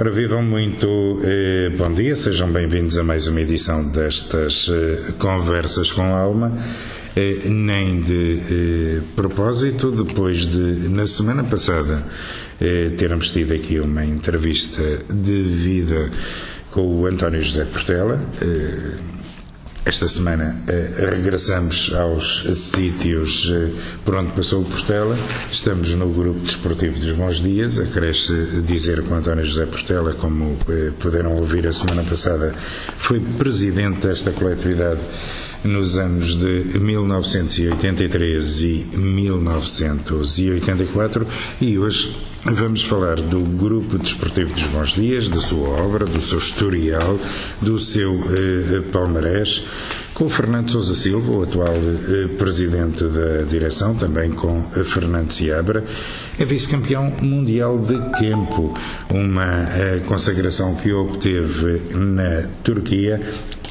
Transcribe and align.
Ora, 0.00 0.12
vivam 0.12 0.44
muito 0.44 1.20
eh, 1.24 1.70
bom 1.76 1.92
dia, 1.92 2.14
sejam 2.14 2.48
bem-vindos 2.52 2.96
a 2.96 3.02
mais 3.02 3.26
uma 3.26 3.40
edição 3.40 3.84
destas 3.90 4.70
eh, 4.70 5.12
Conversas 5.18 5.90
com 5.90 6.14
Alma. 6.14 6.56
Eh, 7.16 7.48
nem 7.48 8.00
de 8.00 8.38
eh, 8.48 9.00
propósito, 9.16 9.90
depois 9.90 10.46
de, 10.46 10.88
na 10.88 11.04
semana 11.04 11.42
passada, 11.42 12.04
eh, 12.60 12.90
termos 12.90 13.32
tido 13.32 13.52
aqui 13.52 13.80
uma 13.80 14.04
entrevista 14.04 15.00
de 15.12 15.42
vida 15.42 16.12
com 16.70 17.00
o 17.00 17.06
António 17.06 17.42
José 17.42 17.64
Portela. 17.64 18.24
Esta 19.88 20.06
semana 20.06 20.54
eh, 20.68 20.92
regressamos 20.98 21.94
aos 21.94 22.44
sítios 22.52 23.50
eh, 23.50 23.72
por 24.04 24.16
onde 24.16 24.32
passou 24.32 24.60
o 24.60 24.64
Portela. 24.66 25.16
Estamos 25.50 25.88
no 25.94 26.12
grupo 26.12 26.40
desportivo 26.40 27.00
dos 27.00 27.12
Bons 27.12 27.40
Dias. 27.40 27.78
Acresce 27.78 28.60
dizer 28.66 29.02
que 29.02 29.10
o 29.10 29.14
António 29.14 29.46
José 29.46 29.64
Portela, 29.64 30.12
como 30.12 30.58
eh, 30.68 30.92
puderam 30.98 31.34
ouvir 31.36 31.66
a 31.66 31.72
semana 31.72 32.02
passada, 32.02 32.54
foi 32.98 33.18
presidente 33.18 34.06
desta 34.06 34.30
coletividade 34.30 35.00
nos 35.64 35.96
anos 35.96 36.38
de 36.38 36.78
1983 36.78 38.60
e 38.60 38.86
1984 38.92 41.26
e 41.62 41.78
hoje 41.78 42.14
Vamos 42.50 42.82
falar 42.82 43.16
do 43.16 43.40
Grupo 43.40 43.98
Desportivo 43.98 44.54
dos 44.54 44.62
Bons 44.68 44.92
Dias, 44.92 45.28
da 45.28 45.38
sua 45.38 45.68
obra, 45.68 46.06
do 46.06 46.18
seu 46.20 46.38
historial, 46.38 47.18
do 47.60 47.78
seu 47.78 48.14
eh, 48.14 48.80
palmarés, 48.90 49.66
com 50.14 50.24
o 50.24 50.28
Fernando 50.30 50.70
Sousa 50.70 50.94
Silva, 50.94 51.30
o 51.30 51.42
atual 51.42 51.74
eh, 51.74 52.28
presidente 52.38 53.04
da 53.04 53.42
direção, 53.42 53.94
também 53.94 54.30
com 54.30 54.62
Fernando 54.84 55.30
Seabra, 55.30 55.84
é 56.38 56.44
vice-campeão 56.44 57.10
mundial 57.20 57.78
de 57.78 57.98
campo, 58.18 58.72
uma 59.10 59.68
eh, 59.68 60.00
consagração 60.06 60.74
que 60.76 60.90
obteve 60.90 61.94
na 61.94 62.48
Turquia 62.64 63.20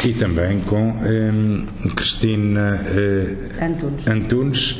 e 0.05 0.13
também 0.13 0.61
com 0.61 0.93
eh, 1.01 1.89
Cristina 1.95 2.79
eh, 2.85 4.11
Antunes. 4.11 4.79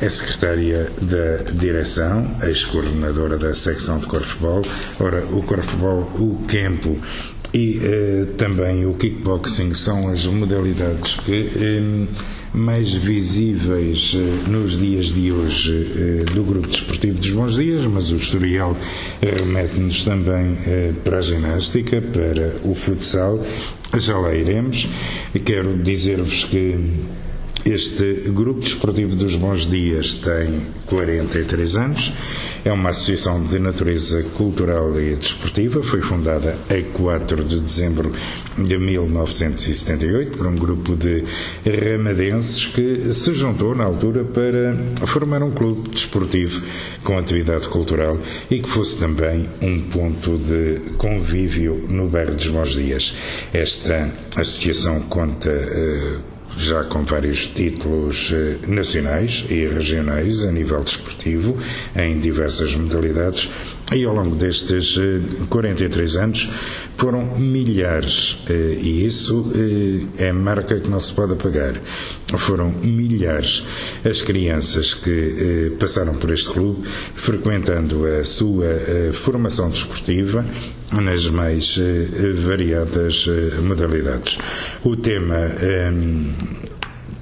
É 0.00 0.10
secretária 0.10 0.90
da 1.00 1.50
direção, 1.52 2.36
ex-coordenadora 2.42 3.38
da 3.38 3.54
secção 3.54 3.98
de 3.98 4.06
corfball. 4.06 4.60
Ora, 5.00 5.24
o 5.32 5.42
corfball, 5.42 6.00
o 6.18 6.44
campo 6.46 6.98
e 7.54 7.80
eh, 7.82 8.26
também 8.36 8.84
o 8.84 8.92
kickboxing 8.94 9.72
são 9.72 10.08
as 10.10 10.26
modalidades 10.26 11.14
que 11.14 11.50
eh, 11.56 12.06
mais 12.52 12.92
visíveis 12.94 14.14
eh, 14.16 14.48
nos 14.50 14.78
dias 14.78 15.06
de 15.12 15.30
hoje 15.30 15.92
eh, 15.96 16.24
do 16.32 16.42
Grupo 16.42 16.66
Desportivo 16.66 17.14
dos 17.18 17.30
Bons 17.30 17.54
Dias, 17.56 17.84
mas 17.84 18.10
o 18.10 18.16
historial 18.16 18.76
remete-nos 19.20 20.04
também 20.04 20.56
eh, 20.66 20.92
para 21.04 21.18
a 21.18 21.20
ginástica, 21.20 22.00
para 22.00 22.56
o 22.64 22.74
futsal. 22.74 23.44
Já 23.98 24.18
lá 24.18 24.34
iremos. 24.34 24.88
Quero 25.44 25.76
dizer-vos 25.78 26.44
que 26.44 26.76
este 27.66 28.30
Grupo 28.30 28.60
Desportivo 28.60 29.16
dos 29.16 29.34
Bons 29.34 29.66
Dias 29.68 30.14
tem 30.14 30.60
43 30.86 31.76
anos, 31.76 32.12
é 32.64 32.70
uma 32.72 32.90
associação 32.90 33.44
de 33.44 33.58
natureza 33.58 34.22
cultural 34.36 34.98
e 35.00 35.16
desportiva, 35.16 35.82
foi 35.82 36.00
fundada 36.00 36.56
a 36.70 36.96
4 36.96 37.44
de 37.44 37.58
dezembro 37.58 38.12
de 38.56 38.78
1978 38.78 40.38
por 40.38 40.46
um 40.46 40.54
grupo 40.54 40.94
de 40.94 41.24
ramadenses 41.64 42.66
que 42.66 43.12
se 43.12 43.34
juntou 43.34 43.74
na 43.74 43.82
altura 43.84 44.24
para 44.24 45.06
formar 45.08 45.42
um 45.42 45.50
clube 45.50 45.88
desportivo 45.90 46.62
com 47.02 47.18
atividade 47.18 47.66
cultural 47.68 48.16
e 48.48 48.60
que 48.60 48.68
fosse 48.68 48.96
também 48.96 49.48
um 49.60 49.80
ponto 49.88 50.38
de 50.38 50.80
convívio 50.96 51.84
no 51.88 52.08
bairro 52.08 52.36
dos 52.36 52.46
Bons 52.46 52.74
Dias. 52.74 53.16
Esta 53.52 54.08
associação 54.36 55.00
conta 55.00 55.50
uh, 55.50 56.35
já 56.56 56.84
com 56.84 57.02
vários 57.04 57.46
títulos 57.46 58.32
eh, 58.32 58.56
nacionais 58.66 59.44
e 59.48 59.66
regionais 59.66 60.44
a 60.44 60.50
nível 60.50 60.82
desportivo, 60.82 61.58
em 61.94 62.18
diversas 62.18 62.74
modalidades, 62.74 63.50
e 63.92 64.04
ao 64.04 64.14
longo 64.14 64.34
destes 64.34 64.98
43 65.48 66.16
anos 66.16 66.50
foram 66.96 67.38
milhares, 67.38 68.42
eh, 68.48 68.78
e 68.80 69.04
isso 69.04 69.52
é 70.16 70.32
marca 70.32 70.80
que 70.80 70.88
não 70.88 70.98
se 70.98 71.12
pode 71.12 71.34
apagar. 71.34 71.80
Foram 72.38 72.72
milhares 72.72 73.64
as 74.04 74.22
crianças 74.22 74.94
que 74.94 75.76
passaram 75.78 76.14
por 76.16 76.30
este 76.32 76.50
clube, 76.50 76.88
frequentando 77.14 78.04
a 78.06 78.24
sua 78.24 78.66
formação 79.12 79.70
desportiva 79.70 80.44
nas 80.92 81.26
mais 81.26 81.78
variadas 82.44 83.26
modalidades. 83.62 84.38
O 84.82 84.96
tema 84.96 85.36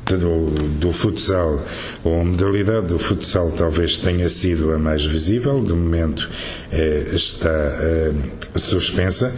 do, 0.07 0.51
do, 0.79 0.93
futsal, 0.93 1.65
ou 2.03 2.21
a 2.21 2.25
modalidade 2.25 2.89
do 2.89 2.99
futsal 2.99 3.51
talvez 3.53 3.99
tenha 3.99 4.29
sido 4.29 4.73
a 4.73 4.79
mais 4.79 5.05
visível, 5.05 5.63
de 5.65 5.73
momento 5.73 6.29
eh, 6.71 7.07
está 7.15 7.49
eh, 7.51 8.13
suspensa, 8.57 9.33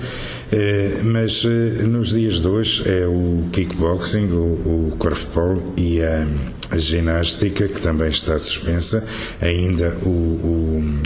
eh, 0.50 1.00
mas 1.04 1.44
nos 1.44 2.10
dias 2.10 2.40
de 2.40 2.48
hoje 2.48 2.82
é 2.88 3.06
o 3.06 3.48
kickboxing, 3.52 4.26
o, 4.32 4.90
o 4.90 4.96
corfball 4.98 5.62
e 5.76 6.02
a, 6.02 6.26
a, 6.70 6.78
ginástica, 6.78 7.68
que 7.68 7.80
também 7.80 8.08
está 8.08 8.38
suspensa, 8.38 9.06
ainda 9.40 9.96
o, 10.04 10.08
o 10.08 11.00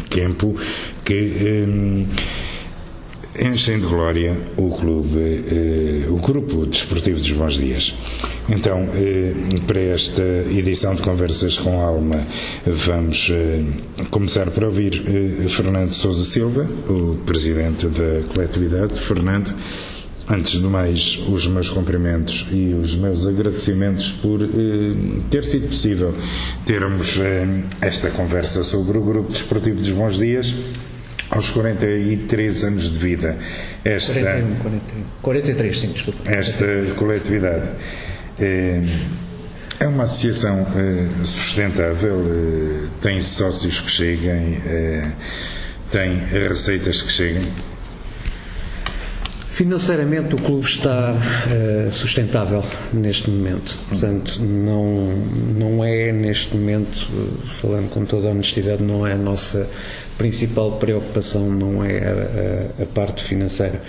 que 1.05 1.15
enchem 3.41 3.81
de 3.81 3.87
glória 3.87 4.37
o 4.57 4.71
clube, 4.71 5.19
eh, 5.19 6.07
o 6.09 6.17
grupo 6.17 6.67
desportivo 6.67 7.19
dos 7.19 7.33
Bons 7.33 7.55
Dias. 7.55 7.97
Então, 8.49 8.89
eh, 8.95 9.35
para 9.67 9.81
esta 9.81 10.23
edição 10.51 10.95
de 10.95 11.03
Conversas 11.03 11.59
com 11.59 11.81
Alma, 11.81 12.27
vamos 12.67 13.31
eh, 13.33 13.63
começar 14.11 14.51
por 14.51 14.65
ouvir 14.65 15.03
eh, 15.07 15.49
Fernando 15.49 15.93
Sousa 15.93 16.25
Silva, 16.25 16.69
o 16.89 17.17
presidente 17.25 17.87
da 17.89 18.23
coletividade. 18.33 19.01
Fernando, 19.01 19.55
Antes 20.31 20.61
de 20.61 20.67
mais, 20.69 21.19
os 21.29 21.49
meus 21.49 21.71
cumprimentos 21.71 22.47
e 22.53 22.73
os 22.73 22.95
meus 22.95 23.27
agradecimentos 23.27 24.13
por 24.13 24.41
eh, 24.41 24.47
ter 25.29 25.43
sido 25.43 25.67
possível 25.67 26.15
termos 26.65 27.19
eh, 27.19 27.65
esta 27.81 28.11
conversa 28.11 28.63
sobre 28.63 28.97
o 28.97 29.01
Grupo 29.03 29.33
Desportivo 29.33 29.79
dos 29.79 29.91
Bons 29.91 30.19
Dias 30.19 30.55
aos 31.31 31.51
43 31.51 32.65
anos 32.65 32.93
de 32.93 32.99
vida. 32.99 33.39
Esta, 33.85 34.15
41, 34.15 34.57
41. 34.57 35.05
43, 35.23 35.81
sim, 35.81 35.93
desculpa. 35.93 36.31
Esta 36.31 36.67
coletividade 36.97 37.69
é, 38.39 38.83
é 39.79 39.87
uma 39.87 40.05
associação 40.05 40.67
é, 40.77 41.25
sustentável, 41.25 42.27
é, 42.27 42.87
tem 43.01 43.21
sócios 43.21 43.81
que 43.81 43.91
cheguem, 43.91 44.61
tem 45.91 46.19
receitas 46.19 47.01
que 47.01 47.11
cheguem. 47.11 47.43
Financeiramente, 49.61 50.35
o 50.35 50.39
clube 50.39 50.65
está 50.65 51.13
uh, 51.13 51.93
sustentável 51.93 52.65
neste 52.95 53.29
momento. 53.29 53.79
Portanto, 53.91 54.43
não, 54.43 55.13
não 55.55 55.85
é 55.85 56.11
neste 56.11 56.57
momento, 56.57 57.07
falando 57.45 57.91
com 57.91 58.07
toda 58.07 58.29
a 58.29 58.31
honestidade, 58.31 58.83
não 58.83 59.07
é 59.07 59.13
a 59.13 59.19
nossa 59.19 59.69
principal 60.17 60.79
preocupação, 60.79 61.51
não 61.51 61.85
é 61.85 61.99
a, 61.99 62.81
a, 62.81 62.85
a 62.85 62.87
parte 62.87 63.23
financeira. 63.23 63.83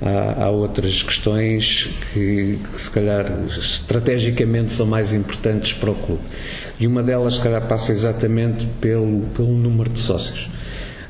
Há, 0.00 0.44
há, 0.44 0.50
outras 0.50 1.02
questões 1.02 1.90
que, 2.12 2.60
que, 2.72 2.80
se 2.80 2.88
calhar, 2.88 3.26
estrategicamente 3.48 4.72
são 4.72 4.86
mais 4.86 5.14
importantes 5.14 5.72
para 5.72 5.90
o 5.90 5.96
clube. 5.96 6.22
E 6.78 6.86
uma 6.86 7.02
delas, 7.02 7.34
se 7.34 7.42
calhar, 7.42 7.66
passa 7.66 7.90
exatamente 7.90 8.68
pelo, 8.80 9.22
pelo 9.34 9.50
número 9.50 9.90
de 9.90 9.98
sócios. 9.98 10.48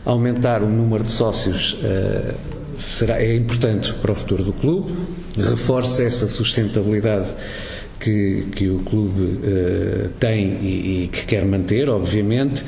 Aumentar 0.02 0.62
o 0.62 0.66
número 0.66 1.04
de 1.04 1.12
sócios. 1.12 1.74
Uh, 1.74 2.56
será, 2.78 3.22
é 3.22 3.34
importante 3.34 3.92
para 3.94 4.12
o 4.12 4.14
futuro 4.14 4.44
do 4.44 4.52
clube, 4.52 4.94
reforça 5.36 6.02
essa 6.02 6.26
sustentabilidade 6.26 7.34
que, 8.00 8.46
que 8.54 8.68
o 8.68 8.78
clube 8.80 9.22
uh, 9.22 10.08
tem 10.20 10.58
e, 10.62 11.04
e, 11.04 11.08
que 11.08 11.26
quer 11.26 11.44
manter, 11.44 11.88
obviamente, 11.88 12.64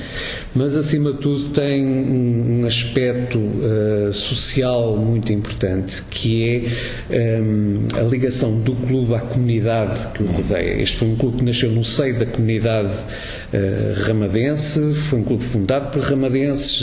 mas 0.55 0.77
acima 0.77 1.13
de 1.13 1.19
tudo 1.19 1.51
tem 1.51 1.87
um, 1.87 2.65
aspecto 2.67 3.39
uh, 3.39 4.13
social 4.13 4.97
muito 4.97 5.33
importante, 5.33 6.03
que 6.11 6.67
é 7.11 7.41
um, 7.41 7.87
a 7.99 8.03
ligação 8.03 8.61
do 8.61 8.75
clube 8.75 9.15
à 9.15 9.21
comunidade 9.21 10.09
que 10.09 10.23
o 10.23 10.27
rodeia. 10.27 10.81
Este 10.81 10.97
foi 10.97 11.09
um 11.09 11.17
clube 11.17 11.39
que 11.39 11.45
nasceu 11.45 11.71
no 11.71 11.85
seio 11.85 12.19
da 12.19 12.27
comunidade 12.27 12.93
uh, 12.93 14.03
ramadense, 14.07 14.95
foi 14.95 15.21
um 15.21 15.25
clube 15.25 15.45
fundado 15.45 15.91
por 15.91 16.03
ramadenses, 16.03 16.81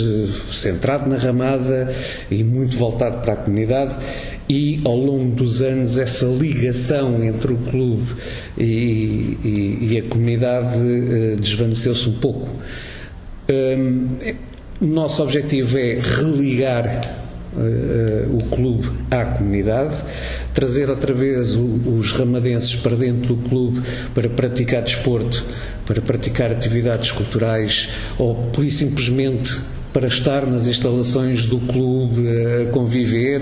centrado 0.51 1.09
na 1.09 1.17
ramada 1.17 1.93
e 2.31 2.43
muito 2.43 2.77
voltado 2.77 3.21
para 3.21 3.33
a 3.33 3.38
comunidade 3.38 3.95
e 4.49 4.79
ao 4.85 4.95
longo 4.95 5.35
dos 5.35 5.61
anos 5.61 5.97
essa 5.97 6.25
ligação 6.25 7.23
entre 7.23 7.53
o 7.53 7.57
clube 7.57 8.07
e, 8.57 9.38
e, 9.44 9.77
e 9.91 9.97
a 9.99 10.09
comunidade 10.09 10.77
uh, 10.77 11.35
desvaneceu-se 11.38 12.09
um 12.09 12.13
pouco. 12.13 12.49
Um, 13.49 14.07
o 14.79 14.85
nosso 14.85 15.23
objetivo 15.23 15.77
é 15.77 15.99
religar 15.99 17.01
uh, 17.53 18.35
o 18.35 18.55
clube 18.55 18.89
à 19.09 19.25
comunidade, 19.25 20.01
trazer 20.53 20.89
outra 20.89 21.13
vez 21.13 21.55
os 21.55 22.11
ramadenses 22.11 22.75
para 22.75 22.95
dentro 22.95 23.35
do 23.35 23.50
clube 23.50 23.81
para 24.13 24.29
praticar 24.29 24.83
desporto, 24.83 25.43
para 25.85 26.01
praticar 26.01 26.51
atividades 26.51 27.11
culturais 27.11 27.89
ou, 28.17 28.51
simplesmente, 28.69 29.59
para 29.94 30.07
estar 30.07 30.45
nas 30.45 30.68
instalações 30.68 31.45
do 31.45 31.60
clube, 31.60 32.24
a 32.62 32.72
conviver, 32.72 33.42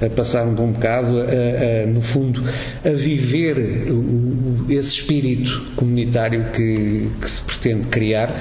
a, 0.00 0.06
a 0.06 0.10
passar 0.10 0.44
um 0.44 0.54
bom 0.54 0.70
bocado, 0.72 1.18
a, 1.18 1.22
a, 1.24 1.86
no 1.86 2.00
fundo, 2.00 2.42
a 2.84 2.90
viver 2.90 3.56
esse 4.68 4.94
espírito 4.94 5.62
comunitário 5.76 6.52
que, 6.52 7.08
que 7.20 7.30
se 7.30 7.42
pretende 7.42 7.88
criar. 7.88 8.34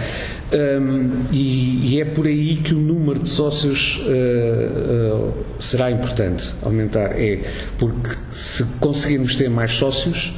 Um, 0.52 1.26
e, 1.32 1.94
e, 1.94 2.02
é 2.02 2.06
por 2.06 2.26
aí 2.26 2.56
que 2.58 2.74
o 2.74 2.80
número 2.80 3.20
de 3.20 3.30
sócios 3.30 4.02
uh, 4.04 5.28
uh, 5.30 5.34
será 5.60 5.92
importante 5.92 6.56
aumentar. 6.64 7.12
É 7.20 7.40
porque 7.78 8.10
se 8.32 8.64
conseguirmos 8.80 9.36
ter 9.36 9.48
mais 9.48 9.72
sócios, 9.74 10.34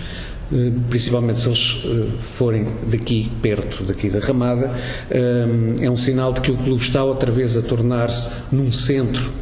principalmente 0.89 1.39
se 1.39 1.47
eles 1.47 1.81
eh, 1.85 2.17
forem 2.17 2.67
daqui 2.87 3.31
perto, 3.41 3.83
daqui 3.83 4.09
da 4.09 4.19
Ramada, 4.19 4.71
eh, 5.09 5.45
é 5.81 5.89
um 5.89 5.95
sinal 5.95 6.33
de 6.33 6.41
que 6.41 6.51
o 6.51 6.57
clube 6.57 6.81
está 6.81 7.03
outra 7.03 7.31
vez 7.31 7.55
a 7.57 7.61
tornar-se 7.61 8.31
num 8.53 8.71
centro 8.71 9.31
eh, 9.31 9.40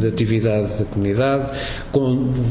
de 0.00 0.08
atividade 0.08 0.78
da 0.78 0.84
comunidade. 0.84 1.50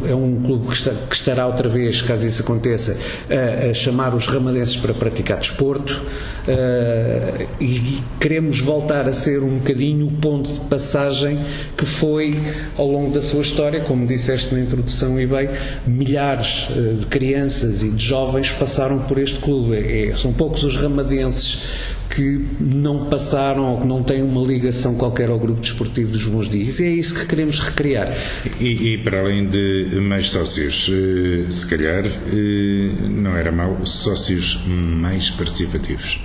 é 0.07 0.15
um 0.15 0.41
clube 0.43 0.67
que, 0.67 0.73
está, 0.73 0.91
que, 0.91 1.15
estará 1.15 1.47
outra 1.47 1.69
vez, 1.69 2.01
caso 2.01 2.27
isso 2.27 2.41
aconteça, 2.41 2.97
a, 3.29 3.69
a 3.69 3.73
chamar 3.73 4.13
os 4.15 4.27
ramadenses 4.27 4.77
para 4.77 4.93
praticar 4.93 5.39
desporto 5.39 5.93
uh, 5.93 7.47
e 7.59 8.01
queremos 8.19 8.61
voltar 8.61 9.07
a 9.07 9.13
ser 9.13 9.41
um 9.43 9.57
bocadinho 9.57 10.07
o 10.07 10.11
ponto 10.11 10.51
de 10.51 10.59
passagem 10.61 11.39
que 11.77 11.85
foi 11.85 12.37
ao 12.77 12.87
longo 12.87 13.11
da 13.13 13.21
sua 13.21 13.41
história, 13.41 13.81
como 13.81 14.05
disseste 14.05 14.53
na 14.53 14.61
introdução 14.61 15.19
e 15.19 15.25
bem, 15.25 15.49
milhares 15.85 16.69
uh, 16.69 16.95
de 16.95 17.05
crianças 17.05 17.83
e 17.83 17.89
de 17.89 18.03
jovens 18.03 18.51
passaram 18.51 18.99
por 18.99 19.17
este 19.17 19.39
clube. 19.39 19.77
É, 19.77 20.15
são 20.15 20.33
poucos 20.33 20.63
os 20.63 20.75
ramadenses 20.75 21.89
que 22.09 22.45
não 22.59 23.09
passaram 23.09 23.73
ou 23.73 23.77
que 23.77 23.87
não 23.87 24.03
têm 24.03 24.23
uma 24.23 24.41
ligação 24.45 24.95
qualquer 24.95 25.29
ao 25.29 25.39
grupo 25.39 25.61
desportivo 25.61 26.11
dos 26.11 26.25
bons 26.27 26.49
dias. 26.49 26.79
E 26.79 26.85
é 26.85 26.89
isso 26.89 27.13
que 27.13 27.25
queremos 27.25 27.59
recriar. 27.59 28.11
E, 28.59 28.93
e 28.93 28.97
para 28.97 29.19
além 29.21 29.47
de 29.47 29.99
mais 30.01 30.31
sócios, 30.31 30.89
eh, 30.91 31.51
se 31.51 31.67
calhar 31.67 32.03
eh, 32.05 33.09
não 33.09 33.35
era 33.35 33.51
mau 33.51 33.85
sócios 33.85 34.61
mais 34.67 35.29
participativos. 35.29 36.19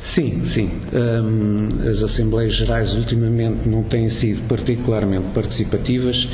Sim, 0.00 0.44
sim. 0.46 0.70
Um, 0.94 1.88
as 1.88 2.02
Assembleias 2.02 2.54
Gerais 2.54 2.94
ultimamente 2.94 3.68
não 3.68 3.82
têm 3.82 4.08
sido 4.08 4.46
particularmente 4.48 5.26
participativas 5.34 6.28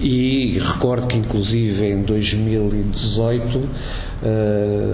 e 0.00 0.58
recordo 0.58 1.06
que 1.06 1.16
inclusive 1.16 1.86
em 1.86 2.02
2018 2.02 3.58
uh, 3.58 3.68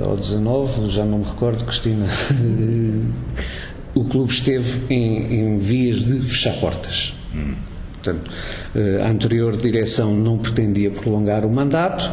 ou 0.08 0.16
19, 0.16 0.90
já 0.90 1.04
não 1.04 1.18
me 1.18 1.24
recordo, 1.24 1.64
Cristina, 1.64 2.06
o 3.94 4.04
clube 4.04 4.30
esteve 4.30 4.82
em, 4.92 5.40
em, 5.40 5.58
vias 5.58 6.04
de 6.04 6.20
fechar 6.20 6.60
portas. 6.60 7.14
Hum. 7.34 7.54
Portanto, 8.02 8.30
uh, 8.74 9.02
a 9.02 9.08
anterior 9.08 9.56
direção 9.56 10.14
não 10.14 10.36
pretendia 10.36 10.90
prolongar 10.90 11.46
o 11.46 11.50
mandato 11.50 12.10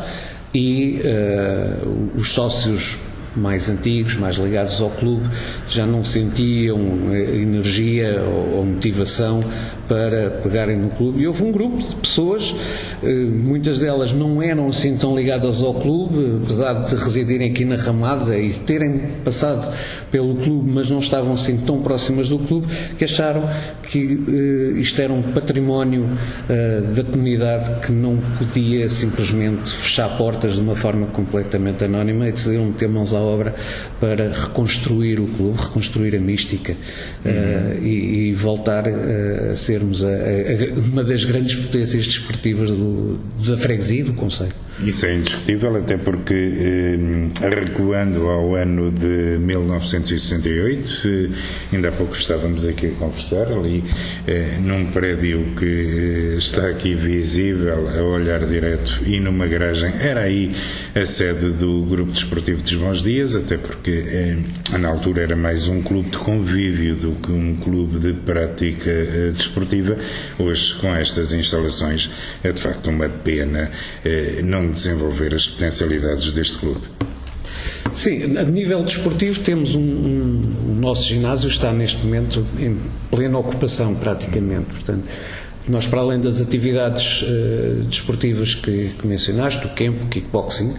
e 0.53 1.01
uh, 1.01 2.17
os 2.17 2.31
sócios 2.31 3.06
mais 3.37 3.69
antigos, 3.69 4.15
mais 4.15 4.35
ligados 4.35 4.81
ao 4.81 4.89
clube, 4.89 5.29
já 5.67 5.85
não 5.85 6.03
sentiam 6.03 6.79
eh, 7.13 7.35
energia 7.37 8.21
ou, 8.21 8.65
motivação 8.65 9.41
para 9.87 10.29
pegarem 10.41 10.77
no 10.77 10.89
clube. 10.89 11.21
E 11.21 11.27
houve 11.27 11.43
um 11.43 11.51
grupo 11.51 11.77
de 11.77 11.95
pessoas, 11.95 12.55
eh, 13.03 13.07
muitas 13.07 13.79
delas 13.79 14.13
não 14.13 14.41
eram 14.41 14.67
assim 14.67 14.97
tão 14.97 15.15
ligadas 15.15 15.63
ao 15.63 15.73
clube, 15.73 16.41
apesar 16.43 16.73
de 16.73 16.95
residirem 16.95 17.51
aqui 17.51 17.65
na 17.65 17.75
Ramada 17.75 18.37
e 18.37 18.51
terem 18.53 18.99
passado 19.23 19.73
pelo 20.11 20.35
clube, 20.35 20.71
mas 20.71 20.89
não 20.89 20.99
estavam 20.99 21.33
assim 21.33 21.57
tão 21.57 21.81
próximas 21.81 22.29
do 22.29 22.39
clube, 22.39 22.67
que 22.97 23.03
acharam 23.03 23.41
que 23.83 24.19
eh, 24.27 24.79
isto 24.79 25.01
era 25.01 25.13
um 25.13 25.21
património 25.21 26.07
da 26.95 27.03
comunidade 27.03 27.79
que 27.85 27.91
não 27.91 28.17
podia 28.37 28.87
simplesmente 28.89 29.71
fechar 29.71 30.17
portas 30.17 30.53
de 30.53 30.61
uma 30.61 30.75
forma 30.75 31.07
completamente 31.07 31.83
anónima 31.83 32.27
e 32.27 32.31
decidiram 32.31 32.65
meter 32.65 32.89
mãos 32.89 33.13
à 33.13 33.19
obra 33.19 33.53
para 33.99 34.29
reconstruir 34.29 35.19
o 35.19 35.27
clube, 35.27 35.57
reconstruir 35.57 36.15
a 36.15 36.19
mística 36.19 36.75
uhum. 37.25 37.31
uh, 37.31 37.83
e, 37.83 38.29
e, 38.29 38.33
voltar 38.33 38.87
a 38.87 39.55
sermos 39.77 40.03
a, 40.03 40.09
a, 40.09 40.79
uma 40.91 41.03
das 41.03 41.23
grandes 41.23 41.55
potências 41.55 42.05
desportivas 42.05 42.69
do, 42.69 43.19
da 43.45 43.57
freguesia 43.57 44.03
do 44.03 44.13
Conselho. 44.13 44.53
Isso 44.83 45.07
é 45.07 45.15
indiscutível, 45.15 45.75
até 45.75 45.97
porque, 45.97 46.33
eh, 46.35 47.49
recuando 47.49 48.27
ao 48.27 48.55
ano 48.55 48.91
de 48.91 49.39
1968, 49.39 51.07
eh, 51.07 51.75
ainda 51.75 51.89
há 51.89 51.91
pouco 51.91 52.15
estávamos 52.15 52.63
aqui 52.63 52.87
a 52.87 52.91
conversar, 52.91 53.51
ali 53.51 53.83
eh, 54.27 54.57
num 54.61 54.85
prédio 54.91 55.55
que 55.57 55.65
eh, 55.65 56.35
está 56.37 56.67
aqui 56.69 56.93
visível 56.93 57.89
a 57.89 58.03
olhar 58.03 58.45
direto 58.45 59.01
e 59.03 59.19
numa 59.19 59.47
garagem, 59.47 59.91
era 59.99 60.21
aí 60.21 60.55
a 60.93 61.05
sede 61.05 61.53
do 61.53 61.81
Grupo 61.81 62.11
Desportivo 62.11 62.61
dos 62.61 62.75
Bons 62.75 63.01
Dias, 63.01 63.35
até 63.35 63.57
porque 63.57 63.91
eh, 63.91 64.37
na 64.77 64.89
altura 64.89 65.23
era 65.23 65.35
mais 65.35 65.67
um 65.67 65.81
clube 65.81 66.11
de 66.11 66.19
convívio 66.19 66.95
do 66.95 67.13
que 67.13 67.31
um 67.31 67.55
clube 67.55 67.97
de 67.97 68.13
prática 68.13 68.91
eh, 68.91 69.31
desportiva. 69.67 69.97
Hoje, 70.39 70.75
com 70.75 70.95
estas 70.95 71.33
instalações, 71.33 72.09
é 72.43 72.51
de 72.51 72.61
facto 72.61 72.89
uma 72.89 73.09
pena 73.09 73.69
não 74.43 74.71
desenvolver 74.71 75.35
as 75.35 75.47
potencialidades 75.47 76.31
deste 76.31 76.57
clube. 76.57 76.81
Sim, 77.91 78.37
a 78.37 78.43
nível 78.43 78.83
desportivo 78.83 79.39
temos 79.39 79.75
um, 79.75 79.79
um, 79.79 80.75
o 80.77 80.79
nosso 80.79 81.07
ginásio 81.07 81.49
está 81.49 81.71
neste 81.71 81.97
momento 82.05 82.45
em 82.59 82.77
plena 83.09 83.39
ocupação 83.39 83.95
praticamente, 83.95 84.67
portanto 84.67 85.07
nós 85.67 85.87
para 85.87 86.01
além 86.01 86.19
das 86.19 86.39
atividades 86.39 87.23
uh, 87.23 87.83
desportivas 87.89 88.53
que, 88.53 88.91
que 88.99 89.07
mencionaste, 89.07 89.65
o 89.65 89.69
campo, 89.69 90.05
o 90.05 90.07
kickboxing, 90.07 90.75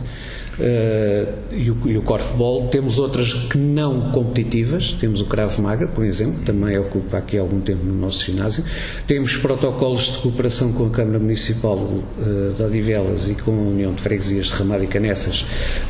e, 1.52 1.70
o, 1.70 1.88
e 1.88 1.96
o 1.96 2.02
corfball. 2.02 2.68
Temos 2.68 2.98
outras 2.98 3.32
que 3.32 3.58
não 3.58 4.10
competitivas, 4.10 4.92
temos 4.92 5.20
o 5.20 5.24
Krav 5.26 5.58
Maga, 5.60 5.86
por 5.86 6.04
exemplo, 6.04 6.42
também 6.44 6.78
ocupa 6.78 7.18
aqui 7.18 7.38
algum 7.38 7.60
tempo 7.60 7.84
no 7.84 7.94
nosso 7.94 8.24
ginásio. 8.24 8.64
Temos 9.06 9.36
protocolos 9.36 10.12
de 10.12 10.18
cooperação 10.18 10.72
com 10.72 10.86
a 10.86 10.90
Câmara 10.90 11.18
Municipal 11.18 11.76
uh, 11.76 12.54
de 12.56 12.62
Odivelas 12.62 13.28
e 13.28 13.34
com 13.34 13.52
a 13.52 13.68
União 13.68 13.92
de 13.92 14.02
Freguesias 14.02 14.46
de 14.46 14.54
Ramada 14.54 14.84
e 14.84 14.86
Canessas 14.86 15.46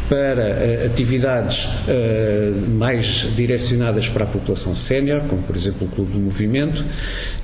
para 0.08 0.42
uh, 0.42 0.86
atividades 0.86 1.68
mais 2.68 3.28
direcionadas 3.34 4.08
para 4.08 4.24
a 4.24 4.26
população 4.26 4.74
sénior, 4.74 5.22
como 5.22 5.42
por 5.42 5.56
exemplo 5.56 5.86
o 5.86 5.90
Clube 5.90 6.12
do 6.12 6.18
Movimento, 6.18 6.84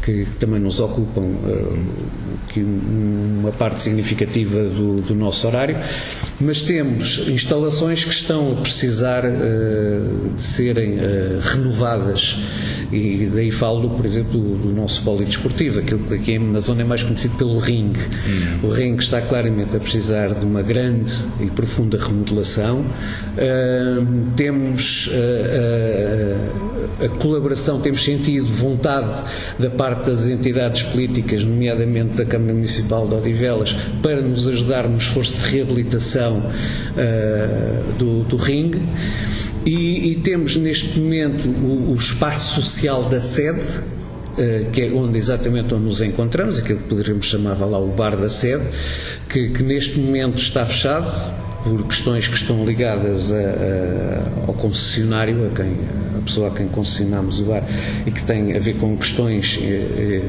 que, 0.03 0.25
que 0.25 0.37
também 0.37 0.61
nos 0.61 0.81
ocupam 0.81 1.25
que 2.49 2.61
uma 2.61 3.53
parte 3.53 3.83
significativa 3.83 4.63
do, 4.65 4.97
do 4.97 5.15
nosso 5.15 5.47
horário, 5.47 5.79
mas 6.41 6.63
temos 6.63 7.14
instalações 7.19 8.05
que 8.05 8.11
estão 8.11 8.53
a 8.53 8.57
precisar 8.57 9.25
uh, 9.25 10.35
de 10.35 10.43
serem 10.43 10.95
uh, 10.95 11.39
renovadas 11.41 12.39
e 12.93 13.29
daí 13.33 13.51
falo, 13.51 13.91
por 13.91 14.05
exemplo, 14.05 14.33
do, 14.33 14.57
do 14.57 14.69
nosso 14.73 15.03
polidesportivo, 15.03 15.81
aquilo 15.81 16.01
que 16.05 16.15
aqui 16.15 16.39
na 16.39 16.61
zona 16.61 16.83
é 16.83 16.85
mais 16.85 17.03
conhecido 17.03 17.37
pelo 17.37 17.59
ringue. 17.59 17.99
Hum. 17.99 18.69
O 18.69 18.71
ringue 18.71 19.03
está 19.03 19.21
claramente 19.21 19.77
a 19.77 19.81
precisar 19.81 20.29
de 20.35 20.45
uma 20.45 20.63
grande 20.63 21.13
e 21.41 21.47
profunda 21.47 21.99
remodelação. 21.99 22.81
Uh, 22.81 24.31
temos 24.37 25.11
a 27.05 27.09
colaboração, 27.21 27.81
temos 27.81 28.03
sentido 28.03 28.47
vontade 28.47 29.15
da 29.59 29.71
parte 29.71 30.11
das 30.11 30.27
entidades 30.27 30.83
políticas, 30.85 31.43
nomeadamente 31.45 32.17
da 32.17 32.25
Câmara 32.25 32.53
Municipal 32.53 33.09
de 33.09 33.15
Odivelas, 33.15 33.77
para 34.03 34.21
nos 34.21 34.47
ajudar 34.47 34.89
no 34.89 34.97
esforço 34.97 35.43
de 35.43 35.51
reabilitação 35.51 36.43
do, 37.99 38.23
do 38.25 38.37
ringue. 38.37 38.81
E, 39.65 40.11
e, 40.11 40.17
temos 40.17 40.57
neste 40.57 40.99
momento 40.99 41.49
o, 41.49 41.93
o 41.93 41.95
espaço 41.95 42.61
social 42.61 43.05
da 43.05 43.21
sede, 43.21 43.95
Uh, 44.35 44.69
que 44.73 44.83
é 44.83 44.91
onde 44.91 45.17
exatamente 45.17 45.73
onde 45.73 45.85
nos 45.85 46.03
encontramos, 46.03 46.59
aquilo 46.59 46.81
que 46.81 46.89
poderíamos 46.89 47.25
chamar 47.27 47.57
lá 47.57 47.79
o 47.79 47.87
bar 47.93 48.17
da 48.17 48.29
sede, 48.29 48.65
que, 49.29 49.51
que, 49.51 49.63
neste 49.63 49.97
momento 50.01 50.39
está 50.39 50.67
fechado 50.67 51.07
por 51.63 51.87
questões 51.87 52.27
que 52.27 52.35
estão 52.35 52.65
ligadas 52.65 53.31
a, 53.31 53.37
a, 53.37 54.47
ao 54.49 54.55
concessionário, 54.55 55.47
a, 55.47 55.51
quem, 55.51 55.77
a 56.19 56.21
pessoa 56.25 56.49
a 56.49 56.51
quem 56.51 56.67
concessionamos 56.67 57.39
o 57.39 57.45
bar, 57.45 57.63
e 58.05 58.11
que 58.11 58.25
tem 58.25 58.57
a 58.57 58.59
ver 58.59 58.77
com 58.77 58.97
questões 58.97 59.57
eh, 59.63 60.23
eh, 60.25 60.29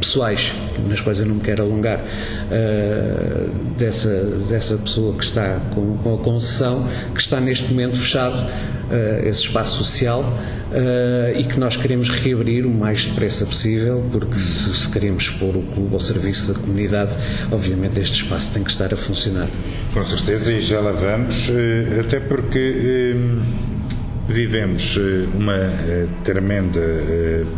pessoais, 0.00 0.52
nas 0.88 1.00
quais 1.00 1.18
eu 1.18 1.26
não 1.26 1.36
me 1.36 1.40
quero 1.40 1.62
alongar, 1.62 1.98
uh, 2.00 3.50
dessa, 3.76 4.24
dessa 4.48 4.76
pessoa 4.76 5.14
que 5.14 5.24
está 5.24 5.60
com, 5.74 5.96
com, 5.98 6.14
a 6.14 6.18
concessão, 6.18 6.86
que 7.14 7.20
está 7.20 7.40
neste 7.40 7.70
momento 7.70 7.96
fechado, 7.96 8.36
uh, 8.36 9.28
esse 9.28 9.40
espaço 9.42 9.78
social, 9.78 10.20
uh, 10.22 11.38
e 11.38 11.44
que 11.44 11.58
nós 11.58 11.76
queremos 11.76 12.08
reabrir 12.08 12.66
o 12.66 12.70
mais 12.70 13.04
depressa 13.04 13.46
possível, 13.46 14.04
porque 14.12 14.38
se, 14.38 14.74
se, 14.74 14.88
queremos 14.88 15.30
pôr 15.30 15.56
o 15.56 15.62
clube 15.62 15.94
ao 15.94 16.00
serviço 16.00 16.52
da 16.52 16.58
comunidade, 16.58 17.12
obviamente 17.50 17.98
este 18.00 18.22
espaço 18.22 18.52
tem 18.52 18.62
que 18.62 18.70
estar 18.70 18.92
a 18.92 18.96
funcionar. 18.96 19.48
Com 19.92 20.02
certeza, 20.04 20.52
e 20.52 20.60
já 20.60 20.80
lá 20.80 20.92
vamos, 20.92 21.48
até 22.00 22.20
porque 22.20 23.24
vivemos 24.28 24.98
uma 25.34 25.72
tremenda 26.24 26.80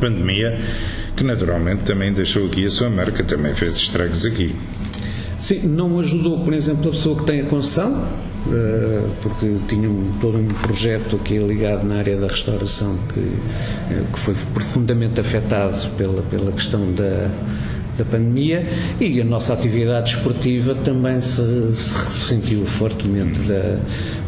pandemia 0.01 0.59
que 1.17 1.25
naturalmente 1.25 1.83
também 1.83 2.13
deixou 2.13 2.47
aqui 2.47 2.65
a 2.65 2.71
sua 2.71 2.89
marca, 2.89 3.25
também 3.25 3.53
fez 3.53 3.75
estragos 3.75 4.25
aqui. 4.25 4.55
Sim, 5.37 5.67
não 5.69 5.99
ajudou, 5.99 6.41
por 6.45 6.53
exemplo, 6.53 6.89
a 6.89 6.91
pessoa 6.93 7.17
que 7.17 7.25
tem 7.25 7.41
a 7.41 7.47
concessão, 7.47 8.07
eh, 8.51 9.03
porque 9.21 9.57
tinha 9.69 9.89
todo 10.21 10.39
um 10.39 10.47
projeto 10.47 11.17
aqui 11.17 11.39
ligado 11.39 11.85
na 11.85 11.97
área 11.97 12.17
da 12.17 12.27
restauração 12.29 12.97
que, 13.13 13.21
eh, 13.91 14.05
que 14.13 14.19
foi 14.19 14.35
profundamente 14.55 15.21
afetado 15.21 15.91
pela, 15.97 16.23
pela 16.23 16.51
questão 16.51 16.93
da, 16.93 17.31
da 17.99 18.05
pandemia 18.05 18.65
e 19.01 19.21
a 19.21 19.25
nossa 19.25 19.53
atividade 19.53 20.17
esportiva 20.17 20.75
também 20.77 21.21
se, 21.21 21.43
se 21.75 22.21
sentiu 22.21 22.65
fortemente 22.65 23.41
da, 23.41 23.79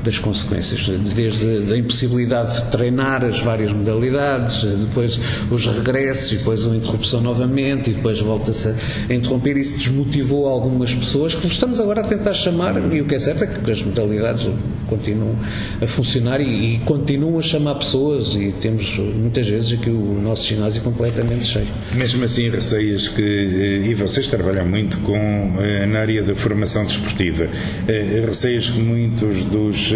das 0.03 0.19
consequências, 0.19 0.87
desde 1.15 1.73
a 1.73 1.77
impossibilidade 1.77 2.57
de 2.57 2.71
treinar 2.71 3.25
as 3.25 3.39
várias 3.41 3.73
modalidades, 3.73 4.65
depois 4.65 5.21
os 5.51 5.67
regressos, 5.67 6.39
depois 6.39 6.67
a 6.67 6.75
interrupção 6.75 7.21
novamente, 7.21 7.91
e 7.91 7.95
depois 7.95 8.21
volta-se 8.21 8.75
a 9.09 9.15
interromper. 9.15 9.57
Isso 9.57 9.79
desmotivou 9.79 10.49
algumas 10.49 10.95
pessoas 10.95 11.35
que 11.35 11.47
estamos 11.47 11.81
agora 11.81 12.01
a 12.01 12.05
tentar 12.05 12.33
chamar, 12.33 12.77
e 12.93 13.01
o 13.01 13.07
que 13.07 13.15
é 13.15 13.19
certo 13.19 13.45
é 13.45 13.47
que 13.47 13.71
as 13.71 13.83
modalidades 13.83 14.49
continuam 14.91 15.37
a 15.81 15.87
funcionar 15.87 16.41
e, 16.41 16.75
e 16.75 16.79
continuam 16.81 17.39
a 17.39 17.43
chamar 17.43 17.77
pessoas, 17.77 18.35
e 18.35 18.53
temos 18.61 18.99
muitas 18.99 19.49
vezes 19.49 19.79
aqui 19.79 19.89
o 19.89 20.21
nosso 20.21 20.47
ginásio 20.47 20.83
completamente 20.83 21.45
cheio. 21.45 21.67
Mesmo 21.95 22.25
assim, 22.25 22.51
receias 22.51 23.09
que, 23.09 23.23
eh, 23.23 23.89
e 23.89 23.95
vocês 23.95 24.29
trabalham 24.29 24.67
muito 24.67 24.99
com, 24.99 25.55
eh, 25.61 25.87
na 25.87 26.01
área 26.01 26.23
da 26.23 26.35
formação 26.35 26.85
desportiva, 26.85 27.49
eh, 27.89 28.25
receias 28.27 28.69
que 28.71 28.81
muitos 28.81 29.45
dos 29.45 29.93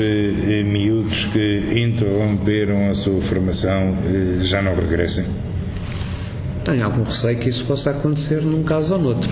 miúdos 0.65 1.25
que 1.25 1.63
interromperam 1.75 2.91
a 2.91 2.95
sua 2.95 3.21
formação 3.21 3.97
já 4.41 4.63
não 4.63 4.75
regressem? 4.75 5.25
Tenho 6.65 6.85
algum 6.85 7.03
receio 7.03 7.39
que 7.39 7.49
isso 7.49 7.65
possa 7.67 7.91
acontecer 7.91 8.41
num 8.41 8.63
caso 8.63 8.95
ou 8.95 9.01
noutro, 9.01 9.31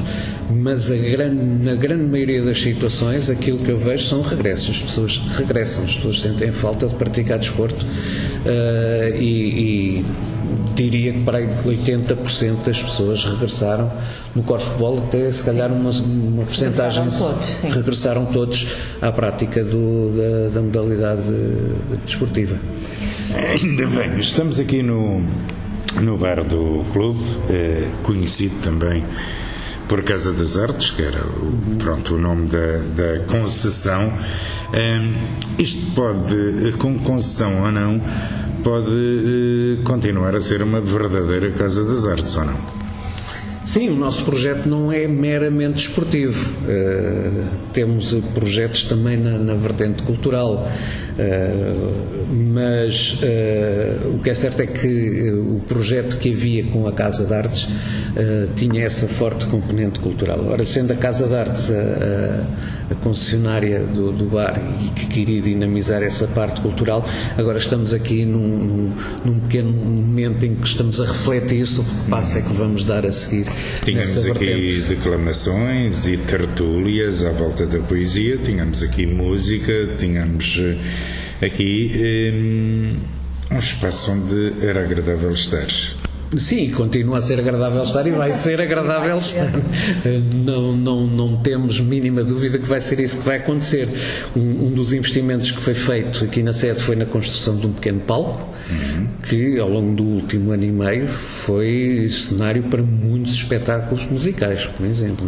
mas 0.51 0.91
grande, 0.91 1.65
na 1.65 1.75
grande 1.75 2.05
maioria 2.05 2.43
das 2.43 2.61
situações 2.61 3.31
aquilo 3.31 3.59
que 3.59 3.71
eu 3.71 3.79
vejo 3.79 4.05
são 4.05 4.21
regressos. 4.21 4.77
As 4.77 4.83
pessoas 4.83 5.17
regressam, 5.37 5.85
as 5.85 5.95
pessoas 5.95 6.21
sentem 6.21 6.53
falta 6.53 6.87
de 6.87 6.95
praticar 6.95 7.39
desporto 7.39 7.87
uh, 7.87 9.17
e, 9.17 10.01
e 10.01 10.05
diria 10.75 11.13
que 11.13 11.21
para 11.21 11.41
80% 11.41 12.65
das 12.65 12.83
pessoas 12.83 13.25
regressaram 13.25 13.91
no 14.35 14.43
corfball, 14.43 14.99
até 14.99 15.31
se 15.31 15.45
calhar 15.45 15.73
uma, 15.73 15.91
uma 15.91 16.45
porcentagem 16.45 17.05
todos, 17.05 17.49
regressaram 17.75 18.27
todos 18.27 18.69
à 19.01 19.13
prática 19.13 19.65
do, 19.65 20.11
da, 20.11 20.55
da, 20.55 20.63
modalidade 20.63 21.23
desportiva. 22.05 22.57
Ainda 23.35 23.87
bem, 23.87 24.19
estamos 24.19 24.59
aqui 24.59 24.83
no, 24.83 25.23
no 26.01 26.17
bar 26.17 26.45
do 26.45 26.85
clube, 26.93 27.21
eh, 27.51 27.89
conhecido 28.03 28.55
também 28.63 29.05
por 29.89 30.03
Casa 30.05 30.33
das 30.33 30.57
Artes, 30.57 30.91
que 30.91 31.03
era 31.03 31.27
o, 31.27 31.77
pronto, 31.79 32.15
o 32.15 32.19
nome 32.19 32.49
da, 32.49 32.79
da 32.95 33.25
concessão. 33.25 34.13
Eh, 34.73 35.13
isto 35.59 35.93
pode, 35.95 36.73
com 36.79 36.99
concessão 37.01 37.63
ou 37.63 37.71
não, 37.71 38.01
pode 38.65 38.91
eh, 38.91 39.83
continuar 39.85 40.35
a 40.35 40.41
ser 40.41 40.63
uma 40.63 40.81
verdadeira 40.81 41.51
Casa 41.51 41.85
das 41.85 42.07
Artes, 42.07 42.37
ou 42.37 42.45
não? 42.47 42.82
Sim, 43.65 43.91
o 43.91 43.97
nosso 43.97 44.25
projeto 44.25 44.69
não 44.69 44.91
é 44.91 45.07
meramente 45.07 45.89
esportivo. 45.89 46.51
Uh, 46.63 47.45
temos 47.73 48.13
projetos 48.35 48.85
também 48.85 49.17
na, 49.17 49.39
na 49.39 49.55
vertente 49.55 50.03
cultural. 50.03 50.69
Uh, 51.13 52.13
mas 52.35 53.21
uh, 53.23 54.17
o 54.17 54.19
que 54.19 54.31
é 54.31 54.35
certo 54.35 54.61
é 54.63 54.67
que 54.67 55.31
o 55.31 55.61
projeto 55.69 56.19
que 56.19 56.33
havia 56.33 56.65
com 56.65 56.89
a 56.89 56.93
Casa 56.93 57.25
de 57.25 57.35
Artes 57.35 57.69
tinha 58.57 58.85
essa 58.85 59.07
forte 59.07 59.47
componente 59.47 60.01
cultural. 60.01 60.45
Ora, 60.49 60.65
sendo 60.67 60.93
a 60.93 60.97
Casa 60.97 61.29
de 61.29 61.35
Artes 61.35 61.71
a, 61.71 62.93
a 62.93 62.95
concessionária 62.97 63.81
do, 63.81 64.13
do, 64.13 64.25
bar 64.27 64.61
e 64.81 64.89
que 64.91 65.07
queria 65.07 65.41
dinamizar 65.41 66.03
essa 66.03 66.27
parte 66.29 66.61
cultural, 66.61 67.05
agora 67.37 67.59
estamos 67.59 67.95
aqui 67.95 68.25
num, 68.25 68.41
num, 68.41 68.93
num 69.25 69.41
pequeno 69.41 69.73
momento 69.73 70.45
em 70.45 70.55
que 70.55 70.67
estamos 70.67 71.01
a 71.01 71.07
refletir 71.07 71.67
sobre 71.67 71.93
o 71.93 72.11
passo 72.11 72.39
é 72.39 72.43
que 72.43 72.53
vamos 72.53 72.85
dar 72.85 73.07
a 73.07 73.13
seguir 73.13 73.52
Tínhamos 73.85 74.27
aqui 74.27 74.83
declamações 74.89 76.07
e 76.07 76.17
tertúlias 76.17 77.25
à 77.25 77.31
volta 77.31 77.67
da 77.67 77.79
poesia, 77.81 78.39
tínhamos 78.39 78.83
aqui 78.83 79.07
música, 79.07 79.97
tínhamos 79.99 80.61
eh, 80.61 81.47
aqui 81.47 81.93
um, 82.35 82.97
eh, 83.51 83.55
um 83.55 83.59
espaço 83.59 84.13
onde 84.13 84.65
era 84.67 84.83
agradável 84.83 85.31
estar. 85.33 85.67
Sim, 86.39 86.71
continua 86.71 87.19
a 87.19 87.21
ser 87.21 87.39
agradável 87.39 87.83
estar 87.83 88.07
e 88.07 88.11
vai 88.11 88.33
ser 88.33 88.61
agradável 88.61 89.17
estar. 89.19 89.51
Não, 90.45 90.75
não, 90.77 91.07
não 91.07 91.37
temos 91.37 91.81
mínima 91.81 92.25
dúvida 92.25 92.59
que 92.59 92.67
vai 92.67 92.81
ser 92.81 93.01
isso 93.01 93.19
que 93.19 93.25
vai 93.25 93.37
acontecer. 93.37 93.89
Um, 94.35 94.67
um 94.67 94.71
dos 94.71 94.93
investimentos 94.93 95.51
que 95.51 95.61
foi 95.61 95.75
feito 95.75 96.25
aqui 96.25 96.43
na 96.43 96.53
sede 96.53 96.83
foi 96.83 96.97
na 96.97 97.05
construção 97.05 97.57
de 97.57 97.67
um 97.67 97.73
pequeno 97.73 98.01
palco, 98.01 98.49
uhum. 98.71 99.07
que 99.23 99.59
ao 99.59 99.69
longo 99.69 99.95
do 99.95 100.05
último 100.05 100.53
ano 100.53 100.65
e 100.65 100.73
meio 100.73 101.09
foi 101.09 102.09
cenário 102.11 102.63
para 102.65 102.83
muitos 102.83 103.35
espetáculos 103.35 104.07
musicais, 104.07 104.67
por 104.67 104.87
exemplo. 104.87 105.27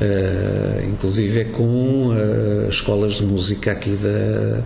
É? 0.00 0.04
Uh, 0.04 0.90
inclusive 0.90 1.40
é 1.40 1.44
com 1.44 2.08
uh, 2.08 2.68
escolas 2.68 3.14
de 3.14 3.24
música 3.24 3.72
aqui 3.72 3.90
da 3.90 4.62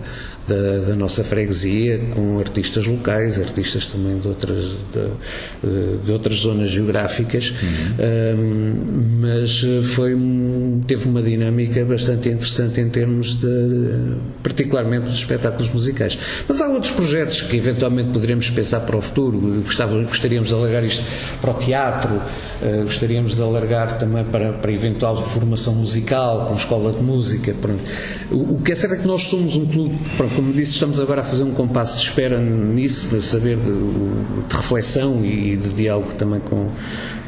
da, 0.51 0.79
da, 0.87 0.95
nossa 0.95 1.23
freguesia, 1.23 1.99
com 2.13 2.37
artistas 2.37 2.85
locais, 2.85 3.39
artistas 3.39 3.85
também 3.87 4.19
de 4.19 4.27
outras, 4.27 4.77
de, 4.93 5.97
de 6.03 6.11
outras 6.11 6.37
zonas 6.37 6.69
geográficas, 6.69 7.53
uhum. 7.61 8.39
um, 8.39 9.19
mas 9.21 9.65
foi, 9.83 10.17
teve 10.85 11.07
uma 11.07 11.21
dinâmica 11.21 11.85
bastante 11.85 12.29
interessante 12.29 12.81
em 12.81 12.89
termos 12.89 13.37
de, 13.37 13.47
particularmente 14.43 15.05
dos 15.05 15.15
espetáculos 15.15 15.71
musicais. 15.71 16.17
Mas 16.47 16.61
há 16.61 16.67
outros 16.67 16.91
projetos 16.91 17.41
que 17.41 17.55
eventualmente 17.55 18.11
poderíamos 18.11 18.49
pensar 18.49 18.81
para 18.81 18.97
o 18.97 19.01
futuro, 19.01 19.61
Gostava, 19.63 19.97
gostaríamos 20.03 20.49
de 20.49 20.53
alargar 20.53 20.83
isto 20.83 21.03
para 21.39 21.51
o 21.51 21.53
teatro, 21.53 22.15
uh, 22.15 22.81
gostaríamos 22.83 23.35
de 23.35 23.41
alargar 23.41 23.97
também 23.97 24.23
para, 24.25 24.53
para 24.53 24.71
eventual 24.71 25.15
formação 25.21 25.75
musical, 25.75 26.45
com 26.47 26.55
escola 26.55 26.91
de 26.91 27.01
música. 27.01 27.55
O, 28.31 28.55
o 28.55 28.61
que 28.61 28.71
é 28.71 28.75
certo 28.75 28.95
é 28.95 28.97
que 28.97 29.07
nós 29.07 29.23
somos 29.23 29.55
um 29.55 29.65
clube, 29.65 29.95
como 30.41 30.53
disse, 30.53 30.73
estamos 30.73 30.99
agora 30.99 31.21
a 31.21 31.23
fazer 31.23 31.43
um 31.43 31.53
compasso 31.53 31.99
de 31.99 32.05
espera 32.07 32.39
nisso, 32.39 33.09
para 33.09 33.21
saber 33.21 33.57
de, 33.57 34.47
de 34.49 34.55
reflexão 34.55 35.23
e 35.23 35.55
de 35.55 35.69
diálogo 35.69 36.13
também 36.15 36.39
com, 36.39 36.67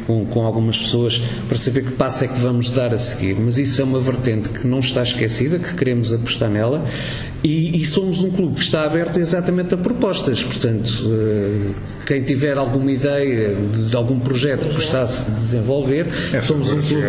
com, 0.07 0.25
com, 0.25 0.43
algumas 0.43 0.79
pessoas 0.79 1.21
para 1.47 1.55
saber 1.55 1.85
que 1.85 1.91
passo 1.91 2.25
é 2.25 2.27
que 2.27 2.39
vamos 2.39 2.71
dar 2.71 2.91
a 2.91 2.97
seguir. 2.97 3.35
Mas 3.35 3.59
isso 3.59 3.79
é 3.79 3.83
uma 3.83 3.99
vertente 3.99 4.49
que 4.49 4.65
não 4.65 4.79
está 4.79 5.03
esquecida, 5.03 5.59
que 5.59 5.75
queremos 5.75 6.11
apostar 6.11 6.49
nela 6.49 6.83
e, 7.43 7.81
e 7.81 7.85
somos 7.85 8.23
um 8.23 8.31
clube 8.31 8.55
que 8.55 8.61
está 8.61 8.83
aberto 8.85 9.19
exatamente 9.19 9.73
a 9.73 9.77
propostas. 9.77 10.41
Portanto, 10.43 10.91
eh, 11.11 11.71
quem 12.05 12.23
tiver 12.23 12.57
alguma 12.57 12.91
ideia 12.91 13.55
de 13.55 13.95
algum 13.95 14.19
projeto 14.19 14.67
que 14.67 14.75
gostasse 14.75 15.29
de 15.29 15.37
desenvolver, 15.37 16.07
é 16.33 16.41
somos 16.41 16.71
um 16.71 16.81
clube. 16.81 17.07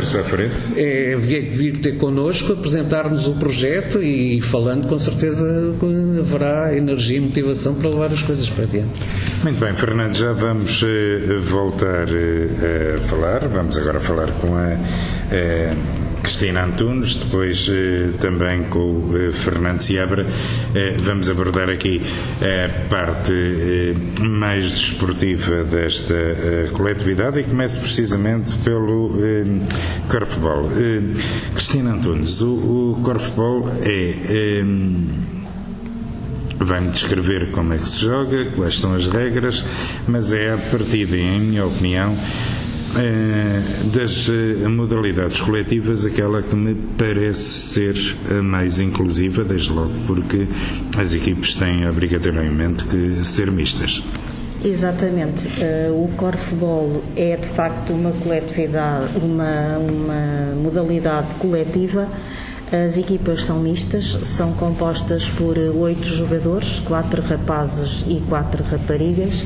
É 0.77 1.17
vir, 1.17 1.49
vir 1.49 1.79
ter 1.79 1.97
connosco, 1.99 2.53
apresentar-nos 2.53 3.29
o 3.29 3.35
projeto 3.35 4.03
e 4.03 4.41
falando, 4.41 4.89
com 4.89 4.99
certeza 4.99 5.47
haverá 6.19 6.77
energia 6.77 7.19
e 7.19 7.21
motivação 7.21 7.75
para 7.75 7.89
levar 7.89 8.13
as 8.13 8.23
coisas 8.23 8.51
para 8.51 8.65
diante. 8.65 9.01
Muito 9.43 9.61
bem, 9.61 9.75
Fernando, 9.75 10.15
já 10.15 10.33
vamos 10.33 10.83
eh, 10.83 11.39
voltar 11.41 12.09
eh, 12.09 12.97
a 12.97 12.99
falar. 13.09 13.47
Vamos 13.49 13.79
agora 13.79 14.01
falar 14.01 14.33
com 14.41 14.57
a 14.57 14.77
Cristina 16.25 16.65
Antunes, 16.65 17.17
depois 17.17 17.69
eh, 17.71 18.17
também 18.19 18.65
com 18.65 18.79
o 18.79 19.13
eh, 19.15 19.31
Fernando 19.31 19.83
Seabra. 19.83 20.27
Eh, 20.75 20.97
vamos 20.99 21.29
abordar 21.29 21.69
aqui 21.69 22.01
a 22.41 22.89
parte 22.89 23.95
mais 24.23 24.65
desportiva 24.65 25.65
desta 25.65 26.15
coletividade 26.73 27.41
e 27.41 27.45
começo 27.45 27.79
precisamente 27.79 28.55
pelo 28.65 29.11
Corfball. 30.09 30.71
Cristina 31.53 31.93
Antunes, 31.93 32.41
o, 32.41 32.99
Corfball 33.03 33.69
é 33.83 34.65
vai-me 36.59 36.91
descrever 36.91 37.51
como 37.51 37.75
é 37.75 37.79
que 37.79 37.89
se 37.89 38.01
joga, 38.01 38.47
quais 38.57 38.79
são 38.79 38.95
as 38.95 39.07
regras, 39.07 39.63
mas 40.09 40.33
é 40.33 40.55
a 40.55 40.57
partida, 40.57 41.17
em 41.17 41.41
minha 41.41 41.67
opinião, 41.67 42.17
das 43.93 44.29
eh, 44.29 44.69
modalidades 44.69 45.41
coletivas 45.41 46.07
aquela 46.07 46.43
que 46.43 46.55
me 46.55 46.75
parece 46.97 47.43
ser 47.43 47.97
a 48.31 48.43
mais 48.43 48.79
inclusiva, 48.79 49.43
desde 49.45 49.73
logo 49.73 49.93
porque 50.07 50.47
as 50.97 51.15
equipes 51.15 51.55
têm 51.55 51.89
obrigatoriamente 51.89 52.85
que 52.85 53.25
ser 53.25 53.51
mistas. 53.51 54.05
Exatamente. 54.65 55.49
Uh, 55.49 56.05
o 56.05 56.09
corfball 56.17 57.03
é 57.17 57.37
de 57.37 57.49
facto 57.49 57.93
uma 57.93 58.13
coletividade, 58.13 59.09
uma, 59.19 59.77
uma 59.79 60.55
modalidade 60.63 61.35
coletiva 61.35 62.09
as 62.73 62.99
equipas 62.99 63.45
são 63.45 63.61
mistas, 63.61 64.19
são 64.23 64.53
compostas 64.55 65.31
por 65.31 65.57
oito 65.57 66.07
jogadores, 66.07 66.81
quatro 66.81 67.23
rapazes 67.23 68.05
e 68.09 68.21
quatro 68.29 68.65
raparigas. 68.65 69.45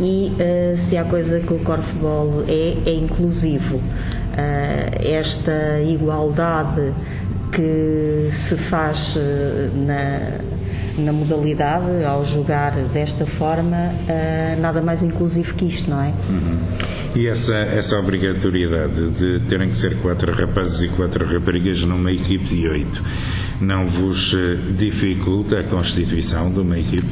E 0.00 0.32
uh, 0.32 0.76
se 0.76 0.96
há 0.96 1.04
coisa 1.04 1.40
que 1.40 1.52
o 1.52 1.58
corfball 1.58 2.44
é, 2.48 2.76
é 2.86 2.94
inclusivo. 2.94 3.76
Uh, 3.76 3.82
esta 5.02 5.80
igualdade 5.82 6.92
que 7.52 8.28
se 8.30 8.56
faz 8.56 9.16
uh, 9.16 9.20
na, 9.76 11.02
na 11.04 11.12
modalidade, 11.12 12.04
ao 12.04 12.24
jogar 12.24 12.72
desta 12.92 13.26
forma, 13.26 13.92
nada 14.60 14.80
mais 14.80 15.02
inclusivo 15.02 15.54
que 15.54 15.66
isto, 15.66 15.90
não 15.90 16.00
é? 16.00 16.12
Uhum. 16.28 16.58
E 17.14 17.26
essa, 17.26 17.56
essa 17.56 17.98
obrigatoriedade 17.98 19.10
de 19.10 19.40
terem 19.48 19.68
que 19.68 19.76
ser 19.76 19.96
quatro 19.96 20.32
rapazes 20.32 20.82
e 20.82 20.88
quatro 20.88 21.26
raparigas 21.26 21.82
numa 21.84 22.12
equipe 22.12 22.44
de 22.44 22.68
oito 22.68 23.02
não 23.60 23.86
vos 23.86 24.34
eh, 24.34 24.56
dificulta 24.76 25.60
a 25.60 25.64
constituição 25.64 26.50
de 26.50 26.60
uma 26.60 26.78
equipe? 26.78 27.06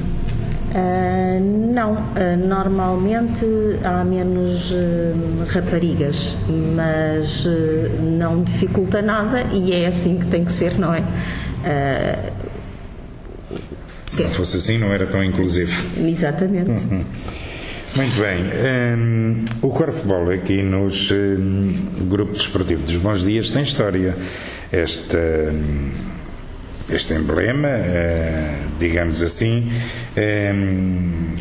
Uh, 0.68 1.72
não, 1.72 1.94
uh, 1.94 2.37
normalmente 2.37 3.46
há 3.82 4.04
menos 4.04 4.70
uh, 4.72 4.76
raparigas, 5.48 6.37
mas 6.76 7.46
não 8.02 8.42
dificulta 8.42 9.00
nada 9.00 9.44
e 9.52 9.72
é 9.72 9.87
assim 9.87 10.18
que 10.18 10.26
tem 10.26 10.44
que 10.44 10.52
ser, 10.52 10.78
não 10.78 10.92
é? 10.94 11.02
Se 14.06 14.22
não 14.22 14.30
fosse 14.30 14.56
assim, 14.56 14.78
não 14.78 14.92
era 14.92 15.06
tão 15.06 15.22
inclusivo. 15.22 15.72
Exatamente. 15.98 16.70
Uhum. 16.70 17.04
Muito 17.96 18.20
bem. 18.20 18.44
Um, 18.96 19.44
o 19.62 19.70
corfball 19.70 20.30
aqui 20.30 20.62
nos 20.62 21.10
um, 21.10 21.72
grupos 22.08 22.38
desportivos 22.38 22.84
dos 22.84 22.96
Bons 22.96 23.22
Dias 23.25 23.50
tem 23.50 23.62
história. 23.62 24.16
Esta, 24.70 25.18
um, 25.18 25.90
este 26.90 27.14
emblema, 27.14 27.68
uh, 27.68 28.78
digamos 28.78 29.23
assim, 29.23 29.71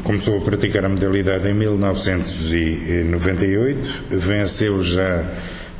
começou 0.04 0.38
a 0.38 0.42
praticar 0.42 0.86
a 0.86 0.90
modalidade 0.90 1.48
em 1.48 1.54
1998, 1.54 4.06
venceu 4.12 4.84
já 4.84 5.26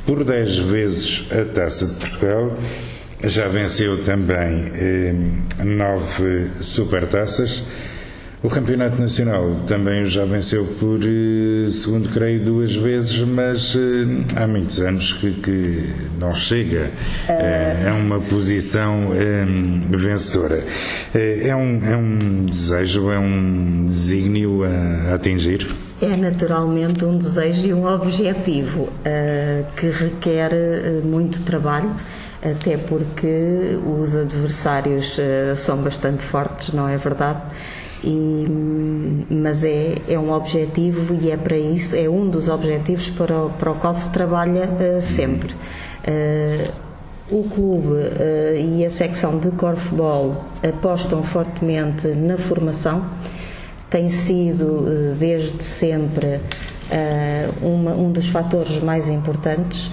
por 0.06 0.24
10 0.24 0.58
vezes 0.58 1.26
a 1.30 1.44
Taça 1.44 1.86
de 1.86 1.94
Portugal, 1.94 2.58
já 3.24 3.48
venceu 3.48 4.04
também 4.04 4.72
nove 5.64 6.50
supertaças 6.60 7.64
o 8.42 8.48
Campeonato 8.48 9.00
Nacional 9.00 9.62
também 9.66 10.06
já 10.06 10.24
venceu 10.24 10.64
por, 10.78 11.00
eh, 11.02 11.70
segundo 11.72 12.08
creio, 12.10 12.44
duas 12.44 12.74
vezes, 12.74 13.18
mas 13.20 13.76
eh, 13.76 14.40
há 14.40 14.46
muitos 14.46 14.80
anos 14.80 15.12
que, 15.14 15.32
que 15.32 15.92
não 16.20 16.32
chega 16.32 16.90
uh... 17.28 17.88
a 17.88 17.94
uma 17.94 18.20
posição 18.20 19.08
vencedora. 19.90 20.62
É 21.14 21.54
um, 21.54 21.84
é 21.84 21.96
um 21.96 22.46
desejo, 22.46 23.10
é 23.10 23.18
um 23.18 23.86
desígnio 23.86 24.62
a, 24.62 25.14
atingir? 25.14 25.66
É 26.00 26.16
naturalmente 26.16 27.04
um 27.04 27.18
desejo 27.18 27.66
e 27.66 27.74
um 27.74 27.86
objetivo 27.86 28.88
que 29.76 29.86
requer 29.90 30.50
muito 31.02 31.42
trabalho 31.42 31.90
até 32.42 32.76
porque 32.76 33.78
os 33.84 34.14
adversários 34.14 35.18
uh, 35.18 35.56
são 35.56 35.82
bastante 35.82 36.22
fortes, 36.22 36.72
não 36.72 36.88
é 36.88 36.96
verdade? 36.96 37.40
E, 38.04 38.46
mas 39.28 39.64
é, 39.64 39.96
é 40.08 40.18
um 40.18 40.32
objetivo 40.32 41.14
e 41.20 41.30
é 41.30 41.36
para 41.36 41.56
isso, 41.56 41.96
é 41.96 42.08
um 42.08 42.28
dos 42.28 42.48
objetivos 42.48 43.10
para 43.10 43.46
o, 43.46 43.50
para 43.50 43.72
o 43.72 43.74
qual 43.74 43.94
se 43.94 44.10
trabalha 44.10 44.68
uh, 44.68 45.02
sempre. 45.02 45.52
Uh, 46.06 46.88
o 47.30 47.42
clube 47.42 47.88
uh, 47.88 48.56
e 48.56 48.84
a 48.84 48.90
secção 48.90 49.38
de 49.38 49.50
corfball 49.50 50.44
apostam 50.62 51.22
fortemente 51.22 52.08
na 52.08 52.36
formação, 52.36 53.04
tem 53.90 54.10
sido 54.10 55.14
desde 55.18 55.64
sempre 55.64 56.40
uma, 57.62 57.92
um 57.92 58.12
dos 58.12 58.28
fatores 58.28 58.82
mais 58.82 59.08
importantes 59.08 59.90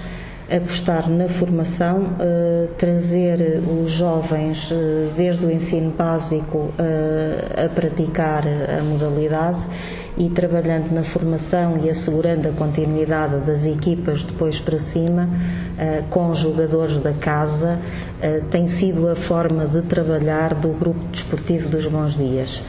apostar 0.50 1.10
na 1.10 1.28
formação, 1.28 2.02
uh, 2.02 2.68
trazer 2.78 3.60
os 3.82 3.90
jovens 3.90 4.70
uh, 4.70 4.76
desde 5.16 5.44
o 5.44 5.50
ensino 5.50 5.90
básico 5.90 6.58
uh, 6.58 7.64
a 7.64 7.68
praticar 7.68 8.44
a 8.46 8.82
modalidade 8.82 9.60
e 10.16 10.30
trabalhando 10.30 10.92
na 10.92 11.02
formação 11.02 11.78
e 11.82 11.90
assegurando 11.90 12.48
a 12.48 12.52
continuidade 12.52 13.38
das 13.44 13.66
equipas 13.66 14.24
depois 14.24 14.58
para 14.58 14.78
cima 14.78 15.28
com 16.08 16.30
os 16.30 16.38
jogadores 16.38 17.00
da 17.00 17.12
casa 17.12 17.78
tem 18.50 18.66
sido 18.66 19.10
a 19.10 19.14
forma 19.14 19.66
de 19.66 19.82
trabalhar 19.82 20.54
do 20.54 20.68
grupo 20.68 21.00
desportivo 21.12 21.68
dos 21.68 21.84
Bons 21.84 22.16
Dias. 22.16 22.62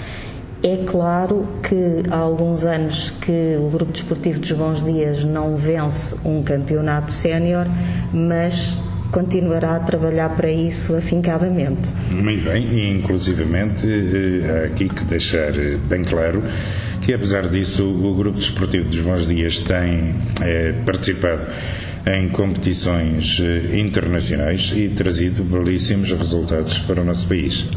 É 0.63 0.77
claro 0.85 1.47
que 1.61 2.03
há 2.09 2.17
alguns 2.17 2.65
anos 2.65 3.11
que 3.11 3.57
o 3.59 3.69
Grupo 3.69 3.91
Desportivo 3.91 4.39
dos 4.39 4.51
Bons 4.53 4.83
Dias 4.83 5.23
não 5.23 5.55
vence 5.55 6.17
um 6.25 6.41
campeonato 6.41 7.11
sénior, 7.11 7.67
mas 8.11 8.75
continuará 9.11 9.75
a 9.75 9.79
trabalhar 9.79 10.29
para 10.35 10.51
isso 10.51 10.95
afincadamente. 10.95 11.91
Muito 12.11 12.43
bem, 12.43 12.65
e 12.65 12.97
inclusivamente 12.97 13.87
eh, 13.87 14.63
há 14.63 14.65
aqui 14.65 14.89
que 14.89 15.05
deixar 15.05 15.55
eh, 15.57 15.77
bem 15.87 16.01
claro 16.03 16.43
que 17.01 17.13
apesar 17.13 17.47
disso 17.47 17.85
o 17.85 18.15
Grupo 18.15 18.37
Desportivo 18.37 18.89
dos 18.89 19.01
Bons 19.01 19.27
Dias 19.27 19.59
tem 19.59 20.15
é, 20.41 20.73
participado 20.85 21.45
em 22.05 22.27
competições 22.29 23.41
internacionais 23.73 24.73
e 24.75 24.89
trazido 24.89 25.43
belíssimos 25.43 26.11
resultados 26.11 26.79
para 26.79 27.01
o 27.01 27.05
nosso 27.05 27.27
país. 27.27 27.69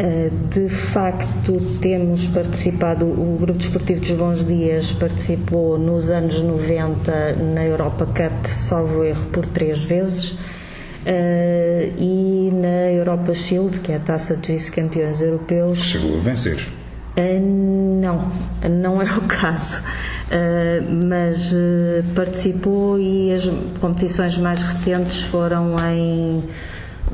Eh, 0.00 0.30
de 0.48 0.68
facto, 0.68 1.60
temos 1.80 2.28
participado, 2.28 3.04
o 3.04 3.36
Grupo 3.40 3.58
Desportivo 3.58 3.98
dos 4.00 4.12
Bons 4.12 4.44
Dias 4.44 4.92
participou 4.92 5.76
nos 5.76 6.08
anos 6.08 6.40
90 6.40 7.32
na 7.32 7.64
Europa 7.64 8.06
Cup, 8.06 8.46
salvo 8.52 9.02
erro, 9.02 9.26
por 9.32 9.44
três 9.46 9.82
vezes. 9.82 10.38
Uh, 11.04 11.94
e 11.98 12.50
na 12.52 12.92
Europa 12.92 13.34
Shield, 13.34 13.80
que 13.80 13.90
é 13.90 13.96
a 13.96 14.00
taça 14.00 14.36
de 14.36 14.52
vice-campeões 14.52 15.20
europeus. 15.20 15.78
Chegou 15.78 16.18
a 16.18 16.20
vencer? 16.20 16.64
Uh, 17.16 18.00
não, 18.00 18.30
não 18.70 19.02
é 19.02 19.16
o 19.16 19.22
caso. 19.22 19.82
Mas 21.08 21.56
participou 22.14 23.00
e 23.00 23.32
as 23.32 23.50
competições 23.80 24.36
mais 24.38 24.62
recentes 24.62 25.22
foram 25.22 25.74
em 25.92 26.44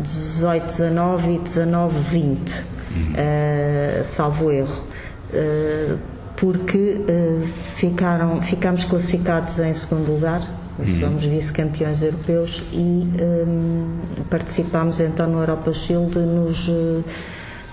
18, 0.02 0.66
19 0.66 1.34
e 1.34 1.38
19, 1.38 1.98
20 2.10 2.73
uh, 2.94 4.04
salvo 4.04 4.50
erro, 4.50 4.84
uh, 5.32 5.98
porque 6.36 6.96
uh, 7.00 7.46
ficaram, 7.76 8.40
ficámos 8.42 8.84
classificados 8.84 9.58
em 9.60 9.72
segundo 9.72 10.12
lugar, 10.12 10.40
uhum. 10.78 11.00
somos 11.00 11.24
vice-campeões 11.24 12.02
europeus 12.02 12.62
e 12.72 12.76
um, 12.76 13.98
participámos 14.30 15.00
então 15.00 15.28
no 15.30 15.40
Europa 15.40 15.72
Shield 15.72 16.18
nos 16.18 16.70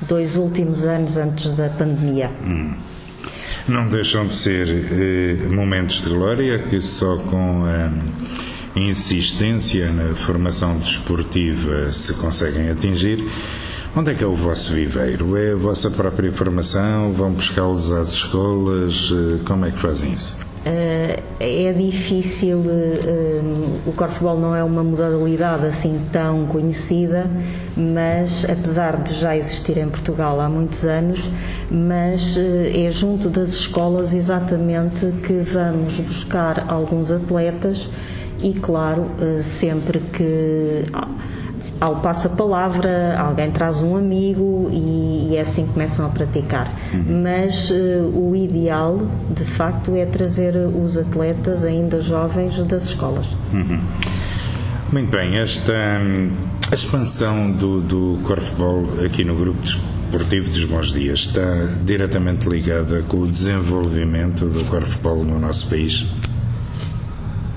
dois 0.07 0.35
últimos 0.35 0.83
anos 0.85 1.17
antes 1.17 1.51
da 1.51 1.69
pandemia. 1.69 2.29
Uhum. 2.45 2.75
Não 3.67 3.87
deixam 3.87 4.25
de 4.25 4.33
ser 4.35 5.47
momentos 5.49 6.01
de 6.01 6.09
glória 6.09 6.59
que 6.63 6.81
só 6.81 7.17
com 7.17 7.63
a 7.65 7.91
insistência 8.79 9.91
na 9.91 10.15
formação 10.15 10.77
desportiva 10.77 11.89
se 11.89 12.13
conseguem 12.15 12.69
atingir. 12.69 13.23
Onde 13.93 14.11
é 14.11 14.15
que 14.15 14.23
é 14.23 14.27
o 14.27 14.33
vosso 14.33 14.71
viveiro? 14.71 15.35
É 15.35 15.51
a 15.51 15.55
vossa 15.57 15.91
própria 15.91 16.31
formação? 16.31 17.11
Vão 17.11 17.33
buscá-los 17.33 17.91
às 17.91 18.13
escolas? 18.13 19.11
Eh, 19.11 19.43
como 19.45 19.65
é 19.65 19.71
que 19.71 19.77
fazem 19.79 20.13
isso? 20.13 20.37
Uh, 20.65 21.21
é 21.41 21.73
difícil, 21.73 22.59
uh, 22.59 23.79
o 23.85 23.91
corfball 23.91 24.39
não 24.39 24.55
é 24.55 24.63
uma 24.63 24.81
modalidade 24.81 25.65
assim 25.65 25.99
tão 26.09 26.45
conhecida, 26.45 27.29
mas 27.75 28.45
apesar 28.45 29.03
de 29.03 29.15
já 29.15 29.35
existir 29.35 29.77
em 29.77 29.89
Portugal 29.89 30.39
há 30.39 30.47
muitos 30.47 30.85
anos, 30.85 31.29
mas 31.69 32.37
é 32.37 32.89
junto 32.91 33.27
das 33.27 33.49
escolas 33.49 34.13
exatamente 34.13 35.07
que 35.27 35.41
vamos 35.51 35.99
buscar 35.99 36.63
alguns 36.69 37.11
atletas 37.11 37.89
e 38.41 38.53
claro, 38.53 39.07
sempre 39.41 39.99
que 39.99 40.85
ao 41.81 41.95
passa-palavra, 41.95 43.17
alguém 43.17 43.49
traz 43.49 43.81
um 43.81 43.97
amigo 43.97 44.69
e, 44.71 45.29
e, 45.31 45.35
é 45.35 45.41
assim 45.41 45.65
que 45.65 45.73
começam 45.73 46.05
a 46.05 46.09
praticar. 46.09 46.71
Uhum. 46.93 47.23
Mas 47.23 47.71
uh, 47.71 47.75
o 48.13 48.35
ideal, 48.35 49.01
de 49.31 49.43
facto, 49.43 49.95
é 49.95 50.05
trazer 50.05 50.55
os 50.55 50.95
atletas 50.95 51.63
ainda 51.63 51.99
jovens 51.99 52.61
das 52.63 52.83
escolas. 52.83 53.25
Uhum. 53.51 53.81
Muito 54.91 55.09
bem, 55.09 55.37
esta 55.37 55.73
hum, 55.73 56.29
a 56.69 56.75
expansão 56.75 57.51
do, 57.51 57.81
do 57.81 58.19
corfball 58.23 58.85
aqui 59.03 59.23
no 59.23 59.35
grupo 59.35 59.61
desportivo 59.61 60.51
dos 60.51 60.65
Bons 60.65 60.93
Dias 60.93 61.21
está 61.21 61.67
diretamente 61.83 62.47
ligada 62.47 63.01
com 63.03 63.21
o 63.21 63.27
desenvolvimento 63.27 64.45
do 64.45 64.63
corfball 64.65 65.23
no 65.23 65.39
nosso 65.39 65.67
país? 65.67 66.01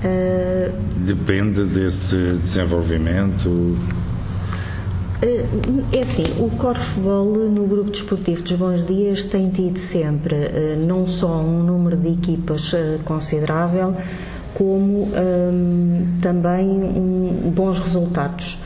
Uh... 0.03 0.73
Depende 1.05 1.65
desse 1.65 2.39
desenvolvimento? 2.41 3.77
É 5.91 6.01
assim, 6.01 6.23
o 6.39 6.51
Corfball 6.51 7.25
no 7.25 7.65
grupo 7.65 7.89
desportivo 7.89 8.43
dos 8.43 8.51
Bons 8.51 8.85
Dias 8.85 9.23
tem 9.23 9.49
tido 9.49 9.79
sempre 9.79 10.35
eh, 10.35 10.75
não 10.77 11.07
só 11.07 11.39
um 11.39 11.63
número 11.63 11.97
de 11.97 12.09
equipas 12.09 12.71
eh, 12.75 12.99
considerável, 13.03 13.95
como 14.53 15.05
um, 15.05 16.17
também 16.21 16.67
um, 16.67 17.51
bons 17.55 17.79
resultados. 17.79 18.59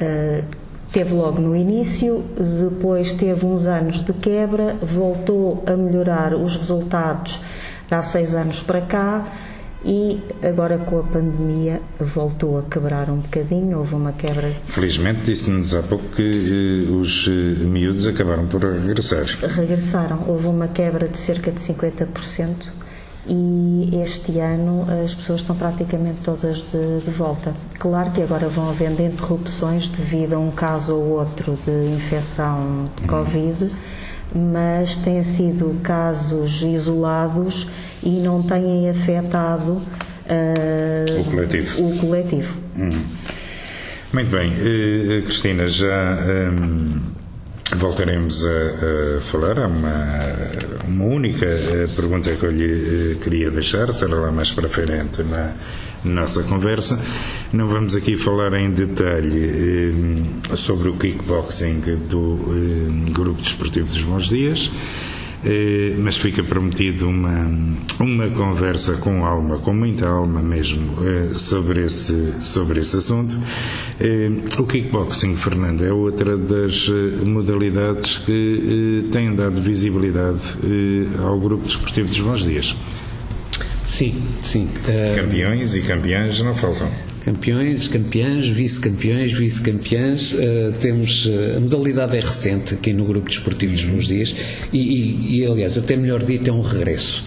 Uh, 0.00 0.44
teve 0.92 1.14
logo 1.14 1.40
no 1.40 1.56
início, 1.56 2.22
depois 2.60 3.14
teve 3.14 3.46
uns 3.46 3.66
anos 3.66 4.02
de 4.02 4.12
quebra, 4.12 4.76
voltou 4.82 5.62
a 5.66 5.72
melhorar 5.72 6.34
os 6.34 6.56
resultados 6.56 7.40
há 7.90 8.02
seis 8.02 8.34
anos 8.34 8.62
para 8.62 8.82
cá 8.82 9.26
e 9.84 10.20
agora 10.42 10.78
com 10.78 11.00
a 11.00 11.02
pandemia 11.02 11.80
voltou 12.00 12.58
a 12.58 12.62
quebrar 12.62 13.10
um 13.10 13.16
bocadinho, 13.18 13.78
houve 13.78 13.94
uma 13.94 14.12
quebra. 14.12 14.52
Felizmente 14.66 15.22
disse-nos 15.22 15.74
há 15.74 15.82
pouco 15.82 16.04
que 16.10 16.22
eh, 16.22 16.90
os 16.90 17.26
eh, 17.28 17.64
miúdos 17.64 18.06
acabaram 18.06 18.46
por 18.46 18.62
regressar. 18.62 19.24
Regressaram, 19.24 20.24
houve 20.26 20.46
uma 20.46 20.68
quebra 20.68 21.08
de 21.08 21.18
cerca 21.18 21.50
de 21.50 21.60
50% 21.60 22.82
e 23.26 23.90
este 24.02 24.38
ano 24.38 24.84
as 25.04 25.14
pessoas 25.14 25.40
estão 25.40 25.54
praticamente 25.54 26.20
todas 26.22 26.58
de, 26.70 27.04
de, 27.04 27.10
volta. 27.10 27.54
Claro 27.78 28.10
que 28.10 28.22
agora 28.22 28.48
vão 28.48 28.68
havendo 28.68 29.02
interrupções 29.02 29.88
devido 29.88 30.34
a 30.34 30.38
um 30.38 30.50
caso 30.50 30.94
ou 30.94 31.20
outro 31.20 31.58
de 31.64 31.94
infecção 31.94 32.88
de 33.00 33.06
Covid 33.06 33.70
mas 34.34 34.96
têm 34.96 35.22
sido 35.22 35.78
casos 35.82 36.62
isolados 36.62 37.68
e 38.02 38.10
não 38.20 38.42
têm 38.42 38.88
afetado 38.88 39.72
uh, 39.72 41.20
o 41.20 41.24
coletivo. 41.24 41.82
O 41.82 41.98
coletivo. 41.98 42.56
Hum. 42.76 42.90
Muito 44.12 44.30
bem, 44.30 44.50
uh, 44.52 45.22
Cristina, 45.22 45.68
já. 45.68 46.18
Um 46.52 47.22
Voltaremos 47.76 48.44
a, 48.44 49.16
a, 49.16 49.20
falar. 49.20 49.58
Há 49.58 49.66
uma, 49.66 50.20
uma 50.86 51.04
única 51.04 51.46
eh, 51.46 51.88
pergunta 51.96 52.30
que 52.34 52.44
eu 52.44 52.50
lhe 52.50 53.12
eh, 53.12 53.14
queria 53.22 53.50
deixar, 53.50 53.92
será 53.94 54.16
lá 54.16 54.30
mais 54.30 54.52
para 54.52 54.68
frente 54.68 55.22
na 55.22 55.54
nossa 56.04 56.42
conversa. 56.42 57.00
Não 57.52 57.66
vamos 57.66 57.94
aqui 57.94 58.16
falar 58.16 58.54
em 58.54 58.70
detalhe 58.70 59.92
eh, 60.50 60.56
sobre 60.56 60.88
o 60.88 60.94
kickboxing 60.94 61.80
do 62.08 62.38
eh, 62.48 63.10
Grupo 63.12 63.40
Desportivo 63.40 63.86
dos 63.86 64.02
Bons 64.02 64.28
Dias. 64.28 64.70
Eh, 65.44 65.96
mas 65.98 66.16
fica 66.16 66.42
prometido 66.44 67.08
uma, 67.08 67.50
uma 67.98 68.28
conversa 68.30 68.94
com 68.94 69.26
alma, 69.26 69.58
com 69.58 69.74
muita 69.74 70.08
alma 70.08 70.40
mesmo, 70.40 70.94
eh, 71.04 71.34
sobre 71.34 71.84
esse, 71.84 72.34
sobre 72.40 72.78
esse 72.78 72.96
assunto. 72.96 73.36
Eh, 73.98 74.30
o 74.56 74.64
kickboxing, 74.64 75.34
Fernando, 75.34 75.84
é 75.84 75.92
outra 75.92 76.36
das 76.36 76.88
modalidades 77.24 78.18
que 78.18 79.08
tem 79.10 79.34
dado 79.34 79.60
visibilidade 79.60 80.40
ao 81.20 81.38
grupo 81.40 81.64
desportivo 81.64 82.08
dos 82.08 82.20
bons 82.20 82.44
dias. 82.44 82.76
Sim, 83.84 84.14
sim. 84.42 84.68
Campeões 85.16 85.74
e 85.74 85.82
campeãs 85.82 86.40
não 86.40 86.54
faltam 86.54 86.90
campeões, 87.24 87.88
campeãs, 87.88 88.48
vice-campeões, 88.48 89.32
vice-campeãs. 89.32 90.32
Uh, 90.32 90.72
temos 90.80 91.26
uh, 91.26 91.56
a 91.56 91.60
modalidade 91.60 92.16
é 92.16 92.20
recente 92.20 92.74
aqui 92.74 92.92
no 92.92 93.04
grupo 93.04 93.28
desportivo 93.28 93.72
dos 93.72 93.84
bons 93.84 94.06
dias 94.06 94.34
e, 94.72 94.78
e, 94.78 95.40
e, 95.40 95.46
aliás, 95.46 95.78
até 95.78 95.96
melhor 95.96 96.22
dito, 96.22 96.50
é 96.50 96.52
um 96.52 96.60
regresso. 96.60 97.24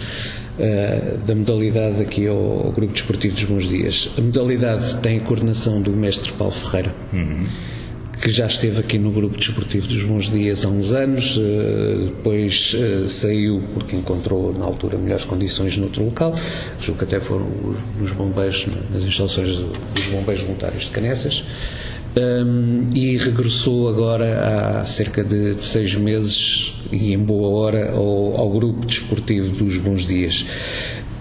Uh, 0.58 1.18
da 1.26 1.36
modalidade 1.36 2.02
aqui 2.02 2.28
ao, 2.28 2.38
ao, 2.38 2.72
Grupo 2.72 2.94
Desportivo 2.94 3.36
dos 3.36 3.44
Bons 3.44 3.68
Dias. 3.68 4.10
A 4.18 4.22
modalidade 4.22 4.98
tem 5.00 5.18
a 5.18 5.22
coordenação 5.22 5.82
do 5.82 5.91
mestre 5.91 6.32
Paulo 6.32 6.54
Ferreira. 6.54 6.96
Uhum 7.12 7.38
que 8.21 8.30
já 8.30 8.45
esteve 8.45 8.80
aqui 8.80 8.97
no 8.97 9.12
grupo 9.12 9.38
desportivo 9.38 9.88
dos 9.88 10.04
Bons 10.04 10.32
Dias 10.32 10.65
há 10.65 10.69
uns 10.69 10.91
anos, 10.91 11.39
eh, 11.39 12.06
depois 12.06 12.75
eh, 12.78 13.08
saiu 13.08 13.62
porque 13.73 13.95
encontrou 13.95 14.54
na 14.54 14.65
altura 14.65 14.97
melhores 14.97 15.25
condições 15.25 15.78
noutro 15.78 16.04
local, 16.04 16.34
julgo 16.80 16.99
que 16.99 17.04
até 17.06 17.19
foram 17.19 17.47
nos 17.99 18.13
bombeiros, 18.13 18.67
nas 18.91 19.04
instalações 19.04 19.58
dos 19.58 20.08
bombeiros 20.12 20.43
voluntários 20.43 20.86
de 20.86 20.91
Canessas, 20.91 21.43
e 22.93 23.17
regressou 23.17 23.89
agora 23.89 24.80
há 24.80 24.86
cerca 24.86 25.21
de, 25.21 25.54
de, 25.54 25.65
seis 25.65 25.95
meses 25.95 26.73
e 26.89 27.12
em 27.12 27.17
boa 27.17 27.49
hora 27.49 27.91
ao, 27.91 28.38
ao 28.38 28.49
grupo 28.49 28.86
desportivo 28.86 29.54
dos 29.54 29.78
Bons 29.78 30.06
Dias. 30.06 30.45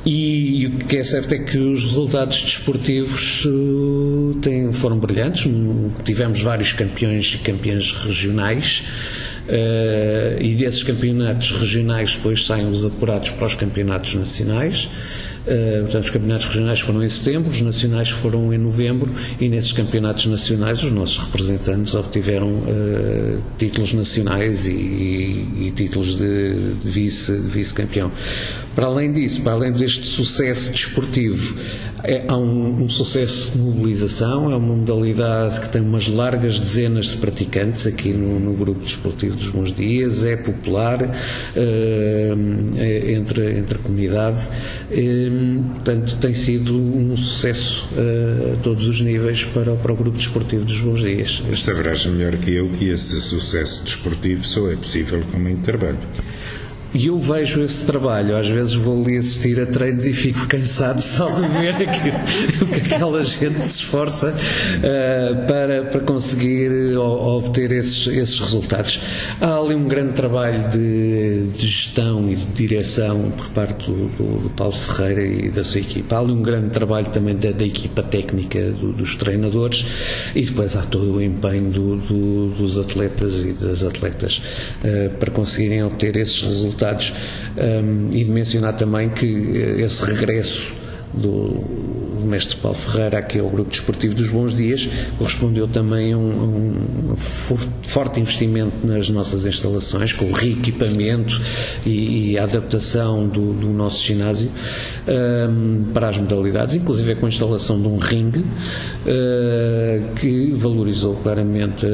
E, 0.07 0.67
o 0.67 0.87
que 0.87 0.99
é 0.99 1.05
certo 1.05 1.33
é 1.33 1.39
que 1.39 1.59
os 1.59 1.83
resultados 1.83 2.43
desportivos 2.43 3.45
uh, 3.47 4.37
têm, 4.43 4.71
foram 4.71 4.99
brilhantes. 4.99 5.51
Tivemos 6.05 6.43
vários 6.43 6.73
campeões 6.73 7.35
e 7.35 7.39
campeãs 7.39 7.93
regionais. 7.93 8.85
Uh, 9.49 10.43
e 10.43 10.55
desses 10.55 10.83
campeonatos 10.83 11.51
regionais 11.53 12.15
depois 12.15 12.47
saem 12.47 12.71
os 12.71 12.85
apurados 12.85 13.31
para 13.31 13.47
os 13.47 13.55
campeonatos 13.55 14.15
nacionais. 14.15 14.91
Uh, 15.45 15.83
portanto, 15.83 16.05
os 16.05 16.11
campeonatos 16.11 16.47
regionais 16.47 16.81
foram 16.81 17.03
em 17.03 17.09
setembro, 17.09 17.51
os 17.51 17.61
nacionais 17.61 18.09
foram 18.09 18.53
em 18.53 18.59
novembro 18.59 19.13
e 19.39 19.49
nesses 19.49 19.73
campeonatos 19.73 20.27
nacionais 20.27 20.83
os 20.83 20.91
nossos 20.91 21.19
representantes 21.19 21.95
obtiveram 21.95 22.49
uh, 22.49 23.43
títulos 23.59 23.93
nacionais 23.93 24.67
e, 24.67 24.73
e, 24.73 25.67
e 25.67 25.73
títulos 25.73 26.17
de 26.17 26.75
vice-campeão. 26.83 28.11
Vice 28.11 28.65
para 28.75 28.87
além 28.87 29.13
disso, 29.13 29.43
para 29.43 29.53
além 29.53 29.73
deste 29.73 30.07
sucesso 30.07 30.73
desportivo, 30.73 31.57
é, 32.03 32.19
há 32.29 32.37
um, 32.37 32.83
um, 32.83 32.89
sucesso 32.89 33.53
de 33.53 33.59
mobilização, 33.59 34.51
é 34.51 34.57
uma 34.57 34.77
modalidade 34.77 35.61
que 35.61 35.69
tem 35.71 35.81
umas 35.81 36.09
largas 36.09 36.59
dezenas 36.59 37.07
de 37.07 37.17
praticantes 37.17 37.87
aqui 37.87 38.13
no, 38.13 38.39
no 38.39 38.53
grupo 38.53 38.81
desportivo 38.81 39.37
dos 39.37 39.49
Bons 39.49 39.73
Dias, 39.73 40.25
é 40.25 40.37
popular 40.37 41.03
uh, 41.03 41.09
entre, 42.79 43.59
entre 43.59 43.79
a 43.79 43.81
comunidade, 43.81 44.49
uh, 44.91 45.34
portanto 45.75 46.17
tem 46.17 46.35
sido 46.35 46.77
um 46.77 47.17
sucesso 47.17 47.89
uh, 47.93 48.55
a 48.55 48.57
todos 48.57 48.87
os 48.87 49.01
níveis 49.01 49.45
para, 49.45 49.75
para 49.77 49.93
o 49.93 49.97
grupo 49.97 50.17
desportivo 50.17 50.65
dos 50.65 50.81
Bons 50.81 51.01
Dias. 51.01 51.43
Saberás 51.57 52.07
melhor 52.07 52.37
que 52.37 52.53
eu 52.53 52.69
que 52.71 52.89
esse 52.89 53.21
sucesso 53.21 53.85
desportivo 53.85 54.47
só 54.47 54.71
é 54.71 54.77
possível 54.77 55.23
com 55.31 55.39
muito 55.39 55.63
trabalho. 55.63 55.99
E 56.95 57.07
eu 57.07 57.19
vejo 57.19 57.61
esse 57.61 57.85
trabalho, 57.85 58.37
às 58.37 58.49
vezes 58.49 58.75
vou 58.75 59.03
ali 59.03 59.17
assistir 59.17 59.59
a 59.59 59.67
treinos 59.67 60.07
e 60.07 60.13
fico 60.13 60.47
cansado 60.47 61.03
só 61.03 61.29
de 61.29 61.41
ver 61.49 61.75
aquilo, 61.75 62.69
que 62.69 62.95
aquela 62.95 63.21
gente 63.21 63.61
se 63.65 63.79
esforça 63.79 64.31
uh, 64.31 65.45
para, 65.45 65.87
para 65.87 66.01
conseguir 66.03 66.97
obter 66.97 67.73
esses, 67.73 68.07
esses 68.07 68.39
resultados. 68.39 69.01
Há 69.41 69.57
ali 69.57 69.75
um 69.75 69.89
grande 69.89 70.13
trabalho 70.13 70.69
de, 70.69 71.49
de 71.49 71.67
gestão 71.67 72.31
e 72.31 72.37
de 72.37 72.47
direção 72.47 73.33
por 73.37 73.49
parte 73.49 73.91
do, 73.91 74.07
do, 74.11 74.43
do, 74.45 74.51
Paulo 74.51 74.73
Ferreira 74.73 75.27
e 75.27 75.49
da 75.49 75.65
sua 75.65 75.81
equipa. 75.81 76.15
Há 76.15 76.21
ali 76.21 76.31
um 76.31 76.43
grande 76.43 76.71
trabalho 76.71 77.07
também 77.07 77.35
da, 77.35 77.51
da 77.51 77.65
equipa 77.65 78.05
técnica 78.05 78.71
do, 78.71 78.93
dos 78.93 79.17
treinadores 79.17 79.85
e 80.33 80.43
depois 80.43 80.77
há 80.77 80.83
todo 80.83 81.15
o 81.15 81.21
empenho 81.21 81.71
dos 81.71 82.79
atletas 82.79 83.39
e 83.39 83.53
das 83.53 83.83
atletas 83.83 84.41
uh, 84.79 85.11
para 85.19 85.33
conseguirem 85.33 85.83
obter 85.83 86.17
esses 86.17 86.41
resultados 86.41 86.84
resultados 86.85 87.15
um, 87.57 88.09
e 88.13 88.25
de 88.25 88.31
mencionar 88.31 88.77
também 88.77 89.09
que 89.11 89.27
esse 89.79 90.05
regresso 90.05 90.84
do 91.17 91.85
mestre 92.25 92.57
Paulo 92.57 92.77
Ferreira 92.77 93.19
aqui 93.19 93.39
ao 93.39 93.49
Grupo 93.49 93.71
Desportivo 93.71 94.15
dos 94.15 94.31
Bons 94.31 94.55
Dias, 94.55 94.89
correspondeu 95.19 95.69
também 95.69 96.13
a 96.13 96.19
um, 96.19 97.13
um 97.13 97.17
forte 97.83 98.19
investimento 98.19 98.87
nas 98.87 99.09
nossas 99.11 99.47
instalações, 99.47 100.13
com 100.13 100.27
o 100.27 100.33
reequipamento 100.33 101.41
e, 101.85 102.33
e 102.33 102.39
a 102.39 102.45
adaptação 102.45 103.29
do, 103.29 103.53
do 103.53 103.69
nosso 103.69 104.05
ginásio 104.05 104.51
um, 105.07 105.85
para 105.93 106.09
as 106.09 106.19
modalidades, 106.19 106.75
inclusive 106.75 107.15
com 107.17 107.27
a 107.27 107.29
instalação 107.29 107.81
de 107.81 107.89
um 107.89 107.99
ringue 107.99 108.41
uh, 108.41 110.15
que 110.17 110.53
valorizou 110.53 111.15
claramente 111.17 111.87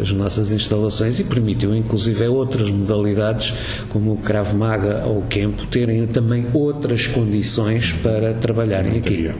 as 0.00 0.10
nossas 0.12 0.52
instalações 0.52 1.20
e 1.20 1.24
permitiu 1.24 1.74
inclusive 1.74 2.26
outras 2.26 2.70
modalidades 2.70 3.54
como 3.88 4.12
o 4.12 4.16
Krav 4.16 4.52
Maga 4.54 5.04
ou 5.06 5.18
o 5.18 5.22
Kempo 5.22 5.66
terem 5.66 6.06
também 6.06 6.46
outras 6.52 7.06
condições 7.06 7.92
para 7.92 8.34
trabalharem 8.50 8.98
aqui. 8.98 9.30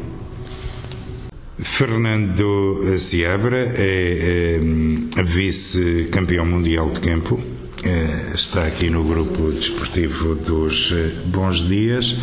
Fernando 1.58 2.96
Seabra 2.96 3.74
é, 3.76 4.58
é 5.16 5.22
vice-campeão 5.22 6.46
mundial 6.46 6.88
de 6.90 7.00
campo. 7.00 7.40
É, 7.82 8.34
está 8.34 8.66
aqui 8.66 8.88
no 8.90 9.02
grupo 9.04 9.50
desportivo 9.50 10.34
dos 10.34 10.92
eh, 10.92 11.10
Bons 11.26 11.66
Dias 11.66 12.14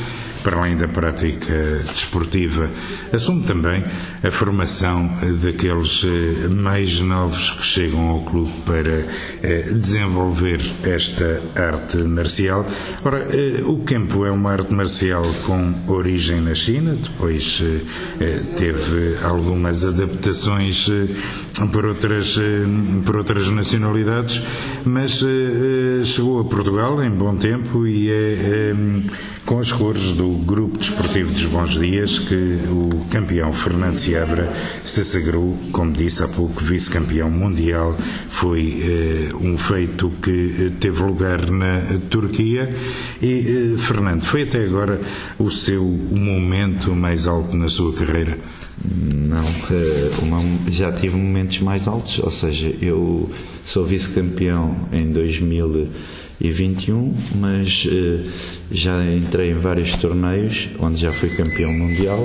para 0.44 0.58
além 0.58 0.78
da 0.78 0.88
prática 0.88 1.84
desportiva, 1.88 2.70
assume 3.12 3.44
também 3.44 3.84
a 4.24 4.32
formação 4.32 5.10
daqueles 5.42 6.06
eh, 6.06 6.48
mais 6.48 7.00
novos 7.02 7.52
que 7.52 7.64
chegam 7.64 8.08
ao 8.10 8.22
clube 8.22 8.52
para 8.66 9.06
eh, 9.44 9.72
desenvolver 9.72 10.60
esta 10.84 11.42
arte 11.56 11.98
marcial. 12.04 12.66
Ora, 13.04 13.28
eh, 13.36 13.62
o 13.64 13.84
Kempo 13.84 14.26
é 14.26 14.32
uma 14.32 14.52
arte 14.52 14.74
marcial 14.74 15.24
com 15.46 15.74
origem 15.88 16.42
na 16.42 16.54
China, 16.54 16.96
depois 16.96 17.62
teve 18.58 19.18
algumas 19.24 19.86
adaptações 19.86 20.90
por 21.72 21.86
outras, 21.86 22.38
por 23.06 23.18
outras 23.18 23.50
nacionalidades, 23.50 24.42
mas 24.86 25.24
chegou 26.04 26.42
a 26.42 26.46
Portugal 26.46 27.04
em 27.04 27.10
bom 27.10 27.36
tempo 27.36 27.86
e 27.86 28.10
é 28.10 28.74
com 29.48 29.62
as 29.62 29.72
cores 29.72 30.12
do 30.12 30.30
Grupo 30.46 30.78
Desportivo 30.78 31.32
dos 31.32 31.46
Bons 31.46 31.80
Dias 31.80 32.20
que 32.20 32.60
o 32.70 33.06
campeão 33.10 33.54
Fernando 33.54 33.98
Seabra 33.98 34.54
se 34.84 35.06
sagrou, 35.06 35.58
como 35.72 35.94
disse 35.94 36.22
há 36.22 36.28
pouco, 36.28 36.62
vice-campeão 36.62 37.32
mundial. 37.32 37.96
Foi 38.30 38.84
eh, 38.84 39.36
um 39.40 39.58
feito 39.58 40.10
que 40.22 40.66
eh, 40.68 40.72
teve 40.82 41.02
lugar 41.02 41.50
na 41.50 41.82
Turquia. 42.10 42.76
E, 43.22 43.74
eh, 43.74 43.78
Fernando, 43.78 44.22
foi 44.24 44.44
até 44.44 44.66
agora 44.66 45.00
o 45.40 45.50
seu 45.50 45.82
momento 45.82 46.94
mais 46.94 47.26
alto 47.26 47.56
na 47.56 47.70
sua 47.70 47.94
carreira? 47.94 48.38
Não, 48.86 49.44
eh, 49.72 50.12
já 50.70 50.92
tive 50.92 51.18
momentos 51.18 51.60
mais 51.60 51.88
altos, 51.88 52.20
ou 52.20 52.30
seja, 52.30 52.74
eu 52.82 53.30
sou 53.66 53.84
vice-campeão 53.84 54.76
em 54.92 55.12
2000 55.12 55.88
e 56.40 56.52
21, 56.52 57.14
mas 57.36 57.88
eh, 57.92 58.30
já 58.72 59.04
entrei 59.04 59.52
em 59.52 59.56
vários 59.56 59.96
torneios 59.96 60.70
onde 60.80 60.98
já 60.98 61.12
fui 61.12 61.30
campeão 61.30 61.72
mundial. 61.72 62.24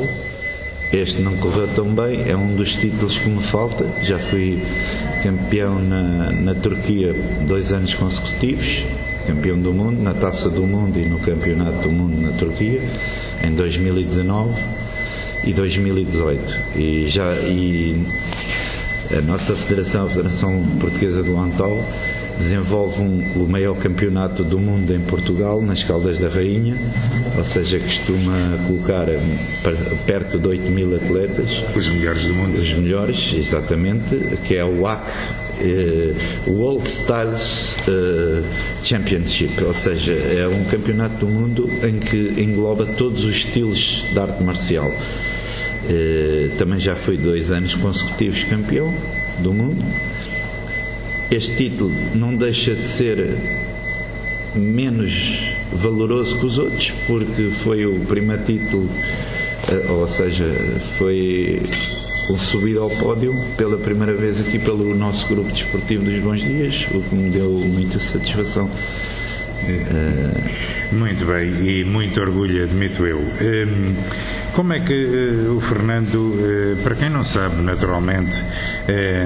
Este 0.92 1.22
não 1.22 1.38
correu 1.38 1.66
tão 1.74 1.94
bem, 1.94 2.28
é 2.28 2.36
um 2.36 2.54
dos 2.54 2.76
títulos 2.76 3.16
que 3.16 3.28
me 3.30 3.42
falta. 3.42 3.86
Já 4.02 4.18
fui 4.18 4.62
campeão 5.22 5.82
na, 5.82 6.30
na 6.32 6.54
Turquia 6.54 7.14
dois 7.48 7.72
anos 7.72 7.94
consecutivos, 7.94 8.84
campeão 9.26 9.58
do 9.58 9.72
mundo, 9.72 10.02
na 10.02 10.12
Taça 10.12 10.50
do 10.50 10.66
Mundo 10.66 10.98
e 10.98 11.06
no 11.06 11.18
Campeonato 11.18 11.88
do 11.88 11.90
Mundo 11.90 12.20
na 12.20 12.32
Turquia, 12.32 12.82
em 13.42 13.54
2019 13.54 14.82
e 15.44 15.52
2018. 15.52 16.76
E, 16.76 17.06
já, 17.08 17.32
e 17.34 18.06
a 19.16 19.20
nossa 19.22 19.54
federação, 19.54 20.06
a 20.06 20.08
Federação 20.08 20.64
Portuguesa 20.80 21.22
do 21.22 21.38
Antol, 21.38 21.84
desenvolve 22.38 23.00
um, 23.00 23.42
o 23.42 23.48
maior 23.48 23.76
campeonato 23.76 24.42
do 24.42 24.58
mundo 24.58 24.94
em 24.94 25.00
Portugal, 25.00 25.60
nas 25.60 25.84
Caldas 25.84 26.18
da 26.18 26.28
Rainha, 26.28 26.76
ou 27.36 27.44
seja, 27.44 27.78
costuma 27.78 28.58
colocar 28.66 29.08
hum, 29.08 29.38
perto 30.06 30.38
de 30.38 30.48
8 30.48 30.70
mil 30.70 30.96
atletas. 30.96 31.62
Os 31.74 31.88
melhores 31.88 32.26
do 32.26 32.34
mundo. 32.34 32.58
Os 32.58 32.72
melhores, 32.72 33.34
exatamente, 33.36 34.16
que 34.44 34.56
é 34.56 34.64
o 34.64 34.86
AC 34.86 35.02
eh, 35.60 36.14
World 36.46 36.88
Styles 36.88 37.76
uh, 37.88 38.44
Championship, 38.82 39.62
ou 39.64 39.74
seja, 39.74 40.12
é 40.12 40.48
um 40.48 40.64
campeonato 40.64 41.24
do 41.24 41.26
mundo 41.26 41.68
em 41.82 41.98
que 41.98 42.42
engloba 42.42 42.86
todos 42.86 43.24
os 43.24 43.36
estilos 43.36 44.04
de 44.12 44.18
arte 44.18 44.42
marcial. 44.42 44.88
Uh, 44.88 46.56
também 46.58 46.78
já 46.78 46.94
foi 46.94 47.16
dois 47.16 47.50
anos 47.50 47.74
consecutivos 47.74 48.44
campeão 48.44 48.94
do 49.40 49.52
mundo 49.52 49.84
este 51.32 51.56
título 51.56 51.94
não 52.14 52.36
deixa 52.36 52.74
de 52.74 52.82
ser 52.82 53.38
menos 54.54 55.38
valoroso 55.72 56.38
que 56.38 56.44
os 56.44 56.58
outros, 56.58 56.90
porque 57.06 57.48
foi 57.50 57.86
o 57.86 58.00
primeiro 58.00 58.44
título, 58.44 58.86
eh, 59.70 59.90
ou 59.90 60.06
seja, 60.06 60.44
foi 60.98 61.62
o 62.28 62.38
subido 62.38 62.82
ao 62.82 62.90
pódio 62.90 63.34
pela 63.56 63.76
primeira 63.76 64.14
vez 64.14 64.40
aqui 64.40 64.58
pelo 64.58 64.94
nosso 64.94 65.26
grupo 65.26 65.50
desportivo 65.50 66.04
dos 66.04 66.18
Bons 66.20 66.40
Dias, 66.40 66.86
o 66.92 67.00
que 67.02 67.14
me 67.14 67.30
deu 67.30 67.50
muita 67.50 68.00
satisfação. 68.00 68.70
Uh, 69.62 70.94
muito 70.94 71.24
bem, 71.24 71.64
e 71.64 71.84
muito 71.84 72.20
orgulho, 72.20 72.64
admito 72.64 73.06
eu. 73.06 73.18
Um, 73.18 73.94
como 74.52 74.72
é 74.72 74.80
que 74.80 74.92
uh, 74.92 75.56
o 75.56 75.60
Fernando, 75.60 76.16
uh, 76.16 76.82
para 76.82 76.96
quem 76.96 77.08
não 77.08 77.24
sabe, 77.24 77.62
naturalmente, 77.62 78.36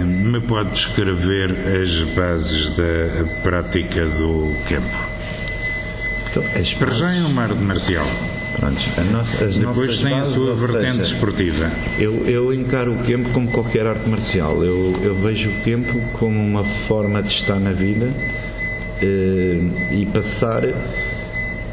me 0.05 0.41
pode 0.43 0.73
descrever 0.73 1.53
as 1.83 2.03
bases 2.15 2.77
da 2.77 3.25
prática 3.43 4.05
do 4.05 4.55
campo? 4.69 5.09
Então, 6.31 6.43
para 6.79 6.91
já 6.91 7.15
é 7.15 7.23
uma 7.23 7.45
arte 7.45 7.63
marcial. 7.63 8.07
Pronto, 8.57 8.81
no, 9.12 9.59
Depois 9.61 9.99
tem 9.99 10.12
bases, 10.12 10.33
a 10.33 10.35
sua 10.35 10.55
vertente 10.55 10.97
seja, 10.97 11.14
esportiva. 11.14 11.71
Eu, 11.99 12.27
eu 12.27 12.55
encaro 12.55 12.92
o 12.92 12.99
campo 13.05 13.29
como 13.31 13.51
qualquer 13.51 13.87
arte 13.87 14.09
marcial. 14.09 14.64
Eu, 14.64 14.95
eu 15.03 15.14
vejo 15.14 15.51
o 15.51 15.62
campo 15.62 15.99
como 16.19 16.40
uma 16.40 16.64
forma 16.64 17.23
de 17.23 17.29
estar 17.29 17.61
na 17.61 17.73
vida 17.73 18.07
uh, 18.07 19.92
e 19.92 20.09
passar, 20.12 20.62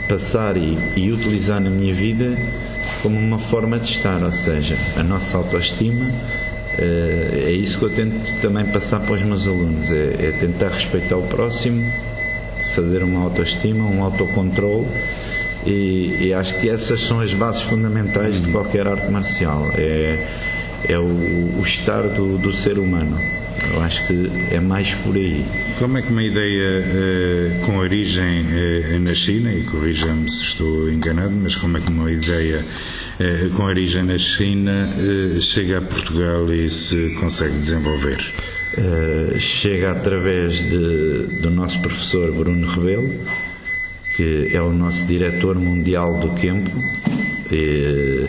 passar 0.10 0.58
e, 0.58 0.78
e 0.98 1.12
utilizar 1.12 1.62
na 1.62 1.70
minha 1.70 1.96
vida 1.96 2.38
como 3.02 3.18
uma 3.18 3.40
forma 3.40 3.80
de 3.80 3.90
estar, 3.90 4.22
ou 4.22 4.32
seja, 4.32 4.76
a 4.98 5.04
nossa 5.04 5.38
autoestima. 5.38 6.06
Uh, 6.06 7.48
é 7.48 7.52
isso 7.52 7.80
que 7.80 7.86
eu 7.86 7.92
tento 7.92 8.42
também 8.42 8.66
passar 8.66 9.00
para 9.00 9.14
os 9.14 9.22
meus 9.22 9.48
alunos: 9.48 9.90
é, 9.90 10.16
é 10.20 10.38
tentar 10.38 10.70
respeitar 10.70 11.16
o 11.16 11.28
próximo, 11.28 11.90
fazer 12.76 13.04
uma 13.04 13.24
autoestima, 13.24 13.86
um 13.86 14.04
autocontrole. 14.04 14.88
E, 15.66 16.28
e, 16.28 16.34
acho 16.34 16.60
que 16.60 16.70
essas 16.70 17.02
são 17.02 17.20
as 17.20 17.34
bases 17.34 17.62
fundamentais 17.62 18.42
de 18.42 18.52
qualquer 18.52 18.88
arte 18.88 19.10
marcial. 19.10 19.72
É, 19.76 20.28
é 20.88 21.00
o, 21.00 21.58
o 21.58 21.62
estar 21.64 22.02
do, 22.02 22.38
do 22.38 22.52
ser 22.52 22.78
humano. 22.78 23.18
Eu 23.72 23.82
acho 23.82 24.06
que 24.08 24.30
é 24.52 24.60
mais 24.60 24.94
por 24.96 25.16
aí. 25.16 25.44
Como 25.80 25.98
é 25.98 26.02
que 26.02 26.12
uma 26.12 26.24
ideia 26.24 26.84
uh, 26.84 27.66
com 27.66 27.78
origem 27.78 28.42
uh, 28.42 29.00
na 29.00 29.14
China, 29.14 29.54
e 29.54 29.64
corrija-me 29.64 30.30
se 30.30 30.44
estou 30.44 30.90
enganado, 30.90 31.34
mas 31.34 31.56
como 31.56 31.78
é 31.78 31.82
que 31.82 31.90
uma 31.90 32.12
ideia 32.12 32.60
uh, 32.60 33.50
com 33.56 33.64
origem 33.64 34.04
na 34.04 34.18
China 34.18 34.90
chega 35.40 35.78
a 35.78 35.82
Portugal 35.82 36.52
e 36.54 36.70
se 36.70 37.16
consegue 37.20 37.58
desenvolver? 37.58 38.20
chega 39.38 39.92
através 39.92 40.58
de, 40.58 41.42
do 41.44 41.52
nosso 41.52 41.80
professor 41.80 42.34
Bruno 42.34 42.66
Rebelo, 42.66 43.20
que 44.16 44.50
é 44.54 44.62
o 44.62 44.72
nosso 44.72 45.06
diretor 45.06 45.56
mundial 45.56 46.20
do 46.20 46.30
campo. 46.40 46.72
E, 47.52 48.28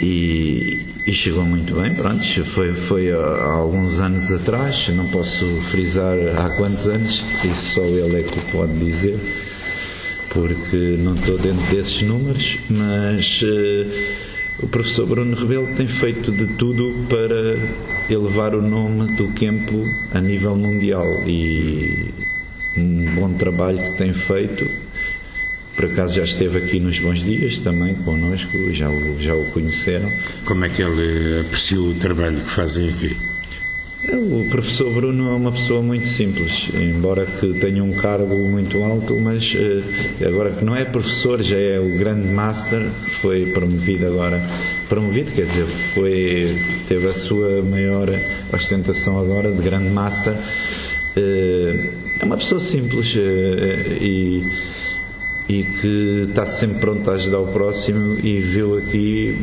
e, 0.00 0.86
e, 1.06 1.12
chegou 1.12 1.44
muito 1.44 1.74
bem, 1.74 1.94
pronto, 1.94 2.22
foi, 2.44 2.72
foi 2.72 3.12
há 3.12 3.52
alguns 3.52 4.00
anos 4.00 4.32
atrás, 4.32 4.88
não 4.88 5.08
posso 5.08 5.46
frisar 5.70 6.16
há 6.38 6.50
quantos 6.56 6.88
anos, 6.88 7.22
isso 7.44 7.74
só 7.74 7.82
ele 7.82 8.20
é 8.20 8.22
que 8.22 8.38
o 8.38 8.42
pode 8.52 8.72
dizer, 8.78 9.18
porque 10.30 10.96
não 10.98 11.14
estou 11.14 11.36
dentro 11.36 11.66
desses 11.74 12.00
números, 12.02 12.58
mas 12.70 13.42
uh, 13.42 14.62
o 14.62 14.68
professor 14.68 15.06
Bruno 15.06 15.36
Rebelo 15.36 15.74
tem 15.74 15.86
feito 15.86 16.32
de 16.32 16.46
tudo 16.54 17.06
para 17.08 18.12
elevar 18.12 18.54
o 18.54 18.62
nome 18.62 19.12
do 19.16 19.28
campo 19.28 19.84
a 20.12 20.20
nível 20.20 20.56
mundial 20.56 21.06
e 21.26 22.29
um 22.76 23.14
bom 23.14 23.32
trabalho 23.34 23.78
que 23.78 23.98
tem 23.98 24.12
feito 24.12 24.68
por 25.80 25.86
acaso 25.86 26.16
já 26.16 26.24
esteve 26.24 26.58
aqui 26.58 26.78
nos 26.78 26.98
Bons 26.98 27.20
Dias 27.20 27.58
também 27.60 27.94
connosco, 27.94 28.70
já 28.70 28.90
o, 28.90 29.18
já 29.18 29.34
o 29.34 29.46
conheceram. 29.52 30.12
Como 30.44 30.62
é 30.62 30.68
que 30.68 30.82
ele 30.82 31.40
apreciou 31.40 31.92
o 31.92 31.94
trabalho 31.94 32.36
que 32.36 32.50
fazem 32.50 32.90
aqui? 32.90 33.16
O 34.12 34.46
professor 34.50 34.92
Bruno 34.92 35.30
é 35.30 35.34
uma 35.34 35.50
pessoa 35.50 35.80
muito 35.80 36.06
simples, 36.06 36.68
embora 36.74 37.24
que 37.24 37.54
tenha 37.60 37.82
um 37.82 37.92
cargo 37.94 38.36
muito 38.36 38.82
alto, 38.82 39.18
mas 39.18 39.54
uh, 39.54 40.26
agora 40.26 40.50
que 40.52 40.62
não 40.62 40.76
é 40.76 40.84
professor, 40.84 41.40
já 41.40 41.56
é 41.56 41.80
o 41.80 41.96
grande 41.96 42.28
master, 42.28 42.82
foi 43.22 43.46
promovido 43.46 44.06
agora, 44.06 44.38
promovido, 44.86 45.30
quer 45.32 45.46
dizer, 45.46 45.64
foi, 45.64 46.60
teve 46.88 47.06
a 47.06 47.14
sua 47.14 47.62
maior 47.62 48.06
ostentação 48.52 49.18
agora 49.18 49.50
de 49.50 49.62
grande 49.62 49.88
master. 49.88 50.34
É 52.20 52.24
uma 52.24 52.36
pessoa 52.36 52.60
simples 52.60 53.14
uh, 53.16 53.18
e 54.00 54.44
e 55.50 55.64
que 55.64 56.26
está 56.28 56.46
sempre 56.46 56.78
pronto 56.78 57.10
a 57.10 57.14
ajudar 57.14 57.40
o 57.40 57.48
próximo 57.48 58.16
e 58.22 58.38
viu 58.38 58.78
aqui 58.78 59.36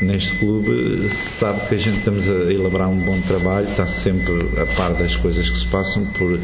neste 0.00 0.36
clube 0.36 1.08
sabe 1.10 1.68
que 1.68 1.74
a 1.74 1.78
gente 1.78 1.98
estamos 1.98 2.30
a 2.30 2.50
elaborar 2.50 2.88
um 2.88 2.98
bom 2.98 3.20
trabalho, 3.20 3.68
está 3.68 3.86
sempre 3.86 4.32
a 4.58 4.64
par 4.64 4.94
das 4.94 5.16
coisas 5.16 5.50
que 5.50 5.58
se 5.58 5.66
passam, 5.66 6.06
por, 6.06 6.40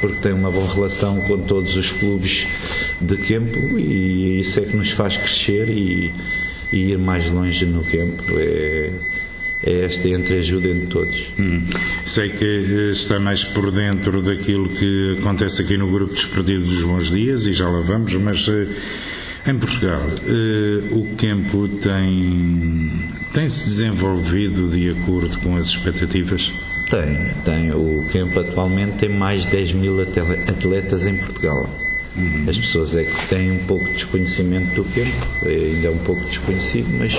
porque 0.00 0.16
tem 0.16 0.32
uma 0.32 0.50
boa 0.50 0.66
relação 0.72 1.20
com 1.20 1.38
todos 1.42 1.76
os 1.76 1.92
clubes 1.92 2.48
de 3.00 3.16
campo 3.18 3.78
e 3.78 4.40
isso 4.40 4.58
é 4.58 4.64
que 4.64 4.76
nos 4.76 4.90
faz 4.90 5.16
crescer 5.16 5.68
e, 5.68 6.12
e 6.72 6.90
ir 6.90 6.98
mais 6.98 7.30
longe 7.30 7.64
no 7.66 7.84
campo. 7.84 8.24
É, 8.36 8.92
é 9.62 9.84
esta 9.84 10.08
entreajuda 10.08 10.68
entre 10.68 10.86
todos. 10.86 11.32
Hum. 11.38 11.64
Sei 12.04 12.30
que 12.30 12.44
eh, 12.44 12.88
está 12.92 13.18
mais 13.20 13.44
por 13.44 13.70
dentro 13.70 14.22
daquilo 14.22 14.68
que 14.68 15.16
acontece 15.18 15.62
aqui 15.62 15.76
no 15.76 15.90
Grupo 15.90 16.14
Desportivo 16.14 16.64
dos 16.64 16.82
Bons 16.82 17.10
Dias 17.10 17.46
e 17.46 17.52
já 17.52 17.68
lá 17.68 17.80
vamos, 17.80 18.14
mas 18.14 18.48
eh, 18.48 18.66
em 19.46 19.58
Portugal, 19.58 20.02
uh, 20.02 20.98
o 20.98 21.16
campo 21.16 21.66
tem, 21.78 22.90
tem 23.32 23.48
se 23.48 23.64
desenvolvido 23.64 24.68
de 24.68 24.90
acordo 24.90 25.38
com 25.38 25.56
as 25.56 25.68
expectativas? 25.68 26.52
Tem, 26.90 27.30
tem. 27.44 27.72
O 27.72 28.06
campo 28.12 28.40
atualmente 28.40 28.98
tem 28.98 29.08
mais 29.08 29.44
de 29.44 29.52
10 29.52 29.72
mil 29.74 29.96
atletas 30.02 31.06
em 31.06 31.16
Portugal. 31.16 31.70
Uhum. 32.20 32.44
As 32.48 32.58
pessoas 32.58 32.94
é 32.94 33.04
que 33.04 33.28
têm 33.28 33.50
um 33.50 33.58
pouco 33.64 33.84
de 33.86 33.92
desconhecimento 33.92 34.74
do 34.74 34.84
campo, 34.84 35.46
é 35.46 35.54
ainda 35.54 35.88
é 35.88 35.90
um 35.90 35.98
pouco 35.98 36.24
desconhecido, 36.26 36.88
mas 36.98 37.14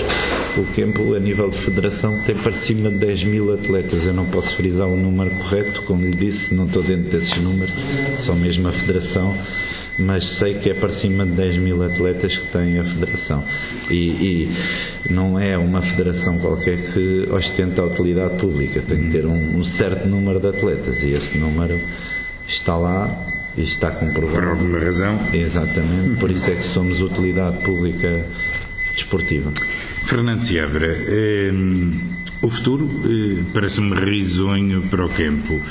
o 0.57 0.63
campo, 0.75 1.13
a 1.15 1.19
nível 1.19 1.49
de 1.49 1.57
federação, 1.57 2.21
tem 2.23 2.35
para 2.35 2.51
cima 2.51 2.91
de 2.91 2.97
10 2.99 3.23
mil 3.23 3.53
atletas. 3.53 4.05
Eu 4.05 4.13
não 4.13 4.25
posso 4.25 4.55
frisar 4.55 4.87
o 4.87 4.95
número 4.95 5.31
correto, 5.31 5.81
como 5.83 6.05
lhe 6.05 6.11
disse, 6.11 6.53
não 6.53 6.65
estou 6.65 6.83
dentro 6.83 7.09
desses 7.09 7.37
números, 7.37 7.73
só 8.15 8.33
mesmo 8.35 8.67
a 8.67 8.71
federação 8.71 9.35
mas 9.97 10.25
sei 10.25 10.55
que 10.55 10.69
é 10.69 10.73
para 10.73 10.91
cima 10.91 11.25
de 11.25 11.33
10 11.33 11.57
mil 11.57 11.83
atletas 11.83 12.37
que 12.37 12.47
tem 12.47 12.79
a 12.79 12.83
federação. 12.83 13.43
E, 13.89 13.93
e, 13.93 14.51
não 15.09 15.37
é 15.37 15.57
uma 15.57 15.81
federação 15.81 16.39
qualquer 16.39 16.93
que 16.93 17.27
ostenta 17.29 17.81
a 17.81 17.85
utilidade 17.85 18.37
pública, 18.37 18.81
tem 18.81 19.03
que 19.03 19.09
ter 19.09 19.25
um, 19.25 19.57
um 19.57 19.63
certo 19.63 20.07
número 20.07 20.39
de 20.39 20.47
atletas 20.47 21.03
e 21.03 21.11
esse 21.11 21.37
número 21.37 21.79
está 22.47 22.77
lá 22.77 23.30
está 23.57 23.91
comprovado. 23.91 24.35
Por 24.35 24.47
alguma 24.47 24.79
razão? 24.79 25.19
Exatamente, 25.33 26.17
por 26.19 26.31
isso 26.31 26.49
é 26.51 26.55
que 26.55 26.63
somos 26.63 27.01
utilidade 27.01 27.63
pública 27.63 28.25
desportiva. 28.93 29.51
Fernando 30.03 30.41
Seabra, 30.41 30.87
eh, 30.87 31.51
o 32.41 32.49
futuro 32.49 32.89
eh, 33.05 33.43
parece-me 33.53 33.95
risonho 33.95 34.83
para 34.89 35.05
o 35.05 35.09
campo. 35.09 35.61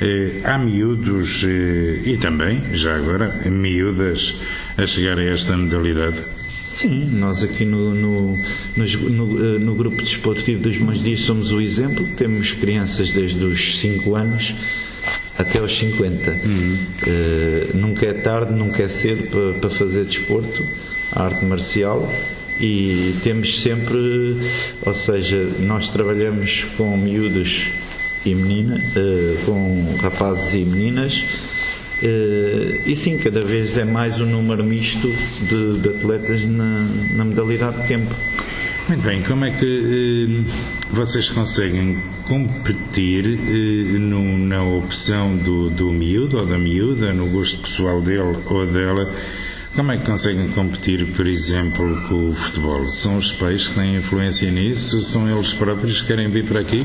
Eh, 0.00 0.40
há 0.44 0.58
miúdos 0.58 1.44
eh, 1.44 2.00
e 2.04 2.16
também, 2.18 2.74
já 2.74 2.96
agora, 2.96 3.48
miúdas 3.48 4.36
a 4.76 4.86
chegar 4.86 5.18
a 5.18 5.24
esta 5.24 5.56
modalidade? 5.56 6.22
Sim, 6.66 7.10
nós 7.12 7.44
aqui 7.44 7.64
no, 7.64 7.94
no, 7.94 8.38
no, 8.76 8.84
eh, 8.84 9.58
no 9.58 9.74
grupo 9.76 10.02
desportivo 10.02 10.62
dos 10.62 10.76
Mãos 10.78 11.00
Dias 11.00 11.20
somos 11.20 11.52
o 11.52 11.60
exemplo. 11.60 12.04
Temos 12.16 12.52
crianças 12.52 13.10
desde 13.10 13.44
os 13.44 13.78
5 13.78 14.16
anos 14.16 14.54
até 15.38 15.58
aos 15.58 15.76
50. 15.76 16.30
Uhum. 16.30 16.78
Uh, 17.06 17.76
nunca 17.76 18.06
é 18.06 18.12
tarde, 18.12 18.52
nunca 18.52 18.82
é 18.82 18.88
cedo 18.88 19.28
para, 19.28 19.60
para 19.60 19.70
fazer 19.70 20.04
desporto, 20.04 20.64
arte 21.12 21.44
marcial 21.44 22.10
e 22.58 23.14
temos 23.22 23.60
sempre, 23.60 24.36
ou 24.84 24.94
seja, 24.94 25.44
nós 25.60 25.90
trabalhamos 25.90 26.64
com 26.76 26.96
miúdos 26.96 27.68
e 28.24 28.34
meninas, 28.34 28.80
uh, 28.88 29.44
com 29.44 29.96
rapazes 30.00 30.54
e 30.54 30.64
meninas, 30.64 31.24
uh, 32.02 32.88
e 32.88 32.96
sim, 32.96 33.18
cada 33.18 33.42
vez 33.42 33.76
é 33.76 33.84
mais 33.84 34.18
um 34.20 34.26
número 34.26 34.64
misto 34.64 35.14
de, 35.42 35.80
de 35.80 35.88
atletas 35.90 36.46
na, 36.46 36.86
na, 37.12 37.24
modalidade 37.24 37.82
de 37.82 37.88
campo. 37.88 38.14
Muito 38.88 39.02
bem, 39.02 39.22
como 39.22 39.44
é 39.44 39.50
que 39.50 40.44
vocês 40.92 41.28
conseguem 41.28 42.00
competir 42.26 43.26
no, 43.98 44.38
na 44.38 44.62
opção 44.62 45.36
do, 45.36 45.70
do 45.70 45.92
miúdo 45.92 46.38
ou 46.38 46.46
da 46.46 46.58
miúda, 46.58 47.12
no 47.12 47.26
gosto 47.26 47.58
pessoal 47.58 48.00
dele 48.00 48.38
ou 48.46 48.66
dela? 48.66 49.10
Como 49.76 49.92
é 49.92 49.98
que 49.98 50.06
conseguem 50.06 50.48
competir, 50.48 51.12
por 51.12 51.26
exemplo, 51.26 52.02
com 52.08 52.30
o 52.30 52.34
futebol? 52.34 52.88
São 52.88 53.18
os 53.18 53.30
pais 53.32 53.68
que 53.68 53.74
têm 53.74 53.96
influência 53.96 54.50
nisso? 54.50 55.02
São 55.02 55.28
eles 55.28 55.52
próprios 55.52 56.00
que 56.00 56.06
querem 56.06 56.30
vir 56.30 56.46
para 56.46 56.60
aqui? 56.60 56.82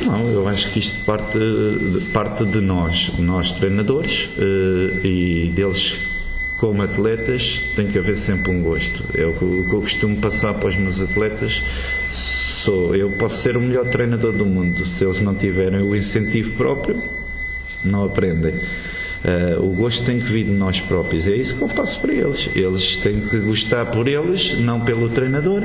Não, 0.00 0.24
eu 0.24 0.48
acho 0.48 0.70
que 0.70 0.78
isto 0.78 1.04
parte, 1.04 1.38
parte 2.14 2.46
de 2.46 2.62
nós, 2.62 3.12
nós 3.18 3.52
treinadores 3.52 4.30
eh, 4.38 5.06
e 5.06 5.52
deles 5.54 5.98
como 6.58 6.82
atletas 6.82 7.72
tem 7.76 7.86
que 7.86 7.98
haver 7.98 8.16
sempre 8.16 8.50
um 8.50 8.62
gosto. 8.62 9.04
É 9.14 9.26
o 9.26 9.34
que 9.34 9.44
eu 9.44 9.80
costumo 9.82 10.16
passar 10.16 10.54
para 10.54 10.68
os 10.70 10.76
meus 10.76 11.00
atletas. 11.00 11.62
Sou, 12.60 12.94
eu 12.94 13.10
posso 13.12 13.40
ser 13.40 13.56
o 13.56 13.60
melhor 13.60 13.86
treinador 13.86 14.34
do 14.34 14.44
mundo. 14.44 14.84
Se 14.84 15.02
eles 15.02 15.22
não 15.22 15.34
tiverem 15.34 15.80
o 15.80 15.96
incentivo 15.96 16.52
próprio, 16.58 17.02
não 17.82 18.04
aprendem. 18.04 18.54
Uh, 18.54 19.64
o 19.64 19.74
gosto 19.74 20.04
tem 20.04 20.20
que 20.20 20.26
vir 20.30 20.44
de 20.44 20.50
nós 20.50 20.78
próprios. 20.78 21.26
É 21.26 21.34
isso 21.34 21.56
que 21.56 21.62
eu 21.62 21.68
passo 21.68 21.98
para 22.00 22.12
eles. 22.12 22.50
Eles 22.54 22.98
têm 22.98 23.18
que 23.18 23.38
gostar 23.38 23.86
por 23.86 24.06
eles, 24.06 24.58
não 24.58 24.80
pelo 24.80 25.08
treinador. 25.08 25.64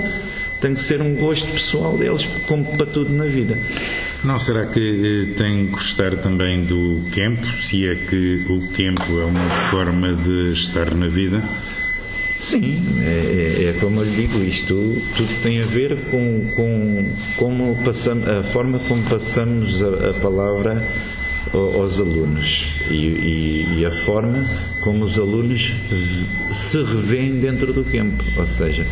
Tem 0.62 0.74
que 0.74 0.80
ser 0.80 1.02
um 1.02 1.16
gosto 1.16 1.52
pessoal 1.52 1.98
deles, 1.98 2.26
como 2.48 2.64
para 2.78 2.86
tudo 2.86 3.12
na 3.12 3.26
vida. 3.26 3.58
Não 4.24 4.40
será 4.40 4.66
que 4.66 4.80
eh, 4.80 5.34
tem 5.38 5.66
que 5.66 5.74
gostar 5.74 6.16
também 6.16 6.64
do 6.64 7.02
campo, 7.14 7.46
se 7.46 7.86
é 7.86 7.96
que 7.96 8.46
o 8.48 8.70
campo 8.70 9.20
é 9.20 9.26
uma 9.26 9.50
forma 9.70 10.16
de 10.16 10.54
estar 10.54 10.96
na 10.96 11.10
vida? 11.10 11.44
Sim, 12.38 12.84
é, 13.02 13.06
é, 13.06 13.70
é, 13.70 13.74
como 13.80 14.02
eu 14.02 14.06
digo, 14.06 14.44
isto 14.44 15.02
tudo 15.16 15.42
tem 15.42 15.62
a 15.62 15.66
ver 15.66 15.96
com, 16.12 16.46
com 16.54 17.14
como 17.38 17.76
passamos, 17.84 18.28
a 18.28 18.44
forma 18.44 18.78
como 18.80 19.02
passamos 19.04 19.82
a, 19.82 20.10
a 20.10 20.14
palavra 20.14 20.86
aos 21.54 22.00
alunos 22.00 22.74
e, 22.90 22.94
e, 22.94 23.80
e, 23.80 23.86
a 23.86 23.92
forma 23.92 24.46
como 24.82 25.06
os 25.06 25.18
alunos 25.18 25.76
se 26.52 26.84
revêem 26.84 27.40
dentro 27.40 27.72
do 27.72 27.86
campo, 27.86 28.26
ou 28.38 28.48
seja, 28.48 28.86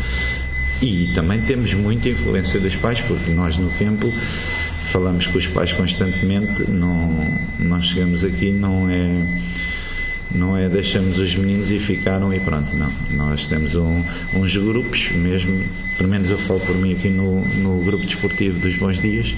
e 0.80 1.10
também 1.14 1.40
temos 1.42 1.74
muita 1.74 2.08
influência 2.08 2.58
dos 2.58 2.76
pais, 2.76 3.00
porque 3.02 3.30
nós 3.30 3.58
no 3.58 3.68
campo 3.72 4.10
falamos 4.84 5.26
com 5.26 5.36
os 5.36 5.46
pais 5.46 5.72
constantemente, 5.72 6.70
não, 6.70 7.38
não 7.58 7.82
chegamos 7.82 8.24
aqui, 8.24 8.50
não 8.50 8.88
é 8.88 9.22
não 10.34 10.56
é 10.56 10.68
deixamos 10.68 11.18
os 11.18 11.34
meninos 11.36 11.70
e 11.70 11.78
ficaram 11.78 12.32
e 12.34 12.40
pronto, 12.40 12.76
não. 12.76 12.90
Nós 13.10 13.46
temos 13.46 13.74
um, 13.74 14.02
uns 14.34 14.56
grupos, 14.56 15.10
mesmo, 15.12 15.64
pelo 15.96 16.08
menos 16.08 16.30
eu 16.30 16.38
falo 16.38 16.60
por 16.60 16.76
mim 16.76 16.92
aqui 16.92 17.08
no, 17.08 17.42
no 17.42 17.82
grupo 17.82 18.04
desportivo 18.04 18.58
dos 18.58 18.76
Bons 18.76 19.00
Dias, 19.00 19.34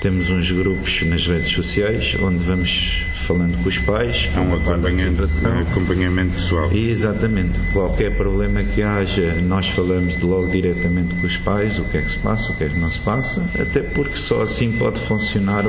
temos 0.00 0.28
uns 0.28 0.50
grupos 0.50 1.02
nas 1.06 1.26
redes 1.26 1.48
sociais 1.48 2.14
onde 2.20 2.44
vamos 2.44 3.06
falando 3.14 3.56
com 3.62 3.68
os 3.68 3.78
pais. 3.78 4.28
Há 4.36 4.40
um 4.42 4.54
acompanhamento, 4.54 5.22
acompanhamento 5.70 6.34
pessoal. 6.34 6.70
E, 6.72 6.90
exatamente. 6.90 7.58
Qualquer 7.72 8.14
problema 8.14 8.62
que 8.62 8.82
haja, 8.82 9.34
nós 9.40 9.68
falamos 9.68 10.18
de 10.18 10.24
logo 10.26 10.48
diretamente 10.48 11.14
com 11.14 11.26
os 11.26 11.38
pais, 11.38 11.78
o 11.78 11.84
que 11.84 11.96
é 11.96 12.02
que 12.02 12.10
se 12.10 12.18
passa, 12.18 12.52
o 12.52 12.56
que 12.56 12.64
é 12.64 12.68
que 12.68 12.78
não 12.78 12.90
se 12.90 12.98
passa, 12.98 13.48
até 13.58 13.80
porque 13.80 14.16
só 14.16 14.42
assim 14.42 14.72
pode 14.72 15.00
funcionar 15.00 15.64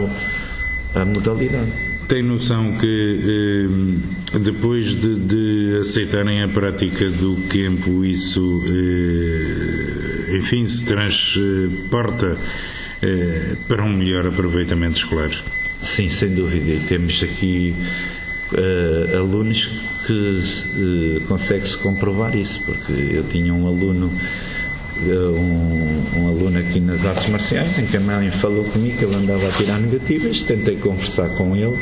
a 0.93 1.05
modalidade. 1.05 1.71
Tem 2.07 2.21
noção 2.21 2.77
que 2.77 3.65
eh, 4.33 4.37
depois 4.37 4.93
de, 4.93 5.15
de, 5.15 5.77
aceitarem 5.81 6.43
a 6.43 6.47
prática 6.47 7.09
do 7.09 7.35
campo, 7.47 8.05
isso, 8.05 8.61
eh, 8.67 10.37
enfim, 10.37 10.67
se 10.67 10.85
transporta 10.85 12.37
eh, 13.01 13.55
para 13.67 13.83
um 13.83 13.91
melhor 13.91 14.27
aproveitamento 14.27 14.97
escolar. 14.97 15.31
Sim, 15.81 16.07
sem 16.09 16.29
dúvida. 16.29 16.73
E 16.73 16.79
temos 16.81 17.23
aqui 17.23 17.73
alunos 19.17 19.65
que 20.05 21.21
consegue-se 21.27 21.77
comprovar 21.77 22.35
isso, 22.35 22.63
porque 22.65 22.93
eu 22.93 23.23
tinha 23.23 23.53
um 23.53 23.67
aluno 23.67 24.15
um, 25.01 26.19
um, 26.19 26.27
aluno 26.27 26.59
aqui 26.59 26.79
nas 26.79 27.05
artes 27.05 27.29
marciais, 27.29 27.77
em 27.77 27.85
que 27.85 27.97
a 27.97 27.99
mãe 27.99 28.31
falou 28.31 28.63
comigo 28.63 28.97
que 28.97 29.05
ele 29.05 29.15
andava 29.15 29.47
a 29.47 29.51
tirar 29.51 29.79
negativas, 29.79 30.43
tentei 30.43 30.77
conversar 30.77 31.29
com 31.29 31.55
ele 31.55 31.77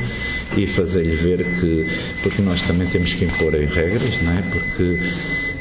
e 0.58 0.65
fazer-lhe 0.65 1.15
ver 1.15 1.45
que, 1.60 1.86
porque 2.21 2.41
nós 2.41 2.61
também 2.64 2.88
temos 2.88 3.14
que 3.14 3.26
impor 3.26 3.55
aí 3.55 3.66
regras, 3.66 4.22
não 4.22 4.34
é? 4.34 4.41
Porque 4.41 4.97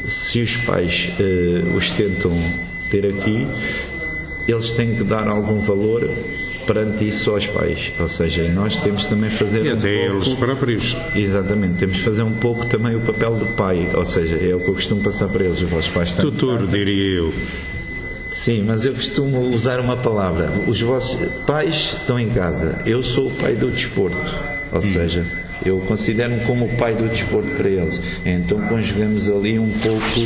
se 0.09 0.41
os 0.41 0.57
pais 0.59 1.13
uh, 1.19 1.77
os 1.77 1.91
tentam 1.91 2.33
ter 2.91 3.07
aqui, 3.07 3.47
eles 4.49 4.73
têm 4.73 4.95
que 4.95 5.05
dar 5.05 5.29
algum 5.29 5.61
valor 5.61 6.11
perante 6.73 7.07
isso 7.07 7.31
aos 7.31 7.47
pais. 7.47 7.93
Ou 7.99 8.09
seja, 8.09 8.49
nós 8.49 8.77
temos 8.79 9.07
também 9.07 9.31
fazer. 9.31 9.65
E 9.65 9.73
um 9.73 9.79
até 9.79 10.09
pouco, 10.09 10.25
eles 10.25 10.35
próprios. 10.35 10.97
Exatamente, 11.15 11.75
temos 11.75 11.97
de 11.97 12.03
fazer 12.03 12.23
um 12.23 12.35
pouco 12.35 12.67
também 12.67 12.97
o 12.97 13.01
papel 13.01 13.37
do 13.37 13.47
pai. 13.55 13.91
Ou 13.95 14.05
seja, 14.05 14.37
é 14.37 14.55
o 14.55 14.61
que 14.61 14.69
eu 14.69 14.75
costumo 14.75 15.03
passar 15.03 15.29
para 15.29 15.45
eles. 15.45 15.61
Os 15.61 15.69
vossos 15.69 15.89
pais 15.89 16.09
estão. 16.09 16.29
em 16.29 16.33
Tutor, 16.33 16.67
diria 16.67 17.19
eu. 17.19 17.33
Sim, 18.31 18.63
mas 18.63 18.87
eu 18.87 18.95
costumo 18.95 19.41
usar 19.51 19.79
uma 19.79 19.97
palavra. 19.97 20.51
Os 20.67 20.81
vossos 20.81 21.21
pais 21.47 21.97
estão 22.01 22.19
em 22.19 22.31
casa. 22.31 22.79
Eu 22.87 23.03
sou 23.03 23.29
o 23.29 23.31
pai 23.31 23.55
do 23.55 23.71
desporto. 23.71 24.17
Ou 24.73 24.81
seja, 24.81 25.27
eu 25.65 25.79
considero-me 25.81 26.41
como 26.41 26.65
o 26.65 26.77
pai 26.77 26.95
do 26.95 27.09
desporto 27.09 27.51
para 27.51 27.69
eles. 27.69 28.01
Então 28.25 28.59
conjugamos 28.69 29.29
ali 29.29 29.59
um 29.59 29.71
pouco 29.71 30.21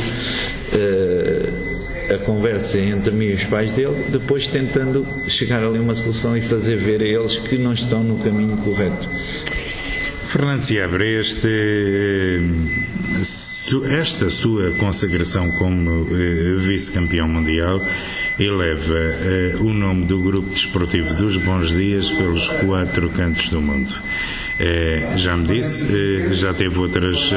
eh, 0.73 1.66
a 2.13 2.17
conversa 2.19 2.79
entre 2.79 3.11
mim 3.11 3.25
e 3.25 3.33
os 3.33 3.43
pais 3.45 3.71
dele, 3.73 3.95
depois 4.09 4.47
tentando 4.47 5.05
chegar 5.27 5.63
ali 5.63 5.77
a 5.77 5.81
uma 5.81 5.95
solução 5.95 6.35
e 6.35 6.41
fazer 6.41 6.77
ver 6.77 7.01
a 7.01 7.05
eles 7.05 7.37
que 7.37 7.57
não 7.57 7.73
estão 7.73 8.03
no 8.03 8.17
caminho 8.19 8.57
correto. 8.57 9.09
Fernando 10.27 10.61
Seabra, 10.61 11.05
este, 11.05 11.47
eh, 11.47 12.41
esta 13.97 14.29
sua 14.29 14.71
consagração 14.71 15.49
como 15.51 16.05
eh, 16.13 16.55
vice-campeão 16.59 17.29
mundial 17.29 17.81
eleva 18.37 18.93
eh, 18.93 19.55
o 19.61 19.73
nome 19.73 20.05
do 20.05 20.19
grupo 20.19 20.49
desportivo 20.49 21.13
dos 21.15 21.37
Bons 21.37 21.69
Dias 21.69 22.11
pelos 22.11 22.49
quatro 22.49 23.09
cantos 23.09 23.47
do 23.49 23.61
mundo. 23.61 23.93
Já 25.15 25.37
me 25.37 25.47
disse, 25.47 26.33
já 26.33 26.53
teve 26.53 26.77
outras 26.79 27.31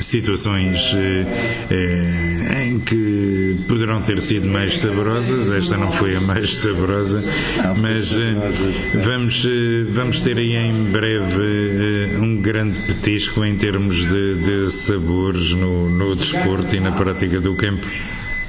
situações 0.00 0.94
eh, 0.94 1.26
eh, 1.70 2.64
em 2.66 2.78
que 2.80 3.64
poderão 3.68 4.00
ter 4.02 4.22
sido 4.22 4.46
mais 4.46 4.78
saborosas, 4.78 5.50
esta 5.50 5.76
não 5.76 5.90
foi 5.92 6.16
a 6.16 6.20
mais 6.20 6.58
saborosa, 6.58 7.22
mas 7.76 8.14
eh, 8.14 8.98
vamos, 9.02 9.44
eh, 9.46 9.84
vamos 9.90 10.20
ter 10.22 10.38
aí 10.38 10.56
em 10.56 10.84
breve 10.90 12.14
eh, 12.14 12.18
um 12.18 12.40
grande 12.40 12.80
petisco 12.86 13.44
em 13.44 13.56
termos 13.56 13.96
de, 13.96 14.34
de 14.36 14.70
sabores 14.72 15.52
no, 15.52 15.88
no 15.88 16.14
desporto 16.16 16.74
e 16.74 16.80
na 16.80 16.92
prática 16.92 17.40
do 17.40 17.54
campo. 17.54 17.86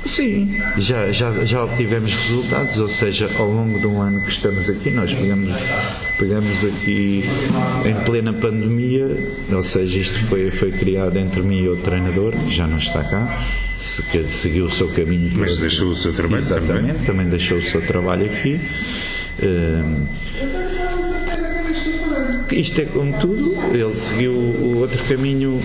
Sim, 0.06 0.60
já, 0.78 1.12
já, 1.12 1.44
já 1.44 1.64
obtivemos 1.64 2.16
resultados, 2.16 2.80
ou 2.80 2.88
seja, 2.88 3.30
ao 3.38 3.50
longo 3.52 3.80
do 3.80 4.00
ano 4.00 4.22
que 4.22 4.32
estamos 4.32 4.70
aqui, 4.70 4.90
nós 4.92 5.14
pegamos, 5.14 5.50
pegamos 6.18 6.66
aqui 6.66 7.24
em 7.86 7.96
plena 8.06 8.32
pandemia, 8.34 9.06
ou 9.52 9.62
seja, 9.62 10.00
isto 10.00 10.24
foi, 10.26 10.50
foi 10.52 10.72
criado 10.72 11.18
entre 11.18 11.42
mim 11.42 11.64
e 11.64 11.70
o 11.70 11.78
treinador, 11.78 12.32
que 12.32 12.50
já 12.50 12.66
não 12.66 12.78
está 12.78 13.04
cá, 13.04 13.46
se- 13.78 14.02
que 14.04 14.24
seguiu 14.24 14.66
o 14.66 14.70
seu 14.72 14.88
caminho. 14.88 15.32
Mas 15.36 15.58
deixou 15.58 15.90
o 15.90 15.96
seu 15.96 16.14
trabalho 16.14 16.42
Exatamente, 16.44 16.88
também. 16.94 17.06
também 17.06 17.30
deixou 17.30 17.58
o 17.58 17.64
seu 17.64 17.82
trabalho 17.86 18.26
aqui. 18.26 18.60
Hum, 19.44 20.06
isto 22.52 22.82
é 22.82 22.86
como 22.86 23.18
tudo, 23.20 23.56
ele 23.74 23.94
seguiu 23.96 24.34
o 24.34 24.78
outro 24.78 25.04
caminho 25.06 25.62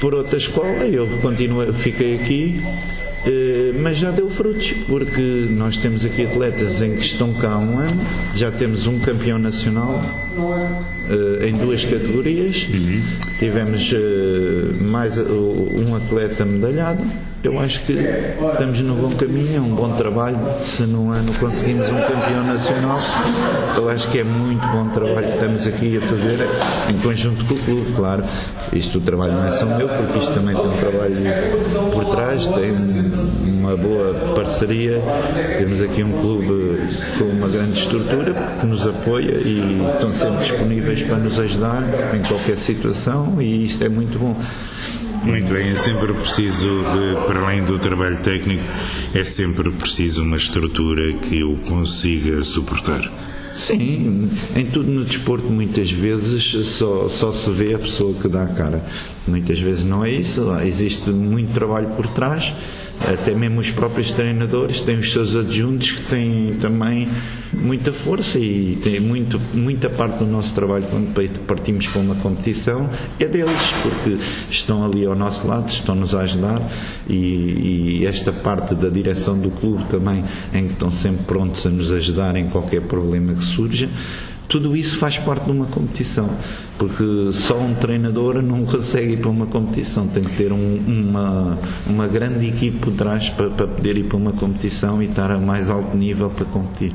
por 0.00 0.14
outra 0.14 0.36
escola, 0.38 0.84
eu 0.86 1.06
continuo, 1.22 1.72
fiquei 1.72 2.16
aqui, 2.16 2.60
mas 3.80 3.98
já 3.98 4.10
deu 4.10 4.28
frutos, 4.28 4.72
porque 4.86 5.46
nós 5.50 5.78
temos 5.78 6.04
aqui 6.04 6.24
atletas 6.24 6.80
em 6.82 6.94
que 6.94 7.02
estão 7.02 7.32
cá 7.34 7.52
há 7.52 7.58
um 7.58 7.78
ano, 7.78 8.00
já 8.34 8.50
temos 8.50 8.86
um 8.86 8.98
campeão 8.98 9.38
nacional 9.38 10.02
eh, 11.08 11.48
em 11.48 11.54
duas 11.54 11.84
categorias, 11.84 12.68
tivemos 13.38 13.92
eh, 13.94 14.82
mais 14.82 15.18
um 15.18 15.94
atleta 15.94 16.44
medalhado. 16.44 17.02
Eu 17.46 17.60
acho 17.60 17.84
que 17.84 17.92
estamos 17.92 18.80
no 18.80 18.96
bom 18.96 19.14
caminho, 19.14 19.56
é 19.56 19.60
um 19.60 19.72
bom 19.72 19.88
trabalho. 19.92 20.36
Se 20.62 20.82
no 20.82 21.12
ano 21.12 21.32
conseguimos 21.34 21.86
um 21.86 21.94
campeão 21.94 22.44
nacional, 22.44 22.98
eu 23.76 23.88
acho 23.88 24.10
que 24.10 24.18
é 24.18 24.24
muito 24.24 24.66
bom 24.66 24.88
trabalho 24.88 25.28
que 25.28 25.34
estamos 25.34 25.64
aqui 25.64 25.96
a 25.96 26.00
fazer 26.00 26.40
em 26.90 26.98
conjunto 26.98 27.44
com 27.44 27.54
o 27.54 27.58
clube, 27.58 27.92
claro. 27.94 28.24
Isto 28.72 28.98
o 28.98 29.00
trabalho 29.00 29.34
não 29.34 29.44
é 29.44 29.52
só 29.52 29.64
meu, 29.64 29.88
porque 29.88 30.18
isto 30.18 30.34
também 30.34 30.56
tem 30.56 30.66
um 30.66 30.76
trabalho 30.76 31.92
por 31.92 32.04
trás, 32.06 32.48
tem 32.48 32.74
uma 33.60 33.76
boa 33.76 34.34
parceria. 34.34 35.00
Temos 35.56 35.80
aqui 35.82 36.02
um 36.02 36.20
clube 36.20 36.80
com 37.16 37.26
uma 37.26 37.48
grande 37.48 37.78
estrutura 37.78 38.34
que 38.60 38.66
nos 38.66 38.84
apoia 38.88 39.36
e 39.44 39.86
estão 39.94 40.12
sempre 40.12 40.38
disponíveis 40.38 41.00
para 41.04 41.18
nos 41.18 41.38
ajudar 41.38 41.84
em 42.12 42.22
qualquer 42.22 42.58
situação 42.58 43.40
e 43.40 43.62
isto 43.62 43.84
é 43.84 43.88
muito 43.88 44.18
bom. 44.18 44.34
Muito 45.26 45.52
bem, 45.52 45.70
é 45.70 45.76
sempre 45.76 46.12
preciso, 46.14 46.68
para 47.26 47.40
além 47.40 47.64
do 47.64 47.80
trabalho 47.80 48.16
técnico, 48.18 48.62
é 49.12 49.24
sempre 49.24 49.70
preciso 49.72 50.22
uma 50.22 50.36
estrutura 50.36 51.12
que 51.14 51.42
o 51.42 51.56
consiga 51.56 52.44
suportar. 52.44 53.10
Sim, 53.52 54.30
em 54.54 54.66
tudo 54.66 54.88
no 54.88 55.04
desporto 55.04 55.48
muitas 55.48 55.90
vezes 55.90 56.68
só, 56.68 57.08
só 57.08 57.32
se 57.32 57.50
vê 57.50 57.74
a 57.74 57.78
pessoa 57.78 58.14
que 58.14 58.28
dá 58.28 58.44
a 58.44 58.48
cara. 58.48 58.84
Muitas 59.26 59.58
vezes 59.58 59.82
não 59.82 60.04
é 60.04 60.12
isso, 60.12 60.48
existe 60.60 61.10
muito 61.10 61.52
trabalho 61.52 61.88
por 61.88 62.06
trás, 62.06 62.54
até 63.00 63.34
mesmo 63.34 63.60
os 63.60 63.70
próprios 63.70 64.12
treinadores 64.12 64.80
têm 64.80 64.98
os 64.98 65.12
seus 65.12 65.36
adjuntos 65.36 65.92
que 65.92 66.02
têm 66.04 66.56
também 66.60 67.08
muita 67.52 67.92
força 67.92 68.38
e 68.38 68.78
tem 68.82 69.00
muito, 69.00 69.40
muita 69.54 69.88
parte 69.88 70.18
do 70.18 70.26
nosso 70.26 70.54
trabalho 70.54 70.86
quando 70.90 71.14
partimos 71.46 71.86
para 71.86 72.00
uma 72.00 72.14
competição 72.16 72.88
é 73.18 73.26
deles, 73.26 73.58
porque 73.82 74.16
estão 74.50 74.84
ali 74.84 75.04
ao 75.04 75.14
nosso 75.14 75.46
lado, 75.46 75.68
estão-nos 75.68 76.14
a 76.14 76.20
ajudar 76.20 76.60
e, 77.08 78.00
e 78.00 78.06
esta 78.06 78.32
parte 78.32 78.74
da 78.74 78.88
direção 78.88 79.38
do 79.38 79.50
clube 79.50 79.84
também, 79.84 80.24
em 80.52 80.66
que 80.66 80.72
estão 80.72 80.90
sempre 80.90 81.24
prontos 81.24 81.66
a 81.66 81.70
nos 81.70 81.92
ajudar 81.92 82.36
em 82.36 82.48
qualquer 82.48 82.82
problema 82.82 83.34
que 83.34 83.44
surja. 83.44 83.88
Tudo 84.48 84.76
isso 84.76 84.96
faz 84.98 85.18
parte 85.18 85.44
de 85.46 85.50
uma 85.50 85.66
competição, 85.66 86.30
porque 86.78 87.02
só 87.32 87.58
um 87.58 87.74
treinador 87.74 88.40
não 88.42 88.64
consegue 88.64 89.14
ir 89.14 89.16
para 89.18 89.30
uma 89.30 89.46
competição, 89.46 90.06
tem 90.06 90.22
que 90.22 90.36
ter 90.36 90.52
um- 90.52 90.76
uma, 90.86 91.58
uma 91.86 92.06
grande 92.06 92.46
equipe 92.46 92.78
por 92.78 92.92
trás 92.92 93.28
para, 93.30 93.50
para 93.50 93.66
poder 93.66 93.96
ir 93.96 94.04
para 94.04 94.16
uma 94.16 94.32
competição 94.32 95.02
e 95.02 95.06
estar 95.06 95.30
a 95.32 95.38
mais 95.38 95.68
alto 95.68 95.96
nível 95.96 96.30
para 96.30 96.44
competir. 96.44 96.92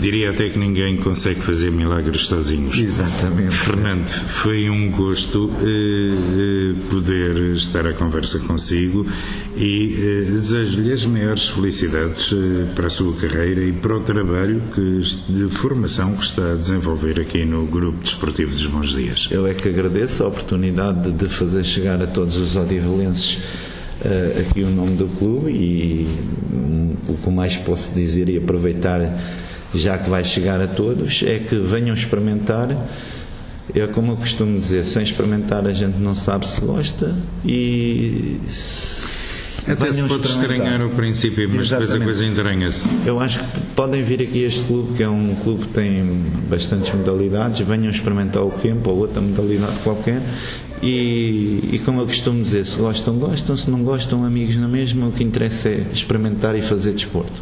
Diria 0.00 0.30
até 0.30 0.48
que 0.48 0.58
ninguém 0.58 0.96
consegue 0.96 1.40
fazer 1.40 1.70
milagres 1.70 2.26
sozinhos. 2.28 2.78
Exatamente. 2.78 3.54
Fernando, 3.54 4.08
foi 4.08 4.70
um 4.70 4.90
gosto 4.90 5.50
eh, 5.60 5.64
eh, 5.66 6.74
poder 6.88 7.36
estar 7.54 7.86
à 7.86 7.92
conversa 7.92 8.38
consigo 8.38 9.04
e 9.56 9.94
eh, 9.98 10.30
desejo-lhe 10.30 10.92
as 10.92 11.04
maiores 11.04 11.48
felicidades 11.48 12.32
eh, 12.32 12.66
para 12.74 12.86
a 12.86 12.90
sua 12.90 13.12
carreira 13.16 13.62
e 13.62 13.72
para 13.72 13.96
o 13.96 14.00
trabalho 14.00 14.62
que, 14.74 15.00
de 15.32 15.48
formação 15.48 16.14
que 16.16 16.24
está 16.24 16.52
a 16.52 16.54
desenvolver 16.54 16.77
aqui 17.20 17.44
no 17.44 17.66
Grupo 17.66 18.02
Desportivo 18.02 18.50
dos 18.50 18.66
Bons 18.66 18.90
Dias. 18.90 19.28
Eu 19.30 19.46
é 19.46 19.54
que 19.54 19.68
agradeço 19.68 20.24
a 20.24 20.28
oportunidade 20.28 21.10
de 21.12 21.28
fazer 21.28 21.64
chegar 21.64 22.00
a 22.02 22.06
todos 22.06 22.36
os 22.36 22.56
odivalenses 22.56 23.38
eh, 24.04 24.44
aqui 24.48 24.62
o 24.62 24.70
nome 24.70 24.96
do 24.96 25.08
clube 25.18 25.50
e 25.50 26.06
hum, 26.52 26.94
o 27.08 27.14
que 27.14 27.30
mais 27.30 27.56
posso 27.56 27.92
dizer 27.94 28.28
e 28.28 28.36
aproveitar, 28.38 29.18
já 29.74 29.98
que 29.98 30.08
vai 30.08 30.22
chegar 30.22 30.60
a 30.60 30.66
todos, 30.68 31.22
é 31.26 31.38
que 31.38 31.58
venham 31.58 31.94
experimentar. 31.94 32.86
É 33.74 33.86
como 33.86 34.12
eu 34.12 34.16
costumo 34.16 34.58
dizer, 34.58 34.84
sem 34.84 35.02
experimentar 35.02 35.66
a 35.66 35.72
gente 35.72 35.98
não 35.98 36.14
sabe 36.14 36.48
se 36.48 36.60
gosta 36.60 37.14
e 37.44 38.38
Até 39.68 39.92
se 39.92 40.02
pode 40.04 40.26
estranhar 40.26 40.80
ao 40.80 40.90
princípio, 40.90 41.48
mas 41.48 41.68
depois 41.68 41.72
a 41.72 41.76
Exatamente. 41.76 42.04
coisa 42.04 42.24
entranha-se. 42.24 42.88
Eu 43.04 43.20
acho 43.20 43.38
que 43.38 43.60
podem 43.74 44.02
vir 44.02 44.22
aqui 44.22 44.44
a 44.44 44.48
este 44.48 44.64
clube, 44.64 44.94
que 44.96 45.02
é 45.02 45.08
um 45.08 45.34
clube 45.36 45.66
que 45.66 45.72
tem 45.72 46.04
bastantes 46.48 46.92
modalidades, 46.94 47.60
venham 47.60 47.90
experimentar 47.90 48.42
o 48.42 48.50
campo 48.50 48.90
ou 48.90 48.98
outra 48.98 49.20
modalidade 49.20 49.76
qualquer. 49.84 50.22
E, 50.82 51.70
e 51.72 51.82
como 51.84 52.00
eu 52.00 52.06
costumo 52.06 52.42
dizer, 52.42 52.64
se 52.64 52.76
gostam, 52.76 53.16
gostam, 53.18 53.56
se 53.56 53.70
não 53.70 53.82
gostam, 53.82 54.24
amigos 54.24 54.56
na 54.56 54.68
mesma, 54.68 55.08
o 55.08 55.12
que 55.12 55.24
interessa 55.24 55.68
é 55.68 55.86
experimentar 55.92 56.56
e 56.56 56.62
fazer 56.62 56.92
desporto. 56.92 57.32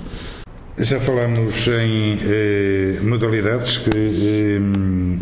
Já 0.78 1.00
falámos 1.00 1.68
em 1.68 2.18
eh, 2.20 2.98
modalidades 3.00 3.78
que, 3.78 3.88
eh, 3.96 4.58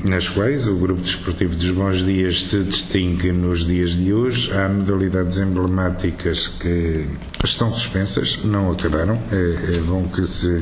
nas 0.05 0.29
quais 0.29 0.67
o 0.67 0.75
Grupo 0.75 1.01
Desportivo 1.01 1.55
dos 1.55 1.71
Bons 1.71 2.05
Dias 2.05 2.43
se 2.47 2.65
distingue 2.65 3.31
nos 3.31 3.65
dias 3.65 3.93
de 3.93 4.13
hoje. 4.13 4.53
Há 4.53 4.69
modalidades 4.69 5.39
emblemáticas 5.39 6.49
que 6.49 7.07
estão 7.45 7.71
suspensas, 7.71 8.41
não 8.43 8.73
acabaram. 8.73 9.15
É, 9.31 9.77
é 9.77 9.81
bom 9.87 10.09
que 10.09 10.27
se 10.27 10.61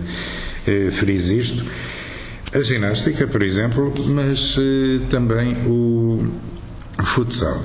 eh, 0.67 0.91
frise 0.91 1.39
isto. 1.39 1.65
A 2.53 2.61
ginástica, 2.61 3.27
por 3.27 3.43
exemplo, 3.43 3.95
mas 4.09 4.59
eh, 4.59 5.07
também 5.09 5.57
o 5.67 6.23
futsal. 7.03 7.65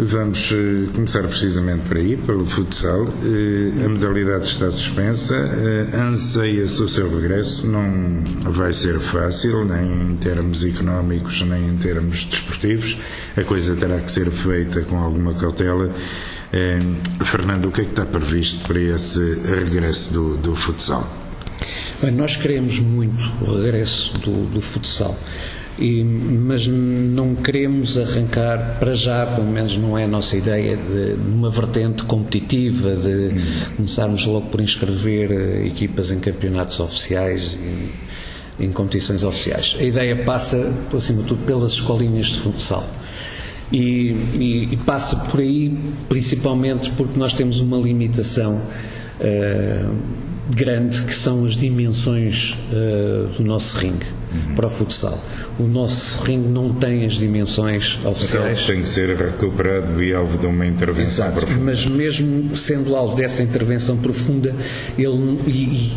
Vamos 0.00 0.52
eh, 0.52 0.88
começar 0.94 1.24
precisamente 1.24 1.88
por 1.88 1.96
aí, 1.96 2.16
pelo 2.16 2.46
futsal. 2.46 3.08
Eh, 3.24 3.84
a 3.84 3.88
modalidade 3.88 4.46
está 4.46 4.70
suspensa, 4.70 5.34
eh, 5.34 5.96
anseia-se 5.96 6.80
o 6.80 6.86
seu 6.86 7.12
regresso, 7.12 7.66
não 7.66 8.22
vai 8.52 8.72
ser 8.72 9.00
fácil, 9.00 9.64
nem 9.64 10.12
em 10.12 10.16
termos 10.16 10.64
económicos, 10.64 11.42
nem 11.42 11.70
em 11.70 11.76
termos 11.78 12.26
desportivos. 12.26 12.96
A 13.36 13.42
coisa 13.42 13.74
terá 13.74 13.98
que 13.98 14.12
ser 14.12 14.30
feita 14.30 14.82
com 14.82 14.98
alguma 14.98 15.34
cautela. 15.34 15.92
Fernando, 17.24 17.66
o 17.66 17.72
que 17.72 17.80
é 17.80 17.84
que 17.84 17.90
está 17.90 18.06
previsto 18.06 18.66
para 18.68 18.80
esse 18.80 19.20
regresso 19.44 20.12
do, 20.12 20.36
do 20.36 20.54
futsal? 20.54 21.06
Bem, 22.00 22.12
nós 22.12 22.36
queremos 22.36 22.78
muito 22.78 23.20
o 23.42 23.60
regresso 23.60 24.16
do, 24.20 24.46
do 24.46 24.60
futsal. 24.60 25.18
E, 25.78 26.02
mas 26.02 26.66
não 26.66 27.36
queremos 27.36 27.98
arrancar 27.98 28.78
para 28.80 28.94
já, 28.94 29.24
pelo 29.26 29.46
menos 29.46 29.76
não 29.76 29.96
é 29.96 30.04
a 30.04 30.08
nossa 30.08 30.36
ideia, 30.36 30.76
de 30.76 31.14
uma 31.20 31.50
vertente 31.50 32.02
competitiva, 32.02 32.96
de 32.96 33.34
começarmos 33.76 34.26
logo 34.26 34.46
por 34.46 34.60
inscrever 34.60 35.30
eh, 35.30 35.66
equipas 35.68 36.10
em 36.10 36.18
campeonatos 36.18 36.80
oficiais 36.80 37.56
e 37.60 38.08
em 38.64 38.72
competições 38.72 39.22
oficiais. 39.22 39.76
A 39.78 39.84
ideia 39.84 40.24
passa, 40.24 40.74
acima 40.92 41.22
de 41.22 41.28
tudo, 41.28 41.44
pelas 41.44 41.72
escolinhas 41.72 42.26
de 42.26 42.40
futsal. 42.40 42.84
E, 43.70 44.16
e, 44.34 44.68
e 44.72 44.76
passa 44.78 45.16
por 45.16 45.40
aí, 45.40 45.78
principalmente 46.08 46.90
porque 46.92 47.18
nós 47.18 47.34
temos 47.34 47.60
uma 47.60 47.76
limitação 47.76 48.56
uh, 48.56 49.94
grande 50.54 51.02
que 51.02 51.14
são 51.14 51.44
as 51.44 51.54
dimensões 51.54 52.58
uh, 52.72 53.28
do 53.36 53.44
nosso 53.44 53.76
ringue. 53.78 54.06
Para 54.54 54.66
o 54.66 54.70
futsal. 54.70 55.22
O 55.58 55.64
nosso 55.64 56.22
ringue 56.22 56.48
não 56.48 56.72
tem 56.72 57.04
as 57.04 57.14
dimensões 57.14 57.98
oficiais. 58.04 58.58
Então 58.58 58.74
tem 58.74 58.82
que 58.82 58.88
ser 58.88 59.16
recuperado 59.16 60.02
e 60.02 60.14
alvo 60.14 60.38
de 60.38 60.46
uma 60.46 60.66
intervenção 60.66 61.26
Exato, 61.26 61.40
profunda. 61.40 61.64
Mas 61.64 61.86
mesmo 61.86 62.54
sendo 62.54 62.94
alvo 62.94 63.16
dessa 63.16 63.42
intervenção 63.42 63.96
profunda, 63.96 64.54
ele. 64.96 65.38
E, 65.46 65.52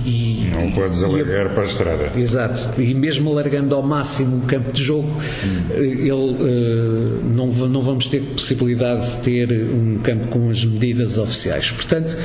e, 0.05 0.51
não 0.51 0.71
podes 0.71 1.03
alargar 1.03 1.53
para 1.53 1.63
a 1.63 1.65
estrada. 1.65 2.11
Exato. 2.15 2.81
E 2.81 2.93
mesmo 2.93 3.29
alargando 3.31 3.75
ao 3.75 3.81
máximo 3.81 4.37
o 4.37 4.41
campo 4.41 4.71
de 4.71 4.83
jogo, 4.83 5.07
uhum. 5.07 5.83
ele, 5.83 6.11
uh, 6.11 7.21
não, 7.23 7.47
não 7.47 7.81
vamos 7.81 8.07
ter 8.07 8.21
possibilidade 8.21 9.11
de 9.11 9.17
ter 9.17 9.51
um 9.51 9.99
campo 9.99 10.27
com 10.27 10.49
as 10.49 10.63
medidas 10.65 11.17
oficiais. 11.17 11.71
Portanto, 11.71 12.15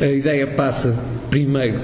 a 0.00 0.06
ideia 0.06 0.46
passa 0.46 0.96
primeiro, 1.30 1.80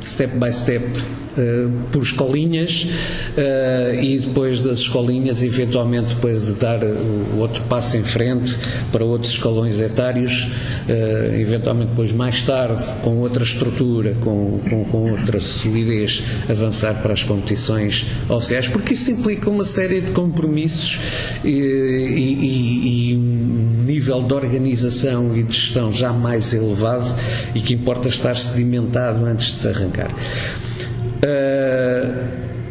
step 0.00 0.36
by 0.38 0.52
step, 0.52 0.84
Uh, 1.32 1.70
por 1.90 2.02
escolinhas 2.02 2.82
uh, 2.84 4.02
e 4.02 4.18
depois 4.18 4.60
das 4.60 4.80
escolinhas 4.80 5.42
eventualmente 5.42 6.14
depois 6.14 6.44
de 6.44 6.52
dar 6.52 6.84
o 6.84 7.38
outro 7.38 7.64
passo 7.64 7.96
em 7.96 8.02
frente 8.02 8.54
para 8.90 9.02
outros 9.02 9.32
escalões 9.32 9.80
etários 9.80 10.50
uh, 10.86 11.34
eventualmente 11.34 11.88
depois 11.88 12.12
mais 12.12 12.42
tarde 12.42 12.82
com 13.00 13.16
outra 13.16 13.44
estrutura 13.44 14.14
com, 14.20 14.60
com, 14.68 14.84
com, 14.84 15.10
outra 15.12 15.40
solidez 15.40 16.22
avançar 16.50 17.00
para 17.00 17.14
as 17.14 17.22
competições 17.22 18.06
oficiais 18.28 18.68
porque 18.68 18.92
isso 18.92 19.10
implica 19.10 19.48
uma 19.48 19.64
série 19.64 20.02
de 20.02 20.10
compromissos 20.10 21.00
e, 21.42 21.48
e, 21.48 23.10
e 23.12 23.16
um 23.16 23.84
nível 23.86 24.20
de 24.20 24.34
organização 24.34 25.34
e 25.34 25.42
de 25.42 25.54
gestão 25.54 25.90
já 25.90 26.12
mais 26.12 26.52
elevado 26.52 27.06
e 27.54 27.60
que 27.60 27.72
importa 27.72 28.08
estar 28.08 28.36
sedimentado 28.36 29.24
antes 29.24 29.46
de 29.46 29.52
se 29.52 29.68
arrancar 29.68 30.10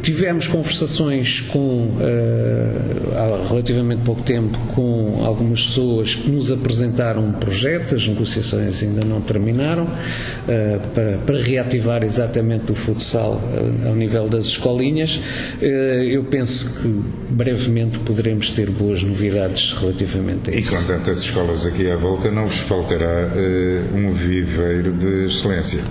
tivemos 0.02 0.48
conversações 0.48 1.42
com, 1.42 1.88
uh, 1.88 3.16
há 3.16 3.48
relativamente 3.48 4.02
pouco 4.04 4.22
tempo, 4.24 4.58
com 4.74 5.24
algumas 5.24 5.66
pessoas 5.66 6.16
que 6.16 6.30
nos 6.30 6.52
apresentaram 6.52 7.24
um 7.24 7.32
projeto, 7.32 7.96
as 7.96 8.08
negociações 8.08 8.84
ainda 8.84 9.06
não 9.06 9.22
terminaram, 9.22 9.84
uh, 9.86 10.80
para, 10.94 11.18
para, 11.20 11.42
reativar 11.42 12.04
exatamente 12.04 12.72
o 12.72 12.76
futsal 12.76 13.42
ao 13.86 13.96
nível 13.96 14.28
das 14.28 14.48
escolinhas. 14.48 15.20
eu 15.62 16.24
penso 16.26 16.82
que 16.82 16.88
brevemente 17.30 18.00
poderemos 18.00 18.50
ter 18.52 18.70
boas 18.70 19.04
novidades 19.04 19.74
relativamente 19.74 20.52
a 20.52 20.56
isso. 20.56 20.74
E 20.74 20.78
com 20.78 20.84
tantas 20.84 21.22
escolas 21.22 21.66
aqui 21.66 21.90
à 21.90 21.96
volta, 21.96 22.32
não 22.32 22.46
vos 22.46 22.60
faltará 22.60 23.32
um 23.94 24.14
viveiro 24.14 24.94
de 24.94 25.26
excelência? 25.26 25.82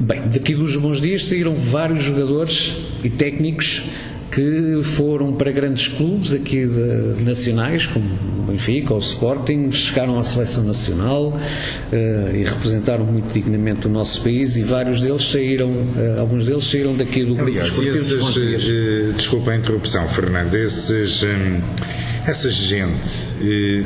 Bem, 0.00 0.22
daqui 0.28 0.54
dos 0.54 0.76
bons 0.76 1.00
dias 1.00 1.24
saíram 1.26 1.56
vários 1.56 2.04
jogadores 2.04 2.76
e 3.02 3.10
técnicos 3.10 3.82
que 4.30 4.80
foram 4.82 5.32
para 5.32 5.50
grandes 5.50 5.88
clubes 5.88 6.32
aqui 6.32 6.66
de, 6.66 7.22
nacionais, 7.22 7.86
como 7.86 8.04
o 8.04 8.42
Benfica 8.42 8.92
ou 8.92 8.98
o 8.98 9.02
Sporting, 9.02 9.70
chegaram 9.70 10.18
à 10.18 10.22
seleção 10.22 10.64
nacional 10.64 11.28
uh, 11.28 12.36
e 12.36 12.44
representaram 12.44 13.04
muito 13.04 13.32
dignamente 13.32 13.86
o 13.86 13.90
nosso 13.90 14.22
país 14.22 14.56
e 14.56 14.62
vários 14.62 15.00
deles 15.00 15.30
saíram, 15.30 15.70
uh, 15.70 16.20
alguns 16.20 16.46
deles 16.46 16.64
saíram 16.64 16.94
daqui 16.94 17.24
do 17.24 17.34
grupo 17.34 17.50
Aliás, 17.50 17.78
esses, 17.78 18.14
bons 18.14 18.34
dias. 18.34 18.64
Uh, 18.64 19.12
desculpa 19.14 19.50
a 19.52 19.56
interrupção, 19.56 20.06
Fernando, 20.08 20.54
esses... 20.54 21.22
Um 21.22 21.60
essa 22.26 22.50
gente 22.50 23.08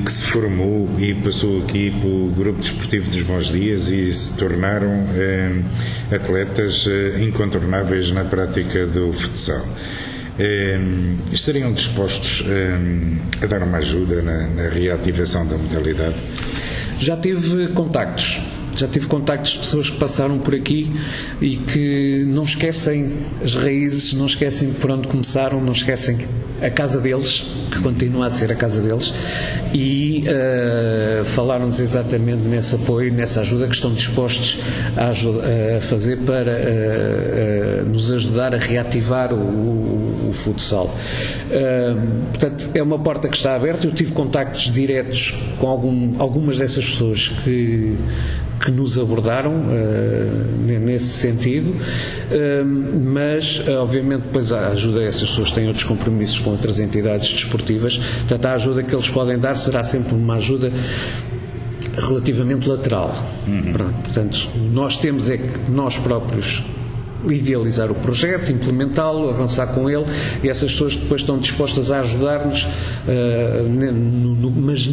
que 0.05 0.13
se 0.13 0.25
formou 0.25 0.89
e 0.99 1.15
passou 1.15 1.63
aqui 1.63 1.93
pelo 2.03 2.29
Grupo 2.31 2.61
Desportivo 2.61 3.09
dos 3.09 3.23
Bons 3.23 3.47
Dias 3.53 3.89
e 3.89 4.13
se 4.13 4.37
tornaram 4.37 5.07
eh, 5.15 5.63
atletas 6.11 6.89
incontornáveis 7.21 8.11
na 8.11 8.25
prática 8.25 8.85
do 8.85 9.13
futsal. 9.13 9.65
Eh, 10.39 10.79
estariam 11.31 11.73
dispostos 11.73 12.43
eh, 12.49 13.45
a 13.45 13.47
dar 13.47 13.63
uma 13.63 13.79
ajuda 13.79 14.23
na, 14.23 14.47
na 14.49 14.69
reativação 14.69 15.47
da 15.47 15.57
modalidade? 15.59 16.17
Já 16.99 17.17
tive 17.17 17.69
contactos 17.69 18.41
já 18.77 18.89
tive 18.89 19.07
contactos 19.07 19.53
de 19.53 19.59
pessoas 19.61 19.91
que 19.91 19.99
passaram 19.99 20.39
por 20.39 20.55
aqui 20.55 20.91
e 21.41 21.57
que 21.57 22.25
não 22.27 22.43
esquecem 22.43 23.11
as 23.43 23.55
raízes, 23.55 24.13
não 24.15 24.27
esquecem 24.27 24.73
por 24.73 24.91
onde 24.91 25.09
começaram, 25.09 25.61
não 25.61 25.73
esquecem 25.73 26.27
a 26.63 26.71
casa 26.71 27.01
deles, 27.01 27.47
que 27.71 27.81
continua 27.81 28.27
a 28.27 28.31
ser 28.31 28.53
a 28.53 28.55
casa 28.55 28.81
deles, 28.81 29.13
e 29.75 30.25
uh, 30.29 31.25
falaram-nos 31.25 31.81
exatamente 31.81 32.43
nesse 32.43 32.77
apoio, 32.77 33.13
nessa 33.13 33.41
ajuda 33.41 33.67
que 33.67 33.75
estão 33.75 33.93
dispostos 33.93 34.61
a, 34.97 35.09
a 35.09 35.81
fazer 35.81 36.19
para 36.19 36.53
uh, 36.53 37.83
uh, 37.83 37.89
nos 37.89 38.13
ajudar 38.13 38.55
a 38.55 38.59
reativar 38.59 39.33
o, 39.33 39.39
o, 39.39 40.29
o 40.29 40.33
futsal. 40.33 40.97
portanto, 42.31 42.71
é 42.75 42.83
uma 42.83 42.99
porta 42.99 43.29
que 43.29 43.37
está 43.37 43.57
aberta. 43.57 43.87
Eu 43.87 43.93
tive 43.93 44.13
contactos 44.13 44.73
diretos 44.73 45.35
com 45.59 45.67
algum, 45.67 46.15
algumas 46.21 46.59
dessas 46.59 46.89
pessoas 46.89 47.29
que 47.45 47.97
que 48.63 48.71
nos 48.71 48.99
abordaram 48.99 49.55
uh, 49.55 50.81
nesse 50.81 51.07
sentido, 51.07 51.71
uh, 51.71 52.65
mas 53.05 53.67
obviamente 53.69 54.23
depois 54.23 54.53
a 54.53 54.69
ajuda 54.69 55.03
essas 55.03 55.31
pessoas 55.31 55.51
têm 55.51 55.67
outros 55.67 55.85
compromissos 55.85 56.39
com 56.39 56.51
outras 56.51 56.79
entidades 56.79 57.33
desportivas, 57.33 57.97
portanto 57.99 58.47
a 58.47 58.53
ajuda 58.55 58.83
que 58.83 58.95
eles 58.95 59.09
podem 59.09 59.39
dar 59.39 59.55
será 59.57 59.83
sempre 59.83 60.15
uma 60.15 60.35
ajuda 60.35 60.71
relativamente 61.97 62.69
lateral. 62.69 63.15
Uhum. 63.47 63.73
Portanto, 64.03 64.51
nós 64.73 64.97
temos 64.97 65.29
é 65.29 65.37
que 65.37 65.71
nós 65.71 65.99
próprios 65.99 66.65
idealizar 67.31 67.91
o 67.91 67.95
projeto, 67.95 68.51
implementá-lo, 68.51 69.29
avançar 69.29 69.69
com 69.69 69.89
ele 69.89 70.05
e 70.43 70.49
essas 70.49 70.73
pessoas 70.73 70.97
depois 70.97 71.21
estão 71.21 71.39
dispostas 71.39 71.93
a 71.93 72.01
ajudar-nos, 72.01 72.65
uh, 72.65 72.69
mas 74.57 74.91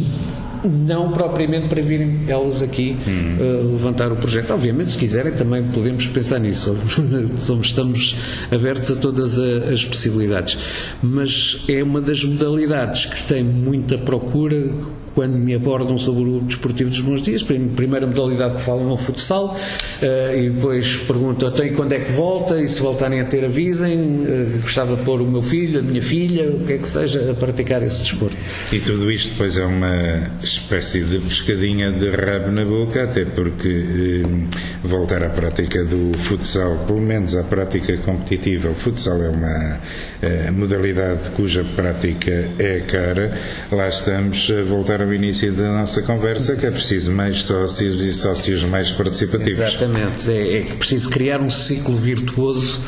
não 0.64 1.12
propriamente 1.12 1.68
para 1.68 1.80
virem 1.80 2.24
elas 2.28 2.62
aqui 2.62 2.96
uh, 3.06 3.72
levantar 3.72 4.12
o 4.12 4.16
projeto. 4.16 4.52
Obviamente, 4.52 4.92
se 4.92 4.98
quiserem, 4.98 5.32
também 5.32 5.64
podemos 5.64 6.06
pensar 6.06 6.38
nisso. 6.38 6.76
Somos, 7.38 7.68
estamos 7.68 8.16
abertos 8.50 8.90
a 8.90 8.96
todas 8.96 9.38
a, 9.38 9.70
as 9.70 9.84
possibilidades. 9.84 10.58
Mas 11.02 11.64
é 11.68 11.82
uma 11.82 12.00
das 12.00 12.24
modalidades 12.24 13.06
que 13.06 13.22
tem 13.24 13.44
muita 13.44 13.98
procura 13.98 14.72
quando 15.20 15.34
me 15.34 15.54
abordam 15.54 15.98
sobre 15.98 16.22
o 16.22 16.40
desportivo 16.40 16.88
dos 16.88 17.02
bons 17.02 17.20
dias. 17.20 17.42
Primeira 17.42 18.06
modalidade 18.06 18.54
que 18.54 18.62
falam 18.62 18.88
é 18.88 18.92
o 18.92 18.96
futsal, 18.96 19.54
uh, 19.54 20.34
e 20.34 20.48
depois 20.48 20.96
perguntam 20.96 21.46
até 21.46 21.66
então, 21.66 21.76
quando 21.76 21.92
é 21.92 21.98
que 21.98 22.10
volta, 22.12 22.58
e 22.58 22.66
se 22.66 22.80
voltarem 22.80 23.20
a 23.20 23.24
ter 23.26 23.44
avisem, 23.44 24.00
uh, 24.00 24.60
gostava 24.62 24.96
de 24.96 25.02
pôr 25.02 25.20
o 25.20 25.26
meu 25.26 25.42
filho, 25.42 25.80
a 25.80 25.82
minha 25.82 26.00
filha, 26.00 26.48
o 26.50 26.60
que 26.64 26.72
é 26.72 26.78
que 26.78 26.88
seja, 26.88 27.32
a 27.32 27.34
praticar 27.34 27.82
esse 27.82 28.00
desporto. 28.00 28.34
E 28.72 28.80
tudo 28.80 29.12
isto 29.12 29.32
depois 29.32 29.58
é 29.58 29.64
uma 29.66 30.22
espécie 30.42 31.04
de 31.04 31.18
pescadinha 31.18 31.92
de 31.92 32.10
rabo 32.10 32.50
na 32.50 32.64
boca, 32.64 33.04
até 33.04 33.26
porque 33.26 33.68
eh, 33.68 34.48
voltar 34.82 35.22
à 35.22 35.28
prática 35.28 35.84
do 35.84 36.16
futsal, 36.16 36.78
pelo 36.86 37.02
menos 37.02 37.36
à 37.36 37.42
prática 37.42 37.94
competitiva, 37.98 38.70
o 38.70 38.74
futsal 38.74 39.22
é 39.22 39.28
uma 39.28 39.80
eh, 40.22 40.50
modalidade 40.50 41.28
cuja 41.30 41.62
prática 41.76 42.48
é 42.58 42.80
cara, 42.80 43.38
lá 43.70 43.88
estamos 43.88 44.50
a 44.50 44.62
voltar 44.62 45.02
ao 45.10 45.14
início 45.14 45.52
da 45.52 45.72
nossa 45.72 46.02
conversa, 46.02 46.54
que 46.54 46.64
é 46.64 46.70
preciso 46.70 47.12
mais 47.12 47.44
sócios 47.44 48.00
e 48.02 48.12
sócios 48.12 48.62
mais 48.64 48.92
participativos. 48.92 49.60
Exatamente, 49.60 50.30
é, 50.30 50.60
é 50.60 50.62
preciso 50.62 51.10
criar 51.10 51.40
um 51.40 51.50
ciclo 51.50 51.96
virtuoso 51.96 52.80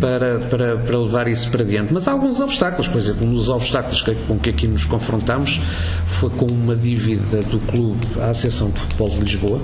para, 0.00 0.40
para, 0.48 0.78
para 0.78 0.98
levar 0.98 1.26
isso 1.26 1.50
para 1.50 1.64
diante. 1.64 1.92
Mas 1.92 2.06
há 2.06 2.12
alguns 2.12 2.40
obstáculos, 2.40 2.86
por 2.86 2.98
exemplo, 2.98 3.26
um 3.26 3.32
dos 3.32 3.48
obstáculos 3.48 4.04
com 4.26 4.38
que 4.38 4.50
aqui 4.50 4.68
nos 4.68 4.84
confrontamos 4.84 5.60
foi 6.06 6.30
com 6.30 6.46
uma 6.52 6.76
dívida 6.76 7.40
do 7.40 7.58
clube 7.60 8.06
à 8.20 8.30
Associação 8.30 8.70
de 8.70 8.80
Futebol 8.80 9.08
de 9.10 9.20
Lisboa. 9.20 9.60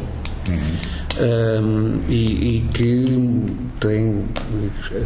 Uhum. 0.49 1.05
Um, 1.17 2.01
e, 2.09 2.57
e, 2.57 2.61
que 2.75 3.05
tem 3.79 4.25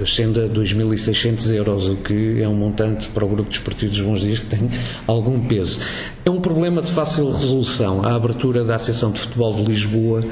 ascende 0.02 0.40
a 0.40 0.48
2.600 0.48 1.54
euros, 1.54 1.88
o 1.88 1.96
que 1.96 2.42
é 2.42 2.48
um 2.48 2.54
montante 2.54 3.08
para 3.08 3.26
o 3.26 3.28
grupo 3.28 3.50
dos 3.50 4.00
bons 4.00 4.20
dias 4.20 4.38
que 4.38 4.46
tem 4.46 4.70
algum 5.06 5.38
peso. 5.46 5.80
É 6.24 6.30
um 6.30 6.40
problema 6.40 6.80
de 6.80 6.90
fácil 6.90 7.30
resolução, 7.30 8.04
a 8.04 8.14
abertura 8.14 8.64
da 8.64 8.76
Associação 8.76 9.12
de 9.12 9.20
Futebol 9.20 9.54
de 9.54 9.64
Lisboa 9.64 10.24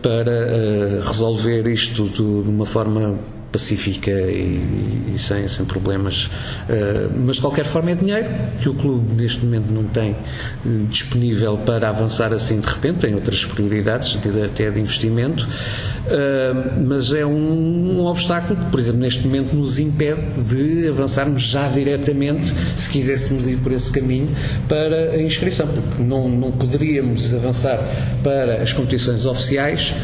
para 0.00 0.30
uh, 0.30 1.06
resolver 1.06 1.66
isto 1.66 2.08
de 2.08 2.22
uma 2.22 2.64
forma 2.64 3.18
pacífica 3.54 4.10
e, 4.10 5.14
e 5.14 5.18
sem, 5.18 5.46
sem 5.46 5.64
problemas. 5.64 6.24
Uh, 6.24 7.10
mas 7.24 7.36
de 7.36 7.42
qualquer 7.42 7.64
forma 7.64 7.92
é 7.92 7.94
dinheiro 7.94 8.28
que 8.60 8.68
o 8.68 8.74
clube 8.74 9.14
neste 9.14 9.44
momento 9.44 9.70
não 9.70 9.84
tem 9.84 10.10
uh, 10.10 10.86
disponível 10.88 11.56
para 11.58 11.88
avançar 11.88 12.32
assim 12.32 12.58
de 12.58 12.66
repente, 12.66 12.98
tem 12.98 13.14
outras 13.14 13.44
prioridades, 13.44 14.18
até 14.44 14.70
de 14.70 14.80
investimento, 14.80 15.44
uh, 15.44 16.82
mas 16.84 17.14
é 17.14 17.24
um, 17.24 18.00
um, 18.00 18.04
obstáculo 18.06 18.58
que, 18.58 18.70
por 18.72 18.80
exemplo, 18.80 19.00
neste 19.00 19.24
momento 19.24 19.54
nos 19.54 19.78
impede 19.78 20.22
de 20.42 20.88
avançarmos 20.88 21.42
já 21.42 21.68
diretamente, 21.68 22.52
se 22.74 22.90
quiséssemos 22.90 23.46
ir 23.46 23.58
por 23.58 23.70
esse 23.70 23.92
caminho, 23.92 24.34
para 24.68 25.12
a 25.12 25.22
inscrição, 25.22 25.68
porque 25.68 26.02
não, 26.02 26.28
não 26.28 26.50
poderíamos 26.50 27.32
avançar 27.32 27.78
para 28.24 28.62
as 28.62 28.72
competições 28.72 29.26
oficiais 29.26 29.94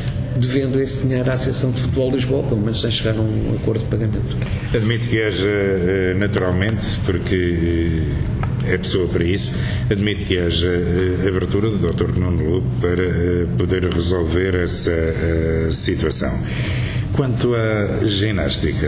devendo 0.41 0.80
esse 0.80 1.07
dinheiro 1.07 1.30
à 1.30 1.34
Associação 1.34 1.70
de 1.70 1.80
Futebol 1.80 2.11
de 2.11 2.16
Lisboa, 2.16 2.43
pelo 2.45 2.61
menos 2.61 2.80
sem 2.80 2.91
chegar 2.91 3.16
a 3.16 3.20
um 3.20 3.57
acordo 3.61 3.80
de 3.80 3.86
pagamento. 3.86 4.36
Admito 4.74 5.09
que 5.09 5.22
haja, 5.22 5.47
eh, 5.47 6.14
naturalmente, 6.16 6.99
porque 7.05 8.07
eh, 8.64 8.72
é 8.72 8.78
pessoa 8.78 9.07
para 9.09 9.24
isso, 9.24 9.55
admito 9.91 10.24
que 10.24 10.38
haja 10.38 10.68
eh, 10.68 11.28
abertura 11.28 11.70
do 11.70 11.78
Dr. 11.78 12.18
Nuno 12.18 12.55
Lupe 12.57 12.68
para 12.80 13.47
poder 13.59 13.84
resolver 13.93 14.55
essa 14.55 14.93
situação. 15.72 16.32
Quanto 17.12 17.55
à 17.55 18.05
ginástica, 18.07 18.86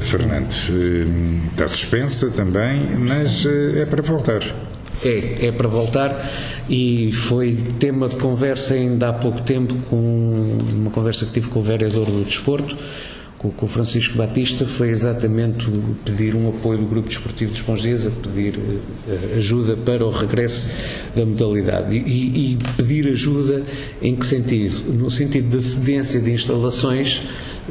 Fernando, 0.00 0.52
está 1.50 1.68
suspensa 1.68 2.30
também, 2.30 2.96
mas 2.96 3.44
é 3.44 3.84
para 3.84 4.00
voltar. 4.00 4.73
É, 5.04 5.48
é 5.48 5.52
para 5.52 5.68
voltar 5.68 6.16
e 6.68 7.12
foi 7.12 7.56
tema 7.78 8.08
de 8.08 8.16
conversa 8.16 8.72
ainda 8.72 9.10
há 9.10 9.12
pouco 9.12 9.42
tempo 9.42 9.74
com 9.90 10.58
uma 10.72 10.90
conversa 10.90 11.26
que 11.26 11.32
tive 11.32 11.48
com 11.48 11.58
o 11.58 11.62
vereador 11.62 12.06
do 12.06 12.24
desporto, 12.24 12.74
com, 13.56 13.66
o 13.66 13.68
Francisco 13.68 14.16
Batista, 14.16 14.64
foi 14.64 14.88
exatamente 14.88 15.66
pedir 16.04 16.34
um 16.34 16.48
apoio 16.48 16.78
do 16.78 16.86
Grupo 16.86 17.08
Desportivo 17.08 17.52
dos 17.52 17.60
Bons 17.60 17.82
Dias, 17.82 18.06
a 18.06 18.10
pedir 18.10 18.56
uh, 18.56 19.36
ajuda 19.36 19.76
para 19.76 20.04
o 20.04 20.10
regresso 20.10 20.70
da 21.14 21.26
modalidade. 21.26 21.94
E, 21.94 21.98
e, 21.98 22.52
e 22.52 22.58
pedir 22.76 23.06
ajuda 23.08 23.62
em 24.00 24.16
que 24.16 24.26
sentido? 24.26 24.92
No 24.92 25.10
sentido 25.10 25.50
da 25.50 25.60
cedência 25.60 26.20
de 26.20 26.30
instalações 26.30 27.22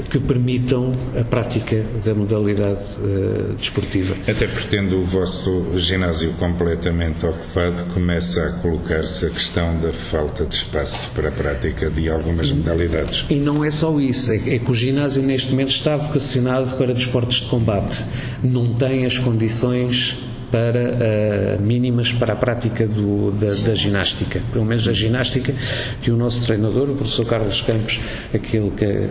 que 0.10 0.20
permitam 0.20 0.96
a 1.20 1.24
prática 1.24 1.86
da 2.04 2.16
modalidade 2.16 2.84
uh, 2.98 3.54
desportiva. 3.54 4.16
Até 4.28 4.48
porque 4.48 4.68
tendo 4.70 5.00
o 5.00 5.06
vosso 5.06 5.78
ginásio 5.78 6.32
completamente 6.34 7.26
ocupado, 7.26 7.84
começa 7.94 8.44
a 8.44 8.52
colocar-se 8.62 9.28
a 9.28 9.30
questão 9.30 9.80
da 9.80 9.91
falta 9.91 10.46
de 10.46 10.56
espaço 10.56 11.12
para 11.12 11.30
a 11.30 11.32
prática 11.32 11.89
de 11.89 12.10
algumas 12.10 12.52
modalidades. 12.52 13.26
E 13.30 13.36
não 13.36 13.64
é 13.64 13.70
só 13.70 14.00
isso, 14.00 14.32
é, 14.32 14.56
é 14.56 14.60
que 14.60 14.72
o 14.72 14.74
ginásio 14.74 15.22
neste 15.22 15.52
momento 15.52 15.70
está 15.70 15.96
vocacionado 15.96 16.76
para 16.76 16.94
desportos 16.94 17.41
de 17.41 17.48
combate. 17.48 18.04
Não 18.44 18.74
tem 18.74 19.06
as 19.06 19.18
condições 19.18 20.18
para 20.54 21.58
uh, 21.58 21.62
mínimas 21.62 22.14
para 22.14 22.34
a 22.34 22.36
prática 22.36 22.88
do, 22.88 23.32
da, 23.32 23.54
da, 23.56 23.74
ginástica. 23.74 24.39
Pelo 24.52 24.64
menos 24.64 24.88
a 24.88 24.94
ginástica 24.94 25.52
que 26.00 26.12
o 26.12 26.16
nosso 26.16 26.46
treinador, 26.46 26.91
o 26.91 26.96
professor 26.96 27.26
Carlos 27.26 27.62
Campos, 27.62 28.00
aquele 28.32 28.70
que 28.70 29.10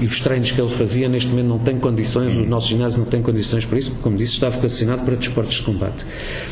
e 0.00 0.06
os 0.06 0.20
treinos 0.20 0.50
que 0.50 0.60
ele 0.60 0.68
fazia 0.68 1.08
neste 1.08 1.28
momento 1.28 1.46
não 1.48 1.58
tem 1.58 1.78
condições, 1.78 2.34
o 2.34 2.48
nosso 2.48 2.68
ginásio 2.68 3.00
não 3.00 3.06
tem 3.06 3.22
condições 3.22 3.64
para 3.64 3.78
isso, 3.78 3.90
porque, 3.90 4.02
como 4.02 4.16
disse, 4.16 4.34
está 4.34 4.48
vocacionado 4.48 5.04
para 5.04 5.16
desportos 5.16 5.56
de 5.56 5.62
combate. 5.62 6.04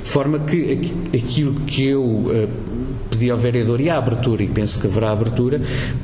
De 0.02 0.10
forma 0.10 0.38
que 0.40 0.92
aquilo 1.14 1.54
que 1.60 1.86
eu 1.86 2.02
uh, 2.02 2.48
pedi 3.10 3.30
ao 3.30 3.36
vereador 3.36 3.80
e 3.80 3.90
a 3.90 3.98
abertura, 3.98 4.42
e 4.42 4.48
penso 4.48 4.80
que 4.80 4.86
haverá 4.86 5.10
abertura, 5.10 5.60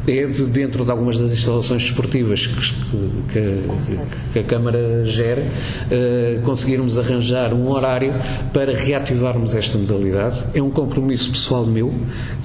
é 0.06 0.26
de 0.26 0.44
dentro 0.46 0.84
de 0.84 0.90
algumas 0.90 1.18
das 1.18 1.32
instalações 1.32 1.82
desportivas 1.82 2.46
que, 2.46 2.54
que, 3.32 4.32
que 4.32 4.38
a 4.38 4.44
Câmara 4.44 5.04
gera, 5.04 5.42
uh, 5.42 6.42
conseguirmos 6.42 6.98
arranjar 6.98 7.52
um 7.52 7.68
horário 7.70 8.14
para 8.52 8.72
reativarmos 8.76 9.54
esta 9.54 9.78
modalidade. 9.78 10.44
É 10.54 10.62
um 10.62 10.70
compromisso 10.70 11.30
pessoal 11.30 11.66
meu, 11.66 11.92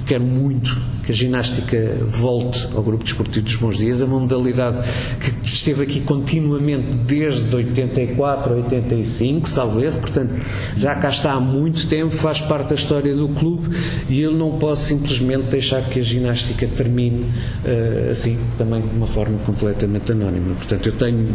quero 0.06 0.24
muito 0.24 0.76
que 1.06 1.12
a 1.12 1.16
ginástica 1.16 1.98
volte 2.04 2.68
ao 2.76 2.82
grupo 2.82 3.04
desportivo 3.04 3.46
dos 3.46 3.56
bons 3.56 3.78
dias, 3.78 4.02
é 4.02 4.06
uma 4.06 4.20
modalidade 4.20 4.80
que 5.20 5.48
esteve 5.48 5.84
aqui 5.84 6.02
continuamente 6.02 6.94
desde 7.06 7.54
84, 7.56 8.56
85, 8.56 9.48
salvo 9.50 9.82
erro, 9.82 10.00
portanto 10.00 10.34
já 10.78 10.96
cá 10.96 11.08
está 11.10 11.34
há 11.34 11.40
muito 11.40 11.88
tempo, 11.88 12.12
faz 12.12 12.42
parte 12.42 12.70
da 12.70 12.76
história 12.76 13.16
do 13.16 13.28
clube 13.30 13.76
e 14.10 14.22
eu 14.22 14.32
não 14.32 14.58
posso 14.58 14.84
simplesmente 14.84 15.44
deixar 15.50 15.82
que 15.84 16.00
a 16.00 16.02
ginástica 16.02 16.68
termine 16.68 17.24
uh, 17.64 18.12
assim, 18.12 18.38
também 18.58 18.82
de 18.82 18.96
uma 18.96 19.08
forma 19.08 19.38
completamente 19.40 20.12
anónima. 20.12 20.56
Portanto, 20.56 20.88
eu 20.88 20.94
tenho, 20.94 21.28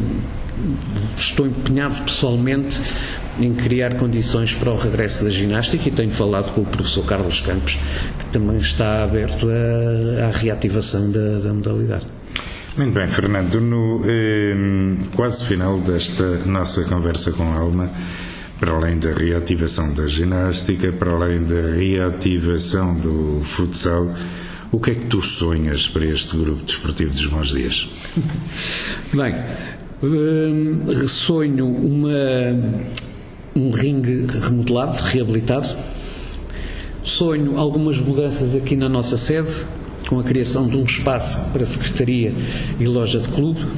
estou 1.17 1.47
empenhado 1.47 2.03
pessoalmente 2.05 2.81
em 3.39 3.55
criar 3.55 3.95
condições 3.97 4.55
para 4.55 4.71
o 4.71 4.77
regresso 4.77 5.25
da 5.25 5.31
ginástica 5.31 5.89
e 5.89 5.93
tenho 5.93 6.11
falado 6.11 6.53
com 6.53 6.61
o 6.63 6.67
professor 6.67 7.05
Carlos 7.05 7.41
Campos, 7.41 7.79
que 8.19 8.25
também 8.27 8.59
está 8.59 9.05
aberto 9.05 9.49
à, 9.49 10.27
à 10.27 10.31
reativação 10.31 11.11
da, 11.11 11.39
da 11.39 11.53
modalidade. 11.55 12.07
Muito 12.77 12.95
bem, 12.95 13.09
Fernando, 13.09 13.61
no 13.61 14.03
eh, 14.05 14.55
quase 15.17 15.45
final 15.45 15.81
desta 15.81 16.39
nossa 16.47 16.85
conversa 16.85 17.33
com 17.33 17.53
Alma, 17.53 17.91
para 18.61 18.73
além 18.73 18.97
da 18.99 19.13
reativação 19.13 19.93
da 19.93 20.07
ginástica, 20.07 20.93
para 20.93 21.11
além 21.13 21.43
da 21.45 21.61
reativação 21.75 22.95
do 22.95 23.43
futsal, 23.45 24.07
o 24.71 24.79
que 24.79 24.93
é 24.93 24.95
que 24.95 25.07
tu 25.07 25.21
sonhas 25.21 25.89
para 25.89 26.07
este 26.07 26.37
grupo 26.37 26.63
desportivo 26.63 27.11
dos 27.11 27.27
bons 27.27 27.49
dias? 27.49 27.89
Bem, 29.13 29.35
eh, 30.03 31.07
sonho 31.09 31.67
uma 31.67 32.11
um 33.55 33.71
ringue 33.71 34.27
remodelado, 34.39 34.97
reabilitado. 35.03 35.69
Sonho 37.03 37.59
algumas 37.59 37.99
mudanças 37.99 38.55
aqui 38.55 38.77
na 38.77 38.89
nossa 38.89 39.17
sede, 39.17 39.67
com 40.11 40.19
a 40.19 40.25
criação 40.25 40.67
de 40.67 40.77
um 40.77 40.83
espaço 40.83 41.41
para 41.53 41.65
secretaria 41.65 42.35
e 42.81 42.85
loja 42.85 43.21
de 43.21 43.29
clube. 43.29 43.61
Uh, 43.61 43.71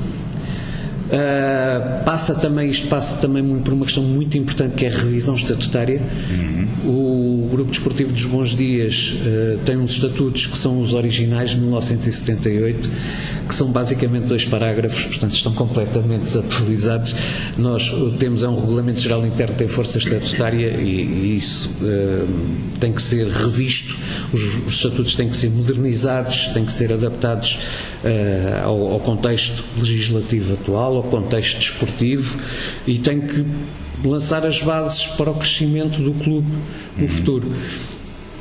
passa 2.06 2.34
também, 2.34 2.70
isto 2.70 2.88
passa 2.88 3.18
também 3.18 3.58
por 3.58 3.74
uma 3.74 3.84
questão 3.84 4.02
muito 4.02 4.38
importante 4.38 4.74
que 4.74 4.86
é 4.86 4.88
a 4.88 4.96
revisão 4.96 5.34
estatutária. 5.34 6.00
Uhum. 6.30 6.68
O 6.84 7.48
Grupo 7.50 7.70
Desportivo 7.70 8.12
dos 8.12 8.24
Bons 8.24 8.56
Dias 8.56 9.14
uh, 9.20 9.58
tem 9.64 9.76
uns 9.76 9.92
estatutos 9.92 10.46
que 10.46 10.58
são 10.58 10.80
os 10.80 10.94
originais 10.94 11.50
de 11.50 11.60
1978, 11.60 12.90
que 13.48 13.54
são 13.54 13.70
basicamente 13.70 14.24
dois 14.26 14.44
parágrafos, 14.44 15.06
portanto 15.06 15.34
estão 15.34 15.52
completamente 15.52 16.22
desatualizados. 16.22 17.14
Nós 17.56 17.92
temos 18.18 18.42
é 18.42 18.48
um 18.48 18.58
regulamento 18.58 19.00
geral 19.00 19.24
interno 19.24 19.52
que 19.52 19.58
tem 19.58 19.68
força 19.68 19.98
estatutária 19.98 20.76
e, 20.80 21.02
e 21.02 21.36
isso 21.36 21.70
uh, 21.82 22.78
tem 22.80 22.92
que 22.92 23.00
ser 23.00 23.28
revisto, 23.28 23.96
os, 24.32 24.66
os, 24.66 24.74
estatutos 24.74 25.14
têm 25.14 25.28
que 25.28 25.36
ser 25.36 25.50
modernizados, 25.50 26.46
têm 26.48 26.64
que 26.64 26.72
ser 26.72 26.92
adaptados 26.92 27.60
uh, 28.02 28.64
ao, 28.64 28.92
ao 28.94 29.00
contexto 29.00 29.62
legislativo 29.76 30.54
atual, 30.54 30.96
ao 30.96 31.04
contexto 31.04 31.58
desportivo 31.58 32.40
e 32.86 32.98
tem 32.98 33.20
que 33.20 33.46
lançar 34.04 34.44
as 34.46 34.62
bases 34.62 35.06
para 35.06 35.30
o 35.30 35.34
crescimento 35.34 36.00
do 36.02 36.12
clube 36.12 36.48
no 36.96 37.08
futuro. 37.08 37.48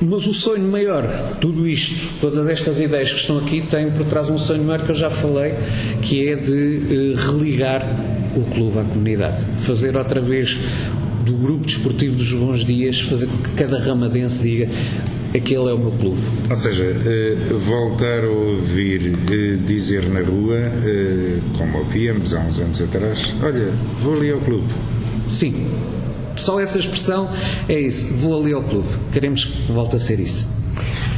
Mas 0.02 0.26
o 0.26 0.34
sonho 0.34 0.68
maior, 0.68 1.06
tudo 1.40 1.68
isto, 1.68 1.96
todas 2.20 2.50
estas 2.50 2.82
ideias 2.82 3.14
que 3.14 3.20
estão 3.20 3.38
aqui, 3.38 3.62
têm 3.62 3.92
por 3.92 4.04
trás 4.08 4.32
um 4.32 4.38
sonho 4.38 4.64
maior 4.64 4.84
que 4.84 4.90
eu 4.90 4.96
já 4.96 5.12
falei, 5.12 5.54
que 6.02 6.28
é 6.28 6.36
de 6.36 7.14
uh, 7.14 7.32
religar 7.34 7.86
o 8.36 8.42
clube 8.52 8.80
à 8.80 8.84
comunidade. 8.84 9.46
Fazer 9.58 9.96
outra 9.96 10.20
vez 10.20 10.60
do 11.24 11.34
grupo 11.34 11.66
desportivo 11.68 12.16
dos 12.16 12.34
bons 12.34 12.66
dias, 12.66 13.00
fazer 13.00 13.28
com 13.28 13.38
que 13.38 13.52
cada 13.52 13.78
ramadense 13.78 14.42
diga 14.42 14.70
aquele 15.36 15.70
é 15.70 15.74
o 15.74 15.78
meu 15.78 15.92
clube. 15.92 16.20
Ou 16.50 16.56
seja, 16.56 16.84
uh, 16.84 17.60
voltar 17.60 18.24
a 18.24 18.30
ouvir 18.30 19.14
uh, 19.14 19.58
dizer 19.68 20.10
na 20.10 20.22
rua, 20.22 20.62
como 21.60 21.78
ouvíamos 21.78 22.34
há 22.34 22.40
uns 22.40 22.60
anos 22.60 22.82
atrás, 22.82 23.36
olha, 23.44 23.72
vou 24.00 24.16
ali 24.16 24.32
ao 24.32 24.40
clube. 24.40 24.68
Sim, 25.28 25.68
só 26.36 26.60
essa 26.60 26.80
expressão 26.80 27.30
é 27.68 27.80
isso. 27.80 28.14
Vou 28.14 28.40
ali 28.40 28.54
ao 28.54 28.64
clube. 28.64 28.88
Queremos 29.12 29.46
que 29.46 29.72
volte 29.72 29.96
a 29.96 30.00
ser 30.00 30.20
isso. 30.20 30.50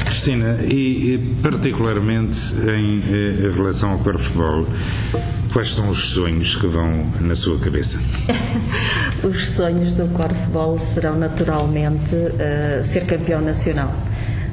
Cristina, 0.06 0.58
e, 0.70 1.14
e 1.14 1.18
particularmente 1.41 2.54
em, 2.56 3.00
em, 3.00 3.52
relação 3.52 3.91
ao 3.91 4.00
corfball, 4.00 4.68
quais 5.52 5.72
são 5.72 5.89
os 5.89 6.10
sonhos 6.10 6.56
que 6.56 6.68
vão 6.68 7.06
na 7.22 7.36
sua 7.36 7.58
cabeça? 7.60 8.00
os 9.24 9.48
sonhos 9.50 9.96
do 9.96 10.08
corfball 10.10 10.78
serão 10.78 11.18
naturalmente 11.18 12.16
uh, 12.16 12.84
ser 12.84 13.06
campeão 13.06 13.41
nacional. 13.41 13.94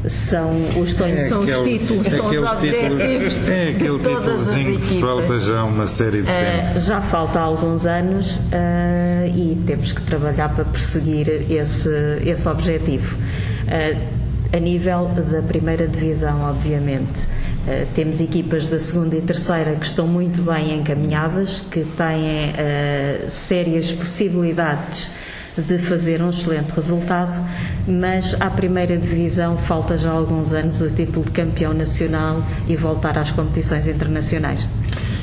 São 0.07 0.51
os 0.81 0.95
sonhos, 0.95 1.21
é 1.21 1.29
são 1.29 1.43
aquele, 1.43 1.59
os 1.59 1.69
títulos, 1.69 2.07
são 2.09 2.31
os 2.31 2.37
objetivos. 2.37 3.35
Título, 3.35 3.53
é 3.53 3.69
aquele 3.69 3.99
títulozinho 3.99 4.81
que 4.81 5.01
falta 5.01 5.41
já 5.41 5.65
uma 5.65 5.87
série 5.87 6.23
de 6.23 6.31
uh, 6.31 6.35
tempo. 6.35 6.81
Já 6.81 7.01
falta 7.03 7.41
alguns 7.41 7.87
anos 7.87 8.37
uh, 8.37 9.27
e 9.35 9.59
temos 9.67 9.93
que 9.93 10.03
trabalhar 10.03 10.55
para 10.55 10.65
perseguir 10.65 11.51
esse, 11.51 11.91
esse 12.25 12.49
objetivo. 12.49 13.17
Uh, 13.17 14.21
a 14.53 14.59
nível 14.59 15.09
da 15.31 15.43
primeira 15.43 15.87
divisão, 15.87 16.43
obviamente. 16.43 17.25
Uh, 17.25 17.87
temos 17.95 18.21
equipas 18.21 18.67
da 18.67 18.79
segunda 18.79 19.17
e 19.17 19.21
terceira 19.21 19.77
que 19.77 19.87
estão 19.87 20.07
muito 20.07 20.43
bem 20.43 20.79
encaminhadas, 20.79 21.61
que 21.61 21.85
têm 21.85 22.51
uh, 22.51 23.29
sérias 23.29 23.93
possibilidades 23.93 25.13
de 25.61 25.79
fazer 25.79 26.23
um 26.23 26.31
excelente 26.31 26.73
resultado, 26.73 27.45
mas 27.87 28.37
à 28.41 28.51
primeira 28.51 28.97
divisão 28.97 29.57
falta 29.57 29.97
já 29.97 30.11
alguns 30.11 30.53
anos 30.53 30.81
o 30.81 30.89
título 30.91 31.25
de 31.25 31.33
campeão 31.33 31.73
nacional 31.73 32.45
e 32.69 32.77
voltar 32.77 33.19
às 33.19 33.31
competições 33.31 33.87
internacionais. 33.87 34.69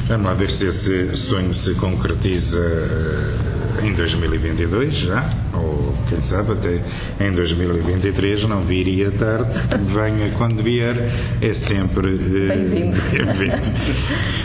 Vamos 0.07 0.25
lá 0.25 0.33
ver 0.33 0.49
se 0.49 0.67
esse 0.67 1.15
sonho 1.17 1.53
se 1.53 1.73
concretiza 1.75 2.57
eh, 2.59 3.85
em 3.87 3.93
2022 3.93 4.93
já, 4.93 5.29
ou 5.53 5.93
quem 6.07 6.21
sabe 6.21 6.53
até 6.53 6.81
em 7.19 7.31
2023, 7.33 8.45
não 8.45 8.63
viria 8.63 9.11
tarde, 9.11 9.51
venha 9.93 10.31
quando 10.37 10.63
vier, 10.63 11.11
é 11.41 11.53
sempre 11.53 12.15
bem-vindo. 12.15 12.95
Bem 13.37 13.61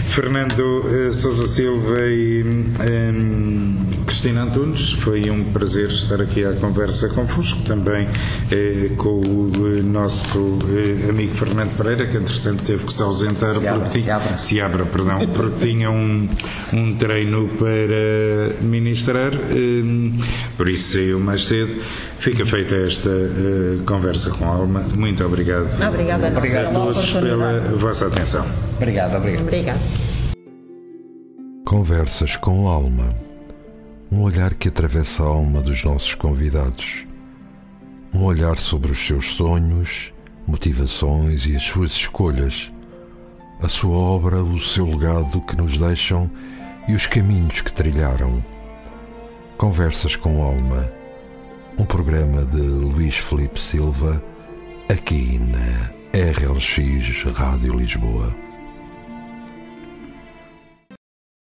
Fernando 0.09 0.84
uh, 0.84 1.12
Sousa 1.12 1.47
Silva 1.47 2.01
e 2.01 2.43
um, 2.43 4.01
Cristina 4.13 4.43
Antunes, 4.43 4.93
foi 4.93 5.31
um 5.31 5.43
prazer 5.53 5.89
estar 5.89 6.21
aqui 6.21 6.45
à 6.45 6.53
conversa 6.53 7.09
convosco, 7.09 7.63
também 7.63 8.07
uh, 8.07 8.95
com 8.97 9.23
o 9.23 9.83
nosso 9.83 10.39
uh, 10.39 11.09
amigo 11.09 11.35
Fernando 11.35 11.75
Pereira, 11.79 12.07
que 12.07 12.19
entretanto 12.19 12.63
teve 12.63 12.85
que 12.85 12.93
se 12.93 13.03
ausentar 13.03 13.55
se 13.55 13.67
abra, 13.67 13.89
se 13.91 14.11
abra. 14.11 14.37
se 14.37 14.61
abra, 14.61 14.85
perdão, 14.85 15.27
porque 15.29 15.67
tinha 15.67 15.91
um, 15.91 16.29
um 16.75 16.95
treino 16.97 17.49
para 17.57 18.61
ministrar, 18.61 19.33
um, 19.35 20.15
por 20.59 20.69
isso 20.69 20.93
saiu 20.93 21.19
mais 21.19 21.47
cedo. 21.47 21.83
Fica 22.19 22.45
feita 22.45 22.75
esta 22.77 23.11
conversa 23.87 24.31
com 24.31 24.45
a 24.45 24.49
Alma. 24.49 24.85
Muito 24.95 25.25
obrigado. 25.25 25.69
Obrigada 25.83 26.29
obrigado 26.29 26.67
a 26.67 26.71
todos 26.71 27.13
pela 27.13 27.61
vossa 27.79 28.09
atenção. 28.09 28.45
Obrigado, 28.77 29.17
obrigado. 29.17 29.43
Obrigado. 29.43 29.81
Conversas 31.65 32.37
com 32.37 32.69
alma. 32.69 33.32
Um 34.13 34.25
olhar 34.25 34.53
que 34.53 34.69
atravessa 34.69 35.23
a 35.23 35.27
alma 35.27 35.63
dos 35.63 35.83
nossos 35.85 36.15
convidados. 36.15 37.07
Um 38.13 38.25
olhar 38.25 38.59
sobre 38.59 38.93
os 38.93 38.99
seus 38.99 39.37
sonhos, 39.37 40.13
motivações 40.47 41.47
e 41.47 41.57
as 41.57 41.63
suas 41.63 41.93
escolhas. 41.93 42.71
A 43.63 43.69
sua 43.69 43.97
obra, 43.97 44.45
o 44.45 44.61
seu 44.61 44.85
legado 44.85 45.41
que 45.41 45.57
nos 45.57 45.79
deixam 45.79 46.31
e 46.87 46.93
os 46.95 47.07
caminhos 47.07 47.63
que 47.63 47.73
trilharam. 47.73 48.45
Conversas 49.57 50.15
com 50.15 50.43
alma. 50.43 50.93
Um 51.79 51.87
programa 51.87 52.45
de 52.45 52.61
Luís 52.61 53.17
Felipe 53.17 53.59
Silva, 53.59 54.23
aqui 54.91 55.39
na 55.39 55.91
RLX 56.13 57.23
Rádio 57.35 57.79
Lisboa. 57.79 58.51